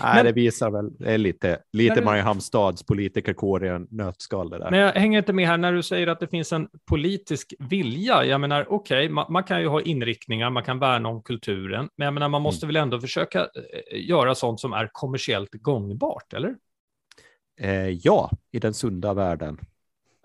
Nej, 0.00 0.14
Men- 0.14 0.24
det 0.24 0.32
visar 0.32 0.70
väl, 0.70 0.96
det 0.98 1.12
är 1.12 1.18
lite, 1.18 1.58
lite 1.72 2.04
Mariehamns 2.04 2.44
stads 2.44 2.86
politikerkår 2.86 3.64
i 3.64 3.68
en 3.68 3.86
nötskal 3.90 4.50
det 4.50 4.58
där. 4.58 4.70
Men 4.70 4.80
jag 4.80 4.92
hänger 4.92 5.18
inte 5.18 5.32
med 5.32 5.46
här 5.46 5.56
när 5.56 5.72
du 5.72 5.82
säger 5.82 6.06
att 6.06 6.20
det 6.20 6.28
finns 6.28 6.52
en 6.52 6.68
politisk 6.88 7.54
vilja. 7.58 8.24
Jag 8.24 8.40
menar, 8.40 8.66
okej, 8.68 9.08
man, 9.08 9.26
man 9.32 9.44
kan 9.44 9.60
ju 9.60 9.68
ha 9.68 9.82
inriktningar, 9.82 10.50
man 10.50 10.62
kan 10.62 10.78
värna 10.78 11.08
om 11.08 11.22
kulturen, 11.22 11.88
men 11.96 12.04
jag 12.04 12.14
menar, 12.14 12.28
man 12.28 12.42
måste 12.42 12.66
väl 12.66 12.76
ändå 12.76 13.00
försöka 13.00 13.40
eh, 13.40 14.08
göra 14.08 14.34
sånt 14.34 14.57
som 14.58 14.72
är 14.72 14.90
kommersiellt 14.92 15.52
gångbart, 15.52 16.32
eller? 16.32 16.56
Eh, 17.60 17.88
ja, 17.88 18.30
i 18.50 18.58
den 18.58 18.74
sunda 18.74 19.14
världen. 19.14 19.58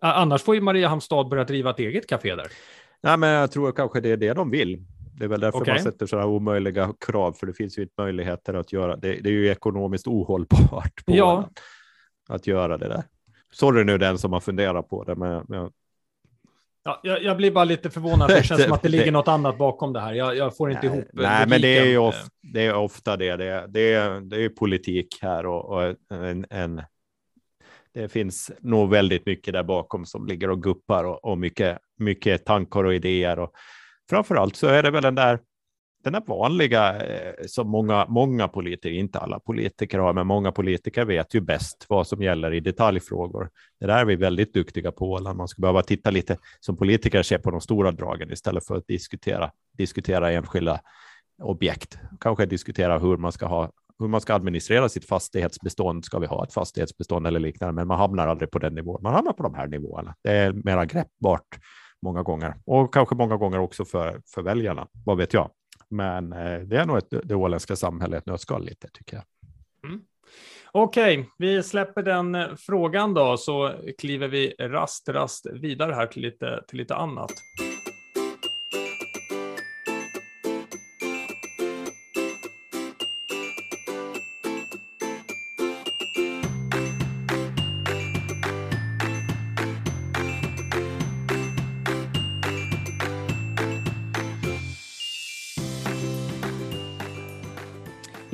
Annars 0.01 0.41
får 0.43 0.55
ju 0.55 0.61
Mariehamns 0.61 1.03
stad 1.03 1.29
börja 1.29 1.43
driva 1.43 1.69
ett 1.69 1.79
eget 1.79 2.07
café 2.07 2.35
där. 2.35 2.47
Nej, 3.01 3.17
men 3.17 3.29
jag 3.29 3.51
tror 3.51 3.71
kanske 3.71 4.01
det 4.01 4.09
är 4.09 4.17
det 4.17 4.33
de 4.33 4.51
vill. 4.51 4.85
Det 5.17 5.23
är 5.23 5.27
väl 5.29 5.39
därför 5.39 5.61
Okej. 5.61 5.73
man 5.73 5.83
sätter 5.83 6.05
sådana 6.05 6.27
omöjliga 6.27 6.93
krav, 6.99 7.33
för 7.33 7.47
det 7.47 7.53
finns 7.53 7.77
ju 7.77 7.81
inte 7.81 7.93
möjligheter 7.97 8.53
att 8.53 8.73
göra. 8.73 8.95
Det, 8.95 9.13
det 9.13 9.29
är 9.29 9.33
ju 9.33 9.47
ekonomiskt 9.47 10.07
ohållbart 10.07 11.01
Ja. 11.05 11.33
Åland 11.33 11.59
att 12.29 12.47
göra 12.47 12.77
det 12.77 12.87
där. 12.87 13.03
Sorry 13.51 13.83
nu 13.83 13.97
den 13.97 14.17
som 14.17 14.33
har 14.33 14.39
funderat 14.39 14.89
på 14.89 15.03
det, 15.03 15.15
men, 15.15 15.45
men 15.47 15.71
Ja, 16.85 16.99
jag, 17.03 17.23
jag 17.23 17.37
blir 17.37 17.51
bara 17.51 17.65
lite 17.65 17.89
förvånad, 17.89 18.29
för 18.29 18.37
det 18.37 18.43
känns 18.43 18.63
som 18.63 18.73
att 18.73 18.81
det 18.81 18.89
ligger 18.89 19.11
något 19.11 19.27
annat 19.27 19.57
bakom 19.57 19.93
det 19.93 19.99
här. 19.99 20.13
Jag, 20.13 20.37
jag 20.37 20.57
får 20.57 20.71
inte 20.71 20.85
ihop 20.85 20.97
eh, 20.97 21.09
Nej, 21.13 21.47
men 21.47 21.61
det 21.61 21.77
är 21.77 21.85
ju 21.85 21.95
logiken. 21.95 22.21
of, 22.21 22.29
det 22.41 22.65
är 22.65 22.75
ofta 22.75 23.17
det. 23.17 23.35
Det 23.35 23.45
är, 23.45 23.67
det 23.67 23.93
är, 23.93 24.21
det 24.21 24.43
är 24.43 24.49
politik 24.49 25.19
här 25.21 25.45
och, 25.45 25.65
och 25.65 25.95
en, 26.11 26.45
en, 26.49 26.81
det 27.93 28.09
finns 28.09 28.51
nog 28.59 28.89
väldigt 28.89 29.25
mycket 29.25 29.53
där 29.53 29.63
bakom 29.63 30.05
som 30.05 30.27
ligger 30.27 30.49
och 30.49 30.63
guppar 30.63 31.03
och, 31.03 31.25
och 31.25 31.37
mycket, 31.37 31.77
mycket 31.99 32.45
tankar 32.45 32.83
och 32.83 32.95
idéer. 32.95 33.39
Och 33.39 33.51
framför 34.09 34.35
allt 34.35 34.55
så 34.55 34.67
är 34.67 34.83
det 34.83 34.91
väl 34.91 35.03
den 35.03 35.15
där, 35.15 35.39
den 36.03 36.13
här 36.13 36.23
vanliga 36.27 37.01
eh, 37.01 37.33
som 37.47 37.69
många, 37.69 38.05
många 38.09 38.47
politiker, 38.47 38.89
inte 38.89 39.19
alla 39.19 39.39
politiker 39.39 39.99
har, 39.99 40.13
men 40.13 40.27
många 40.27 40.51
politiker 40.51 41.05
vet 41.05 41.33
ju 41.33 41.41
bäst 41.41 41.85
vad 41.89 42.07
som 42.07 42.21
gäller 42.21 42.53
i 42.53 42.59
detaljfrågor. 42.59 43.49
Det 43.79 43.85
där 43.85 43.97
är 43.97 44.05
vi 44.05 44.15
väldigt 44.15 44.53
duktiga 44.53 44.91
på 44.91 45.11
Åland. 45.11 45.37
Man 45.37 45.47
ska 45.47 45.61
behöva 45.61 45.81
titta 45.81 46.11
lite 46.11 46.37
som 46.59 46.77
politiker 46.77 47.23
se 47.23 47.39
på 47.39 47.51
de 47.51 47.61
stora 47.61 47.91
dragen 47.91 48.31
istället 48.31 48.67
för 48.67 48.75
att 48.75 48.87
diskutera, 48.87 49.51
diskutera 49.77 50.31
enskilda 50.31 50.79
objekt. 51.41 51.97
Kanske 52.19 52.45
diskutera 52.45 52.99
hur 52.99 53.17
man 53.17 53.31
ska 53.31 53.45
ha 53.45 53.71
hur 53.99 54.07
man 54.07 54.21
ska 54.21 54.33
administrera 54.33 54.89
sitt 54.89 55.07
fastighetsbestånd. 55.07 56.05
Ska 56.05 56.19
vi 56.19 56.27
ha 56.27 56.43
ett 56.43 56.53
fastighetsbestånd 56.53 57.27
eller 57.27 57.39
liknande? 57.39 57.73
Men 57.73 57.87
man 57.87 57.99
hamnar 57.99 58.27
aldrig 58.27 58.51
på 58.51 58.59
den 58.59 58.75
nivån. 58.75 59.03
Man 59.03 59.13
hamnar 59.13 59.33
på 59.33 59.43
de 59.43 59.55
här 59.55 59.67
nivåerna. 59.67 60.15
Det 60.23 60.31
är 60.31 60.53
mera 60.53 60.85
greppbart 60.85 61.59
många 62.01 62.23
gånger 62.23 62.55
och 62.65 62.93
kanske 62.93 63.15
många 63.15 63.37
gånger 63.37 63.59
också 63.59 63.85
för, 63.85 64.21
för 64.33 64.41
väljarna. 64.41 64.87
Vad 65.05 65.17
vet 65.17 65.33
jag? 65.33 65.49
Men 65.93 66.33
eh, 66.33 66.59
det 66.59 66.77
är 66.77 66.85
nog 66.85 66.97
ett, 66.97 67.13
det 67.23 67.35
åländska 67.35 67.75
samhället 67.75 68.25
nötskal 68.25 68.65
lite 68.65 68.87
tycker 68.93 69.17
jag. 69.17 69.25
Mm. 69.89 70.01
Okej, 70.71 71.19
okay, 71.19 71.29
vi 71.37 71.63
släpper 71.63 72.03
den 72.03 72.35
eh, 72.35 72.55
frågan 72.57 73.13
då, 73.13 73.37
så 73.37 73.71
kliver 73.97 74.27
vi 74.27 74.55
rast, 74.59 75.09
rast 75.09 75.45
vidare 75.53 75.93
här 75.93 76.07
till 76.07 76.21
lite, 76.21 76.63
till 76.67 76.77
lite 76.77 76.95
annat. 76.95 77.31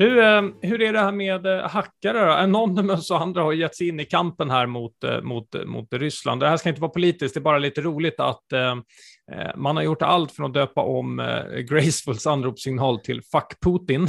Hur, 0.00 0.18
eh, 0.18 0.42
hur 0.62 0.82
är 0.82 0.92
det 0.92 1.00
här 1.00 1.12
med 1.12 1.46
eh, 1.46 1.68
hackare? 1.68 2.34
Anonymous 2.34 3.10
och 3.10 3.20
andra 3.20 3.42
har 3.42 3.52
gett 3.52 3.76
sig 3.76 3.88
in 3.88 4.00
i 4.00 4.04
kampen 4.04 4.50
här 4.50 4.66
mot, 4.66 5.04
eh, 5.04 5.20
mot, 5.22 5.66
mot 5.66 5.88
Ryssland. 5.92 6.40
Det 6.40 6.48
här 6.48 6.56
ska 6.56 6.68
inte 6.68 6.80
vara 6.80 6.90
politiskt, 6.90 7.34
det 7.34 7.40
är 7.40 7.42
bara 7.42 7.58
lite 7.58 7.80
roligt 7.80 8.20
att 8.20 8.44
man 9.56 9.76
har 9.76 9.82
gjort 9.82 10.02
allt 10.02 10.32
för 10.32 10.44
att 10.44 10.54
döpa 10.54 10.82
om 10.82 11.16
Gracefuls 11.70 12.26
anropssignal 12.26 13.00
till 13.00 13.22
Fuck 13.22 13.60
Putin. 13.64 14.08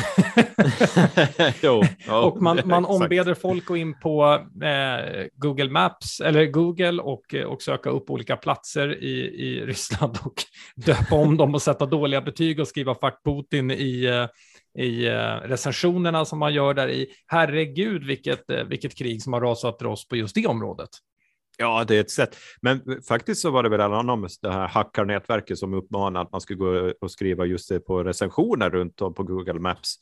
jo, 1.62 1.84
ja, 2.08 2.22
och 2.22 2.42
man, 2.42 2.60
man 2.66 2.86
ombeder 3.02 3.34
folk 3.34 3.72
att 3.72 3.78
in 3.78 4.00
på 4.00 4.34
eh, 4.64 5.26
Google 5.36 5.70
Maps 5.70 6.20
eller 6.20 6.46
Google 6.46 7.02
och, 7.02 7.36
och 7.48 7.62
söka 7.62 7.90
upp 7.90 8.10
olika 8.10 8.36
platser 8.36 9.04
i, 9.04 9.20
i 9.20 9.66
Ryssland 9.66 10.18
och 10.24 10.34
döpa 10.86 11.16
om 11.16 11.38
dem 11.38 11.56
och 11.56 11.62
sätta 11.62 11.86
dåliga 11.86 12.22
betyg 12.22 12.60
och 12.60 12.68
skriva 12.68 12.96
Fuck 12.96 13.24
Putin 13.26 13.72
i 13.72 14.28
i 14.80 15.08
eh, 15.08 15.36
recensionerna 15.44 16.26
som 16.26 16.40
man 16.40 16.54
gör 16.54 16.74
där 16.74 16.90
i. 16.90 17.08
Herregud, 17.28 18.04
vilket, 18.04 18.50
eh, 18.50 18.64
vilket 18.64 18.98
krig 18.98 19.24
som 19.24 19.34
har 19.34 19.42
rasat 19.42 19.82
oss 19.82 20.08
på 20.08 20.16
just 20.16 20.36
det 20.36 20.48
området. 20.48 20.90
Ja, 21.58 21.84
det 21.88 21.96
är 21.96 22.02
ett 22.02 22.12
sätt. 22.12 22.38
Men 22.62 22.82
faktiskt 23.08 23.42
så 23.42 23.52
var 23.52 23.64
det 23.64 23.70
väl 23.70 23.82
Anonymous, 23.82 24.40
det 24.40 24.52
här 24.52 24.68
hackarnätverket 24.68 25.58
som 25.58 25.74
uppmanade 25.74 26.26
att 26.26 26.32
man 26.32 26.42
skulle 26.42 26.58
gå 26.58 26.94
och 27.02 27.12
skriva 27.12 27.46
just 27.46 27.70
det 27.70 27.80
på 27.80 28.04
recensioner 28.04 28.70
runt 28.70 29.02
om 29.02 29.14
på 29.14 29.24
Google 29.24 29.60
Maps 29.60 29.96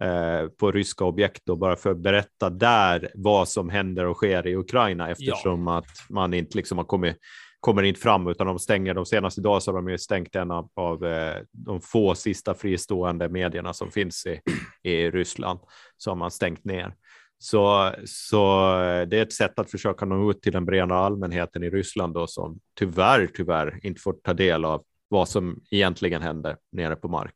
eh, 0.00 0.48
på 0.48 0.72
ryska 0.72 1.04
objekt 1.04 1.48
och 1.48 1.58
bara 1.58 1.76
för 1.76 1.90
att 1.90 1.98
berätta 1.98 2.50
där 2.50 3.10
vad 3.14 3.48
som 3.48 3.68
händer 3.68 4.06
och 4.06 4.16
sker 4.16 4.46
i 4.46 4.56
Ukraina 4.56 5.10
eftersom 5.10 5.66
ja. 5.66 5.78
att 5.78 6.10
man 6.10 6.34
inte 6.34 6.56
liksom 6.56 6.78
har 6.78 6.84
kommit 6.84 7.16
kommer 7.60 7.82
inte 7.82 8.00
fram 8.00 8.28
utan 8.28 8.46
de 8.46 8.58
stänger. 8.58 8.94
De 8.94 9.06
senaste 9.06 9.40
dagarna 9.40 9.60
så 9.60 9.70
har 9.70 9.76
de 9.76 9.88
ju 9.88 9.98
stängt 9.98 10.36
en 10.36 10.50
av, 10.50 10.70
av 10.74 11.06
eh, 11.06 11.36
de 11.52 11.80
få 11.80 12.14
sista 12.14 12.54
fristående 12.54 13.28
medierna 13.28 13.72
som 13.72 13.90
finns 13.90 14.26
i, 14.26 14.40
i 14.82 15.10
Ryssland 15.10 15.60
som 15.96 16.18
man 16.18 16.30
stängt 16.30 16.64
ner. 16.64 16.94
Så, 17.38 17.92
så 18.04 18.72
eh, 18.82 19.08
det 19.08 19.18
är 19.18 19.22
ett 19.22 19.32
sätt 19.32 19.58
att 19.58 19.70
försöka 19.70 20.04
nå 20.04 20.30
ut 20.30 20.42
till 20.42 20.52
den 20.52 20.64
breda 20.64 20.94
allmänheten 20.94 21.62
i 21.62 21.70
Ryssland 21.70 22.14
då, 22.14 22.26
som 22.26 22.60
tyvärr, 22.78 23.30
tyvärr 23.34 23.80
inte 23.82 24.00
får 24.00 24.12
ta 24.12 24.34
del 24.34 24.64
av 24.64 24.84
vad 25.08 25.28
som 25.28 25.60
egentligen 25.70 26.22
händer 26.22 26.56
nere 26.72 26.96
på 26.96 27.08
mark. 27.08 27.34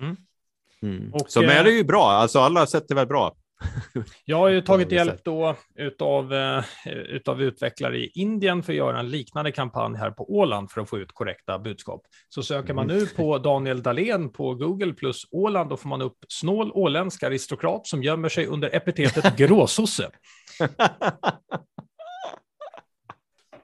Mm. 0.00 0.16
Mm. 0.82 1.12
Och, 1.14 1.30
så 1.30 1.40
men 1.40 1.50
är 1.50 1.64
det 1.64 1.70
ju 1.70 1.84
bra, 1.84 2.10
alltså 2.10 2.38
alla 2.38 2.66
sätt 2.66 2.90
är 2.90 2.94
väl 2.94 3.06
bra. 3.06 3.36
Jag 4.24 4.36
har 4.36 4.48
ju 4.48 4.60
tagit 4.60 4.92
hjälp 4.92 5.24
då 5.24 5.56
utav, 5.74 6.32
eh, 6.32 6.64
utav 6.86 7.42
utvecklare 7.42 7.98
i 7.98 8.10
Indien 8.14 8.62
för 8.62 8.72
att 8.72 8.76
göra 8.76 9.00
en 9.00 9.10
liknande 9.10 9.52
kampanj 9.52 9.96
här 9.96 10.10
på 10.10 10.32
Åland 10.34 10.70
för 10.70 10.80
att 10.80 10.88
få 10.88 10.98
ut 10.98 11.12
korrekta 11.12 11.58
budskap. 11.58 12.02
Så 12.28 12.42
söker 12.42 12.74
man 12.74 12.90
mm. 12.90 12.96
nu 12.96 13.06
på 13.06 13.38
Daniel 13.38 13.82
Dahlén 13.82 14.32
på 14.32 14.54
Google 14.54 14.92
plus 14.92 15.26
Åland, 15.30 15.70
då 15.70 15.76
får 15.76 15.88
man 15.88 16.02
upp 16.02 16.18
snål 16.28 16.70
åländsk 16.74 17.22
aristokrat 17.22 17.86
som 17.86 18.02
gömmer 18.02 18.28
sig 18.28 18.46
under 18.46 18.76
epitetet 18.76 19.36
gråsosse. 19.36 20.10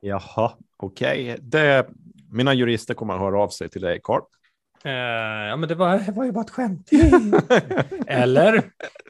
Jaha, 0.00 0.52
okej. 0.76 1.36
Okay. 1.48 1.82
Mina 2.30 2.54
jurister 2.54 2.94
kommer 2.94 3.14
att 3.14 3.20
höra 3.20 3.42
av 3.42 3.48
sig 3.48 3.68
till 3.68 3.82
dig, 3.82 4.00
Carl. 4.02 4.22
Uh, 4.86 4.92
ja, 5.48 5.56
men 5.56 5.68
det 5.68 5.74
var, 5.74 5.98
det 5.98 6.12
var 6.12 6.24
ju 6.24 6.32
bara 6.32 6.44
ett 6.44 6.50
skämt. 6.50 6.90
Eller? 8.06 8.62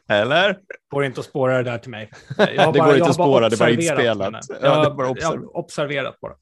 Eller? 0.08 0.58
Går 0.90 1.04
inte 1.04 1.20
att 1.20 1.26
spåra 1.26 1.56
det 1.56 1.62
där 1.62 1.78
till 1.78 1.90
mig. 1.90 2.10
Jag 2.38 2.48
det 2.48 2.78
bara, 2.78 2.86
går 2.86 2.96
inte 2.96 3.08
att 3.08 3.14
spåra, 3.14 3.48
det 3.48 3.60
var 3.60 3.68
inspelat. 3.68 4.34
Jag, 4.48 4.58
ja, 4.62 4.94
bara 4.94 5.08
observ 5.08 5.34
jag 5.34 5.40
har 5.40 5.56
observerat 5.56 6.20
bara. 6.20 6.34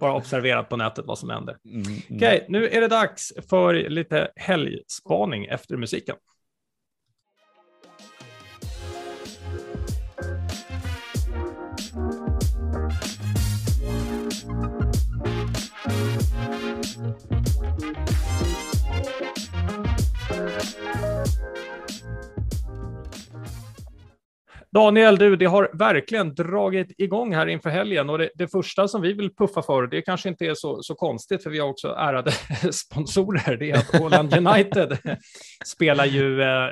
Bara 0.00 0.14
observerat 0.14 0.68
på 0.68 0.76
nätet 0.76 1.04
vad 1.06 1.18
som 1.18 1.30
händer. 1.30 1.56
Mm, 1.64 1.82
mm. 1.82 1.98
Okej, 2.04 2.16
okay, 2.16 2.40
nu 2.48 2.68
är 2.68 2.80
det 2.80 2.88
dags 2.88 3.32
för 3.50 3.74
lite 3.74 4.28
helgspaning 4.36 5.46
efter 5.46 5.76
musiken. 5.76 6.16
Daniel, 24.72 25.18
du, 25.18 25.36
det 25.36 25.44
har 25.44 25.70
verkligen 25.72 26.34
dragit 26.34 26.92
igång 26.98 27.34
här 27.34 27.46
inför 27.46 27.70
helgen 27.70 28.10
och 28.10 28.18
det, 28.18 28.30
det, 28.34 28.48
första 28.48 28.88
som 28.88 29.02
vi 29.02 29.12
vill 29.12 29.34
puffa 29.34 29.62
för, 29.62 29.86
det 29.86 30.02
kanske 30.02 30.28
inte 30.28 30.46
är 30.46 30.54
så, 30.54 30.82
så 30.82 30.94
konstigt, 30.94 31.42
för 31.42 31.50
vi 31.50 31.58
har 31.58 31.68
också 31.68 31.88
ärade 31.88 32.30
sponsorer, 32.72 33.56
det 33.56 33.70
är 33.70 33.78
att 33.78 34.00
Åland 34.00 34.34
United 34.34 34.98
spelar 35.66 36.04
ju 36.04 36.42
eh, 36.42 36.68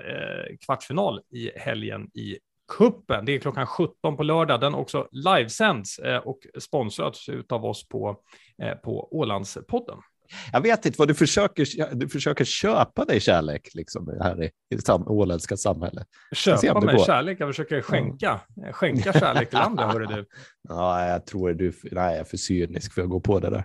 kvartsfinal 0.67 1.21
i 1.31 1.51
helgen 1.59 2.11
i 2.15 2.39
kuppen. 2.79 3.25
Det 3.25 3.33
är 3.33 3.39
klockan 3.39 3.67
17 3.67 4.17
på 4.17 4.23
lördag. 4.23 4.61
Den 4.61 4.75
också 4.75 5.09
livesänds 5.11 5.99
eh, 5.99 6.19
och 6.19 6.39
sponsras 6.59 7.27
av 7.49 7.65
oss 7.65 7.89
på, 7.89 8.17
eh, 8.63 8.75
på 8.75 9.09
Ålandspodden 9.11 9.99
jag 10.53 10.61
vet 10.61 10.87
inte 10.87 10.99
vad 10.99 11.09
du 11.09 11.15
försöker, 11.15 11.95
du 11.95 12.09
försöker 12.09 12.45
köpa 12.45 13.05
dig 13.05 13.21
kärlek 13.21 13.69
liksom, 13.75 14.19
här 14.21 14.43
i, 14.43 14.47
i 14.47 14.77
det 14.77 14.93
åländska 14.93 15.57
samhället. 15.57 16.07
Köpa 16.33 16.81
mig 16.81 16.99
kärlek? 16.99 17.41
Jag 17.41 17.49
försöker 17.49 17.83
skänka, 17.83 18.41
mm. 18.57 18.73
skänka 18.73 19.13
kärlek 19.13 19.49
till 19.49 19.59
andra, 19.59 19.87
hörru 19.87 20.07
du. 20.07 20.27
Ja, 20.69 21.07
jag 21.07 21.27
tror 21.27 21.53
du, 21.53 21.73
nej, 21.83 21.93
jag 21.93 22.17
är 22.17 22.25
för 22.25 22.37
cynisk 22.37 22.95
för 22.95 23.03
att 23.03 23.09
gå 23.09 23.21
på 23.21 23.41
det 23.41 23.51
där. 23.51 23.65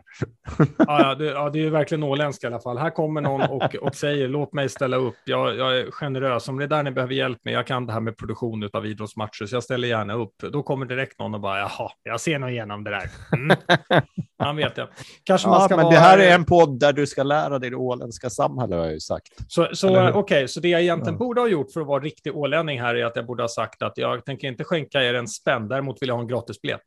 Ja, 0.78 1.16
det, 1.16 1.26
ja, 1.26 1.50
det 1.50 1.66
är 1.66 1.70
verkligen 1.70 2.04
åländska 2.04 2.48
i 2.48 2.50
alla 2.50 2.60
fall. 2.60 2.78
Här 2.78 2.90
kommer 2.90 3.22
någon 3.22 3.42
och, 3.42 3.76
och 3.76 3.96
säger 3.96 4.28
låt 4.28 4.54
mig 4.54 4.70
ställa 4.70 4.98
upp. 4.98 5.16
Jag, 5.26 5.58
jag 5.58 5.80
är 5.80 5.92
generös. 5.92 6.50
Om 6.50 6.58
det 6.58 6.64
är 6.64 6.68
där 6.68 6.84
ni 6.84 6.92
behöver 6.92 7.14
hjälp 7.14 7.40
med, 7.44 7.54
jag 7.54 7.68
kan 7.68 7.86
det 7.86 7.94
här 7.94 8.00
med 8.00 8.18
produktion 8.18 8.70
av 8.74 8.86
idrottsmatcher, 8.86 9.46
så 9.46 9.56
jag 9.56 9.64
ställer 9.64 9.88
gärna 9.88 10.14
upp. 10.14 10.36
Då 10.52 10.64
kommer 10.64 10.86
direkt 10.86 11.20
någon 11.20 11.34
och 11.34 11.42
bara, 11.42 11.60
jaha, 11.60 11.90
jag 12.04 12.22
ser 12.22 12.40
nog 12.40 12.50
igenom 12.50 12.84
det 12.84 12.90
där. 12.90 13.10
Mm. 13.34 13.58
Han 14.38 14.56
vet 14.56 14.78
jag. 14.78 14.88
Kanske 15.24 15.48
man 15.48 15.62
ska 15.62 15.76
men 15.76 15.86
vara... 15.86 15.96
det 15.96 16.00
här 16.00 16.18
är 16.18 16.36
en 16.36 16.46
podd 16.54 16.80
där 16.80 16.94
du 16.94 17.08
ska 17.08 17.24
lära 17.24 17.60
dig 17.60 17.70
det 17.70 17.76
åländska 17.76 18.30
samhället, 18.30 18.78
har 18.78 18.86
jag 18.86 18.94
ju 18.94 19.00
sagt. 19.00 19.34
Så, 19.48 19.68
så 19.74 19.90
okej, 19.90 20.14
okay, 20.14 20.48
så 20.48 20.60
det 20.60 20.70
jag 20.70 20.82
egentligen 20.82 21.14
ja. 21.14 21.20
borde 21.20 21.42
ha 21.42 21.48
gjort 21.48 21.72
för 21.72 21.82
att 21.82 21.88
vara 21.88 22.04
riktig 22.04 22.38
ålänning 22.38 22.82
här 22.82 22.96
är 22.96 23.06
att 23.06 23.16
jag 23.16 23.26
borde 23.26 23.44
ha 23.44 23.48
sagt 23.48 23.82
att 23.82 23.94
jag 23.96 24.26
tänker 24.26 24.48
inte 24.48 24.64
skänka 24.64 25.04
er 25.04 25.14
en 25.14 25.28
spänn, 25.28 25.68
däremot 25.68 26.02
vill 26.02 26.10
jag 26.10 26.16
ha 26.16 26.22
en 26.22 26.28
gratisbiljett. 26.28 26.82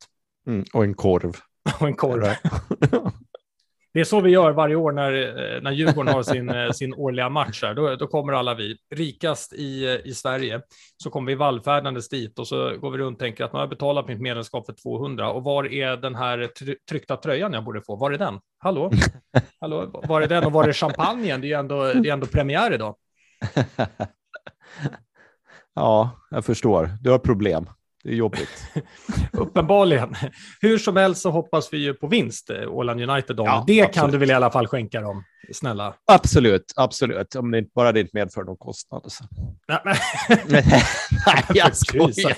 Mm, 0.47 0.65
och 0.73 0.83
en 0.83 0.93
korv. 0.93 1.33
och 1.79 1.87
en 1.87 1.95
korv. 1.95 2.23
Det 3.97 4.01
är 4.01 4.05
så 4.05 4.21
vi 4.21 4.31
gör 4.31 4.51
varje 4.51 4.75
år 4.75 4.91
när, 4.91 5.13
eh, 5.13 5.61
när 5.61 5.71
Djurgården 5.71 6.13
har 6.13 6.23
sin, 6.23 6.49
eh, 6.49 6.71
sin 6.71 6.93
årliga 6.93 7.29
match. 7.29 7.63
Här. 7.63 7.73
Då, 7.73 7.95
då 7.95 8.07
kommer 8.07 8.33
alla 8.33 8.53
vi, 8.53 8.77
rikast 8.95 9.53
i, 9.53 10.01
i 10.05 10.13
Sverige, 10.13 10.61
så 11.03 11.09
kommer 11.09 11.31
vi 11.31 11.35
vallfärdandes 11.35 12.09
dit 12.09 12.39
och 12.39 12.47
så 12.47 12.77
går 12.77 12.91
vi 12.91 12.97
runt 12.97 13.15
och 13.15 13.19
tänker 13.19 13.43
att 13.43 13.53
nu 13.53 13.57
har 13.57 13.61
jag 13.61 13.69
betalat 13.69 14.07
mitt 14.07 14.21
medlemskap 14.21 14.65
för 14.65 14.73
200 14.73 15.31
och 15.31 15.43
var 15.43 15.73
är 15.73 15.97
den 15.97 16.15
här 16.15 16.49
tryckta 16.89 17.17
tröjan 17.17 17.53
jag 17.53 17.63
borde 17.63 17.81
få? 17.81 17.95
Var 17.95 18.11
är 18.11 18.17
den? 18.17 18.39
Hallå? 18.57 18.91
Hallå? 19.59 20.01
Var 20.07 20.21
är 20.21 20.27
den 20.27 20.43
och 20.43 20.51
var 20.51 20.67
är 20.67 20.73
champagnen? 20.73 21.41
Det 21.41 21.53
är 21.53 21.59
ändå, 21.59 21.83
det 21.83 22.09
är 22.09 22.13
ändå 22.13 22.27
premiär 22.27 22.73
idag. 22.73 22.95
ja, 25.75 26.09
jag 26.29 26.45
förstår. 26.45 26.89
Du 27.01 27.09
har 27.09 27.19
problem. 27.19 27.69
Det 28.07 28.13
är 28.13 28.15
jobbigt. 28.15 28.67
Uppenbarligen. 29.33 30.15
Hur 30.61 30.77
som 30.77 30.95
helst 30.97 31.21
så 31.21 31.31
hoppas 31.31 31.73
vi 31.73 31.77
ju 31.77 31.93
på 31.93 32.07
vinst, 32.07 32.49
eh, 32.49 32.69
Åland 32.69 33.09
United. 33.09 33.35
Ja, 33.39 33.63
det 33.67 33.81
absolut. 33.81 33.95
kan 33.95 34.11
du 34.11 34.17
väl 34.17 34.29
i 34.29 34.33
alla 34.33 34.51
fall 34.51 34.67
skänka 34.67 35.01
dem, 35.01 35.23
snälla? 35.53 35.93
Absolut, 36.11 36.73
absolut. 36.75 37.35
Om 37.35 37.51
det 37.51 37.57
inte 37.57 37.71
bara 37.75 37.91
det 37.91 37.99
inte 37.99 38.11
medför 38.13 38.43
någon 38.43 38.57
kostnad. 38.57 39.01
Så. 39.07 39.23
Nej, 39.67 39.79
men... 39.85 39.95
Nej, 40.49 41.43
jag 41.53 41.75
skojar. 41.77 42.37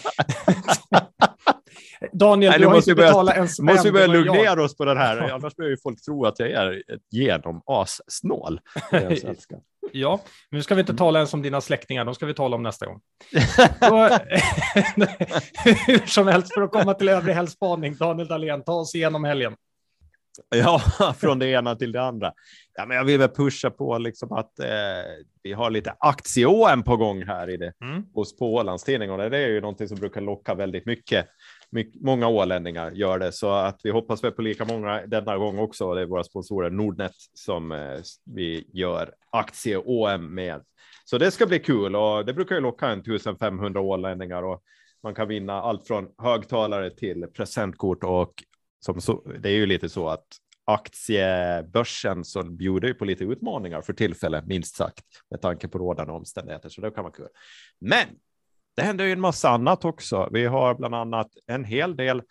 Daniel, 2.14 2.52
Nej, 2.52 2.60
du 2.60 2.68
har 2.68 2.76
inte 2.76 2.96
betalat 2.96 3.38
en 3.38 3.50
spänn. 3.50 3.66
måste 3.66 3.88
vi 3.88 3.92
börja 3.92 4.08
lugna 4.08 4.34
ner 4.34 4.60
oss 4.60 4.78
på 4.78 4.86
den 4.86 4.98
här, 4.98 5.18
annars 5.18 5.56
börjar 5.56 5.70
ju 5.72 5.78
folk 5.84 6.02
tro 6.02 6.26
att 6.26 6.40
jag 6.40 6.52
är 6.52 6.72
ett 6.72 7.02
genom 7.12 7.62
Ja, 9.92 10.22
nu 10.50 10.64
ska 10.64 10.76
vi 10.76 10.82
inte 10.82 10.94
tala 10.94 11.20
ens 11.20 11.34
om 11.34 11.42
dina 11.42 11.62
släktingar, 11.62 12.06
de 12.06 12.16
ska 12.16 12.26
vi 12.26 12.34
tala 12.34 12.56
om 12.56 12.64
nästa 12.64 12.86
gång. 12.86 13.02
hur 15.88 16.08
som 16.08 16.28
helst, 16.28 16.54
för 16.54 16.62
att 16.62 16.72
komma 16.72 16.94
till 16.94 17.10
övrig 17.10 17.34
helgspaning, 17.34 17.96
Daniel 17.96 18.28
Dahlén, 18.28 18.64
ta 18.64 18.74
oss 18.74 18.96
igenom 18.96 19.24
helgen. 19.24 19.56
Ja, 20.50 20.82
från 21.18 21.40
det 21.40 21.48
ena 21.48 21.76
till 21.76 21.92
det 21.92 22.02
andra. 22.02 22.34
Ja, 22.76 22.86
men 22.86 22.98
jag 22.98 23.04
vill 23.04 23.20
väl 23.20 23.30
pusha 23.30 23.70
på 23.70 23.98
liksom 23.98 24.32
att 24.32 24.60
eh, 24.60 24.68
vi 25.44 25.54
har 25.54 25.70
lite 25.70 25.96
aktie 26.00 26.48
på 26.86 26.98
gång 26.98 27.24
här 27.24 27.50
i 27.50 27.58
det 27.58 27.74
mm. 27.84 28.04
hos 28.14 28.38
på 28.38 28.54
Ålandstidningen. 28.54 29.18
Det 29.18 29.38
är 29.38 29.48
ju 29.48 29.62
någonting 29.62 29.88
som 29.88 29.98
brukar 29.98 30.22
locka 30.22 30.56
väldigt 30.56 30.86
mycket 30.86 31.28
mycket. 31.72 32.02
Många 32.02 32.28
ålänningar 32.28 32.92
gör 32.92 33.20
det, 33.20 33.32
så 33.32 33.52
att 33.52 33.80
vi 33.84 33.90
hoppas 33.92 34.24
väl 34.24 34.32
på 34.32 34.42
lika 34.42 34.66
många 34.66 35.06
denna 35.06 35.38
gång 35.38 35.60
också. 35.60 35.94
Det 35.94 36.02
är 36.02 36.06
våra 36.06 36.24
sponsorer 36.24 36.70
Nordnet 36.70 37.12
som 37.34 37.72
eh, 37.72 38.00
vi 38.26 38.70
gör 38.74 39.14
aktie-OM 39.32 40.36
med. 40.36 40.62
Så 41.06 41.18
det 41.18 41.32
ska 41.32 41.46
bli 41.46 41.60
kul 41.60 41.96
och 41.96 42.26
det 42.26 42.34
brukar 42.34 42.56
ju 42.56 42.62
locka 42.62 42.88
en 42.88 43.00
1500 43.00 43.82
ålänningar 43.82 44.44
och 44.44 44.64
man 45.04 45.16
kan 45.16 45.28
vinna 45.28 45.54
allt 45.54 45.88
från 45.88 46.08
högtalare 46.18 46.90
till 46.90 47.28
presentkort 47.34 48.04
och 48.04 48.34
som 48.80 49.02
så, 49.02 49.32
det 49.40 49.50
är 49.50 49.54
ju 49.54 49.66
lite 49.66 49.90
så 49.90 50.10
att 50.10 50.26
aktiebörsen 50.66 52.24
så 52.26 52.44
bjuder 52.44 52.88
ju 52.88 52.94
på 52.94 53.06
lite 53.06 53.24
utmaningar 53.24 53.82
för 53.82 53.94
tillfället, 53.94 54.48
minst 54.48 54.76
sagt, 54.76 55.06
med 55.30 55.42
tanke 55.42 55.68
på 55.68 55.78
rådande 55.78 56.14
omständigheter, 56.14 56.70
så 56.70 56.82
det 56.82 56.92
kan 56.92 57.04
vara 57.04 57.14
kul. 57.14 57.28
Men 57.80 58.08
det 58.76 58.82
händer 58.82 59.06
ju 59.06 59.12
en 59.12 59.22
massa 59.22 59.50
annat 59.50 59.86
också. 59.86 60.30
Vi 60.32 60.46
har 60.46 60.76
bland 60.76 60.96
annat 60.96 61.30
en 61.48 61.64
hel 61.64 61.96
del 61.96 62.22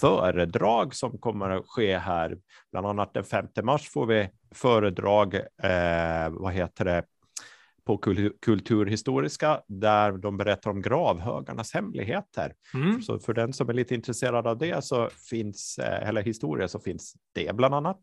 föredrag 0.00 0.94
som 0.94 1.18
kommer 1.18 1.50
att 1.50 1.66
ske 1.66 1.98
här. 1.98 2.38
Bland 2.72 2.86
annat 2.86 3.14
den 3.14 3.24
5 3.24 3.46
mars 3.62 3.88
får 3.88 4.06
vi 4.06 4.28
föredrag, 4.54 5.34
eh, 5.34 6.30
vad 6.30 6.52
heter 6.52 6.84
det, 6.84 7.04
på 7.88 7.98
Kulturhistoriska 8.40 9.60
där 9.66 10.12
de 10.12 10.36
berättar 10.36 10.70
om 10.70 10.82
gravhögarnas 10.82 11.74
hemligheter. 11.74 12.52
Mm. 12.74 13.02
Så 13.02 13.18
för 13.18 13.34
den 13.34 13.52
som 13.52 13.68
är 13.68 13.72
lite 13.72 13.94
intresserad 13.94 14.46
av 14.46 14.58
det 14.58 14.84
så 14.84 15.10
finns, 15.30 15.78
eh, 15.78 16.08
eller 16.08 16.22
historia, 16.22 16.68
så 16.68 16.80
finns 16.80 17.14
det 17.32 17.56
bland 17.56 17.74
annat. 17.74 17.98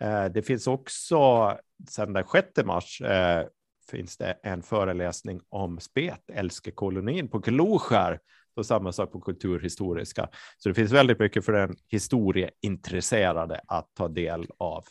Eh, 0.00 0.24
det 0.24 0.42
finns 0.42 0.66
också 0.66 1.52
sedan 1.88 2.12
den 2.12 2.24
6 2.32 2.64
mars 2.64 3.00
eh, 3.00 3.46
finns 3.90 4.16
det 4.16 4.38
en 4.42 4.62
föreläsning 4.62 5.40
om 5.48 5.80
spetälskekolonin 5.80 7.28
på 7.28 7.38
Gloskär 7.38 8.18
och 8.56 8.66
samma 8.66 8.92
sak 8.92 9.12
på 9.12 9.20
Kulturhistoriska. 9.20 10.28
Så 10.58 10.68
det 10.68 10.74
finns 10.74 10.92
väldigt 10.92 11.18
mycket 11.18 11.44
för 11.44 11.52
den 11.52 11.76
historieintresserade 11.88 13.60
att 13.66 13.94
ta 13.94 14.08
del 14.08 14.46
av. 14.58 14.84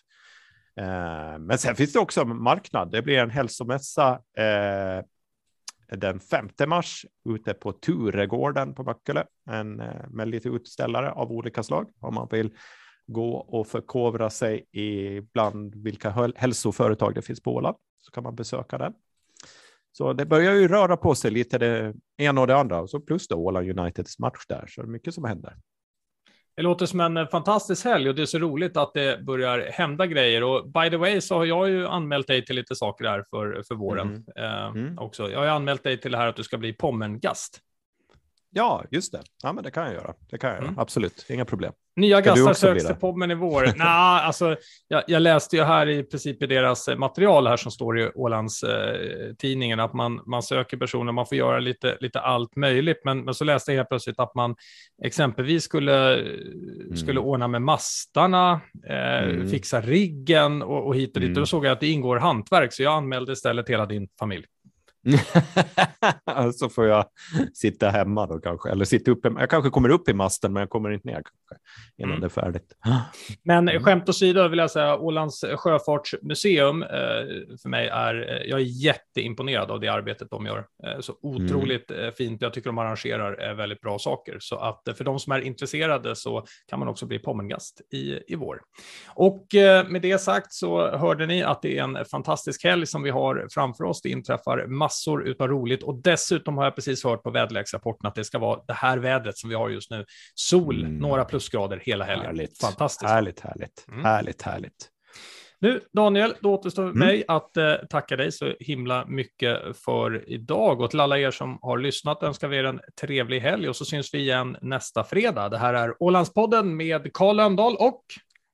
Eh, 0.80 1.40
men 1.40 1.58
sen 1.58 1.76
finns 1.76 1.94
det 1.94 2.00
också 2.00 2.26
marknad. 2.26 2.92
Det 2.92 3.02
blir 3.02 3.18
en 3.18 3.30
hälsomässa 3.30 4.20
eh, 4.38 5.06
den 5.98 6.20
5 6.20 6.50
mars 6.68 7.06
ute 7.30 7.54
på 7.54 7.72
Turegården 7.72 8.76
på 8.76 8.84
Möckele 8.84 9.26
en, 9.50 9.80
eh, 9.80 10.10
med 10.10 10.28
lite 10.28 10.50
utställare 10.50 11.12
av 11.12 11.32
olika 11.32 11.64
slag 11.64 11.88
om 12.00 12.14
man 12.14 12.28
vill 12.32 12.54
gå 13.08 13.36
och 13.36 13.68
förkovra 13.68 14.30
sig 14.30 14.66
i 14.72 15.22
bland 15.22 15.76
vilka 15.76 16.34
hälsoföretag 16.36 17.16
det 17.16 17.22
finns 17.22 17.42
på 17.42 17.56
Åland 17.56 17.78
så 18.06 18.12
kan 18.12 18.24
man 18.24 18.36
besöka 18.36 18.78
den. 18.78 18.94
Så 19.92 20.14
det 20.14 20.26
börjar 20.26 20.54
ju 20.54 20.68
röra 20.68 20.98
på 20.98 21.16
sig 21.16 21.32
lite 21.32 21.58
det 21.58 21.94
ena 22.18 22.42
och 22.42 22.48
det 22.48 22.56
andra 22.56 22.82
och 22.82 22.90
så 22.90 23.00
plus 23.00 23.28
då 23.28 23.36
Åland 23.36 23.80
Uniteds 23.80 24.20
match 24.20 24.46
där 24.48 24.66
så 24.68 24.82
det 24.82 24.88
är 24.88 24.90
mycket 24.90 25.14
som 25.14 25.24
händer. 25.24 25.58
Det 26.56 26.62
låter 26.62 26.86
som 26.86 27.00
en 27.00 27.28
fantastisk 27.28 27.86
helg 27.86 28.10
och 28.10 28.16
det 28.16 28.22
är 28.22 28.26
så 28.26 28.40
roligt 28.40 28.78
att 28.78 28.94
det 28.94 29.24
börjar 29.24 29.72
hända 29.72 30.06
grejer. 30.06 30.44
Och 30.44 30.70
by 30.70 30.90
the 30.90 30.98
way 30.98 31.22
så 31.22 31.36
har 31.36 31.46
jag 31.46 31.70
ju 31.70 31.88
anmält 31.88 32.28
dig 32.28 32.46
till 32.46 32.56
lite 32.56 32.76
saker 32.76 33.06
här 33.06 33.24
för, 33.30 33.64
för 33.68 33.76
våren 33.76 34.08
mm. 34.08 34.24
Eh, 34.36 34.68
mm. 34.68 35.00
också. 35.00 35.32
Jag 35.32 35.40
har 35.40 35.48
anmält 35.48 35.84
dig 35.84 36.00
till 36.02 36.12
det 36.12 36.18
här 36.18 36.28
att 36.28 36.36
du 36.36 36.44
ska 36.44 36.58
bli 36.58 36.74
pommengast. 36.74 37.60
Ja, 38.50 38.84
just 38.92 39.12
det. 39.12 39.22
Ja, 39.44 39.54
men 39.54 39.64
det 39.64 39.72
kan 39.72 39.84
jag 39.84 39.94
göra. 39.94 40.14
Det 40.30 40.38
kan 40.38 40.50
jag 40.50 40.58
göra. 40.58 40.68
Mm. 40.68 40.80
Absolut, 40.80 41.26
inga 41.30 41.46
problem. 41.46 41.74
Nya 41.96 42.22
gastar 42.22 42.54
söks 42.54 42.86
till 42.86 42.96
podden 42.96 43.32
i 43.32 43.36
vår. 43.36 43.66
nah, 43.78 44.28
alltså, 44.28 44.56
jag, 44.88 45.04
jag, 45.08 45.22
läste 45.22 45.56
ju 45.56 45.64
här 45.64 45.90
i 45.90 46.04
princip 46.04 46.44
i 46.44 46.48
deras 46.48 46.88
eh, 46.88 46.98
material 46.98 47.48
här 47.48 47.58
som 47.58 47.72
står 47.72 48.00
i 48.00 48.12
Ålands 48.16 48.64
eh, 48.64 49.34
tidningen 49.38 49.80
att 49.80 49.94
man, 49.94 50.22
man 50.26 50.44
söker 50.44 50.78
personer, 50.78 51.12
man 51.12 51.26
får 51.26 51.38
göra 51.38 51.60
lite, 51.60 51.98
lite 52.00 52.20
allt 52.20 52.56
möjligt. 52.56 53.02
Men, 53.04 53.26
men 53.26 53.34
så 53.34 53.44
läste 53.44 53.72
jag 53.72 53.78
helt 53.78 53.90
plötsligt 53.90 54.20
att 54.20 54.36
man 54.36 54.56
exempelvis 55.04 55.64
skulle, 55.64 56.16
mm. 56.18 56.98
skulle 56.98 57.20
ordna 57.20 57.48
med 57.48 57.62
mastarna, 57.62 58.62
eh, 58.90 59.24
mm. 59.24 59.50
fixa 59.50 59.82
riggen 59.82 60.62
och, 60.62 60.88
och 60.88 60.96
hit 60.96 61.16
och 61.16 61.22
dit. 61.22 61.28
Mm. 61.28 61.38
Och 61.38 61.42
då 61.42 61.46
såg 61.46 61.66
jag 61.66 61.72
att 61.72 61.80
det 61.80 61.88
ingår 61.88 62.18
hantverk, 62.18 62.74
så 62.74 62.84
jag 62.84 62.94
anmälde 62.94 63.32
istället 63.32 63.70
hela 63.70 63.86
din 63.86 64.08
familj. 64.20 64.46
så 66.54 66.70
får 66.70 66.86
jag 66.86 67.06
sitta 67.54 67.90
hemma 67.90 68.28
då 68.28 68.40
kanske, 68.40 68.70
eller 68.70 68.86
sitta 68.86 69.12
uppe. 69.12 69.32
Jag 69.40 69.50
kanske 69.50 69.70
kommer 69.70 69.90
upp 69.90 70.10
i 70.10 70.14
masten, 70.14 70.54
men 70.54 70.60
jag 70.60 70.70
kommer 70.70 70.92
inte 70.92 71.08
ner 71.08 71.14
kanske 71.14 71.56
innan 71.98 72.12
mm. 72.12 72.22
det 72.22 72.28
är 72.28 72.30
färdigt. 72.30 72.74
Men 73.44 73.70
mm. 73.70 73.84
skämt 73.84 74.10
åsido 74.10 74.48
vill 74.48 74.60
jag 74.60 74.72
säga, 74.72 74.98
Ålands 74.98 75.46
sjöfartsmuseum 75.56 76.84
eh, 76.84 76.90
för 77.62 77.70
mig 77.70 77.88
är, 77.88 78.16
eh, 78.16 78.50
jag 78.50 78.60
är 78.60 78.64
jätteimponerad 78.64 79.72
av 79.72 79.80
det 79.80 79.88
arbetet 79.88 80.30
de 80.30 80.46
gör. 80.46 80.66
Eh, 80.84 81.00
så 81.00 81.16
otroligt 81.22 81.92
mm. 81.92 82.14
fint. 82.14 82.42
Jag 82.42 82.54
tycker 82.54 82.70
de 82.70 82.78
arrangerar 82.78 83.54
väldigt 83.54 83.82
bra 83.82 84.00
saker. 84.00 84.38
Så 84.40 84.56
att 84.56 84.98
för 84.98 85.04
de 85.04 85.20
som 85.20 85.32
är 85.32 85.40
intresserade 85.40 86.16
så 86.16 86.46
kan 86.70 86.80
man 86.80 86.88
också 86.88 87.06
bli 87.06 87.20
pommengast 87.20 87.82
i, 87.94 88.20
i 88.28 88.36
vår. 88.36 88.62
Och 89.08 89.48
med 89.88 90.02
det 90.02 90.22
sagt 90.22 90.54
så 90.54 90.98
hörde 90.98 91.26
ni 91.26 91.44
att 91.44 91.62
det 91.62 91.78
är 91.78 91.84
en 91.84 92.06
fantastisk 92.06 92.64
helg 92.64 92.86
som 92.88 93.04
vi 93.04 93.10
har 93.10 93.48
framför 93.52 93.84
oss. 93.84 94.02
Det 94.02 94.10
inträffar 94.10 94.68
massor 94.68 94.95
massor 94.96 95.28
utav 95.28 95.48
roligt 95.48 95.84
och 95.84 95.96
dessutom 95.96 96.58
har 96.58 96.64
jag 96.64 96.76
precis 96.76 97.04
hört 97.04 97.24
på 97.24 97.32
väderleksrapporten 97.32 98.08
att 98.08 98.16
det 98.16 98.24
ska 98.24 98.40
vara 98.40 98.60
det 98.68 98.74
här 98.74 98.98
vädret 98.98 99.38
som 99.38 99.50
vi 99.50 99.56
har 99.56 99.70
just 99.70 99.92
nu. 99.92 100.06
Sol, 100.36 100.80
mm. 100.80 100.98
några 100.98 101.26
plusgrader 101.26 101.82
hela 101.84 102.06
helgen. 102.06 102.26
Härligt. 102.26 102.60
Fantastiskt. 102.62 103.12
Härligt, 103.12 103.40
härligt, 103.40 103.86
mm. 103.92 104.06
härligt, 104.06 104.42
härligt. 104.42 104.90
Nu 105.60 105.82
Daniel, 105.94 106.34
då 106.42 106.54
återstår 106.54 106.84
mm. 106.84 107.00
mig 107.00 107.24
att 107.28 107.58
eh, 107.58 107.74
tacka 107.90 108.16
dig 108.16 108.32
så 108.32 108.54
himla 108.60 109.06
mycket 109.06 109.78
för 109.78 110.30
idag 110.30 110.82
och 110.82 110.90
till 110.90 111.00
alla 111.00 111.20
er 111.20 111.32
som 111.32 111.60
har 111.62 111.78
lyssnat 111.78 112.24
önskar 112.24 112.48
vi 112.48 112.58
er 112.58 112.64
en 112.64 112.80
trevlig 113.02 113.40
helg 113.40 113.70
och 113.70 113.76
så 113.76 113.86
syns 113.86 114.14
vi 114.14 114.18
igen 114.18 114.58
nästa 114.62 115.04
fredag. 115.04 115.50
Det 115.50 115.58
här 115.58 115.74
är 115.74 116.04
Ålandspodden 116.04 116.78
med 116.78 117.14
Karl 117.14 117.36
Lönndahl 117.36 117.76
och 117.76 118.04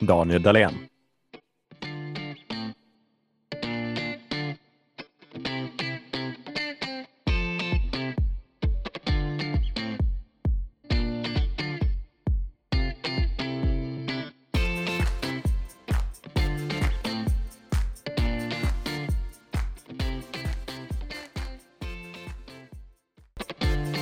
Daniel 0.01 0.41
Dahlén. 0.41 0.73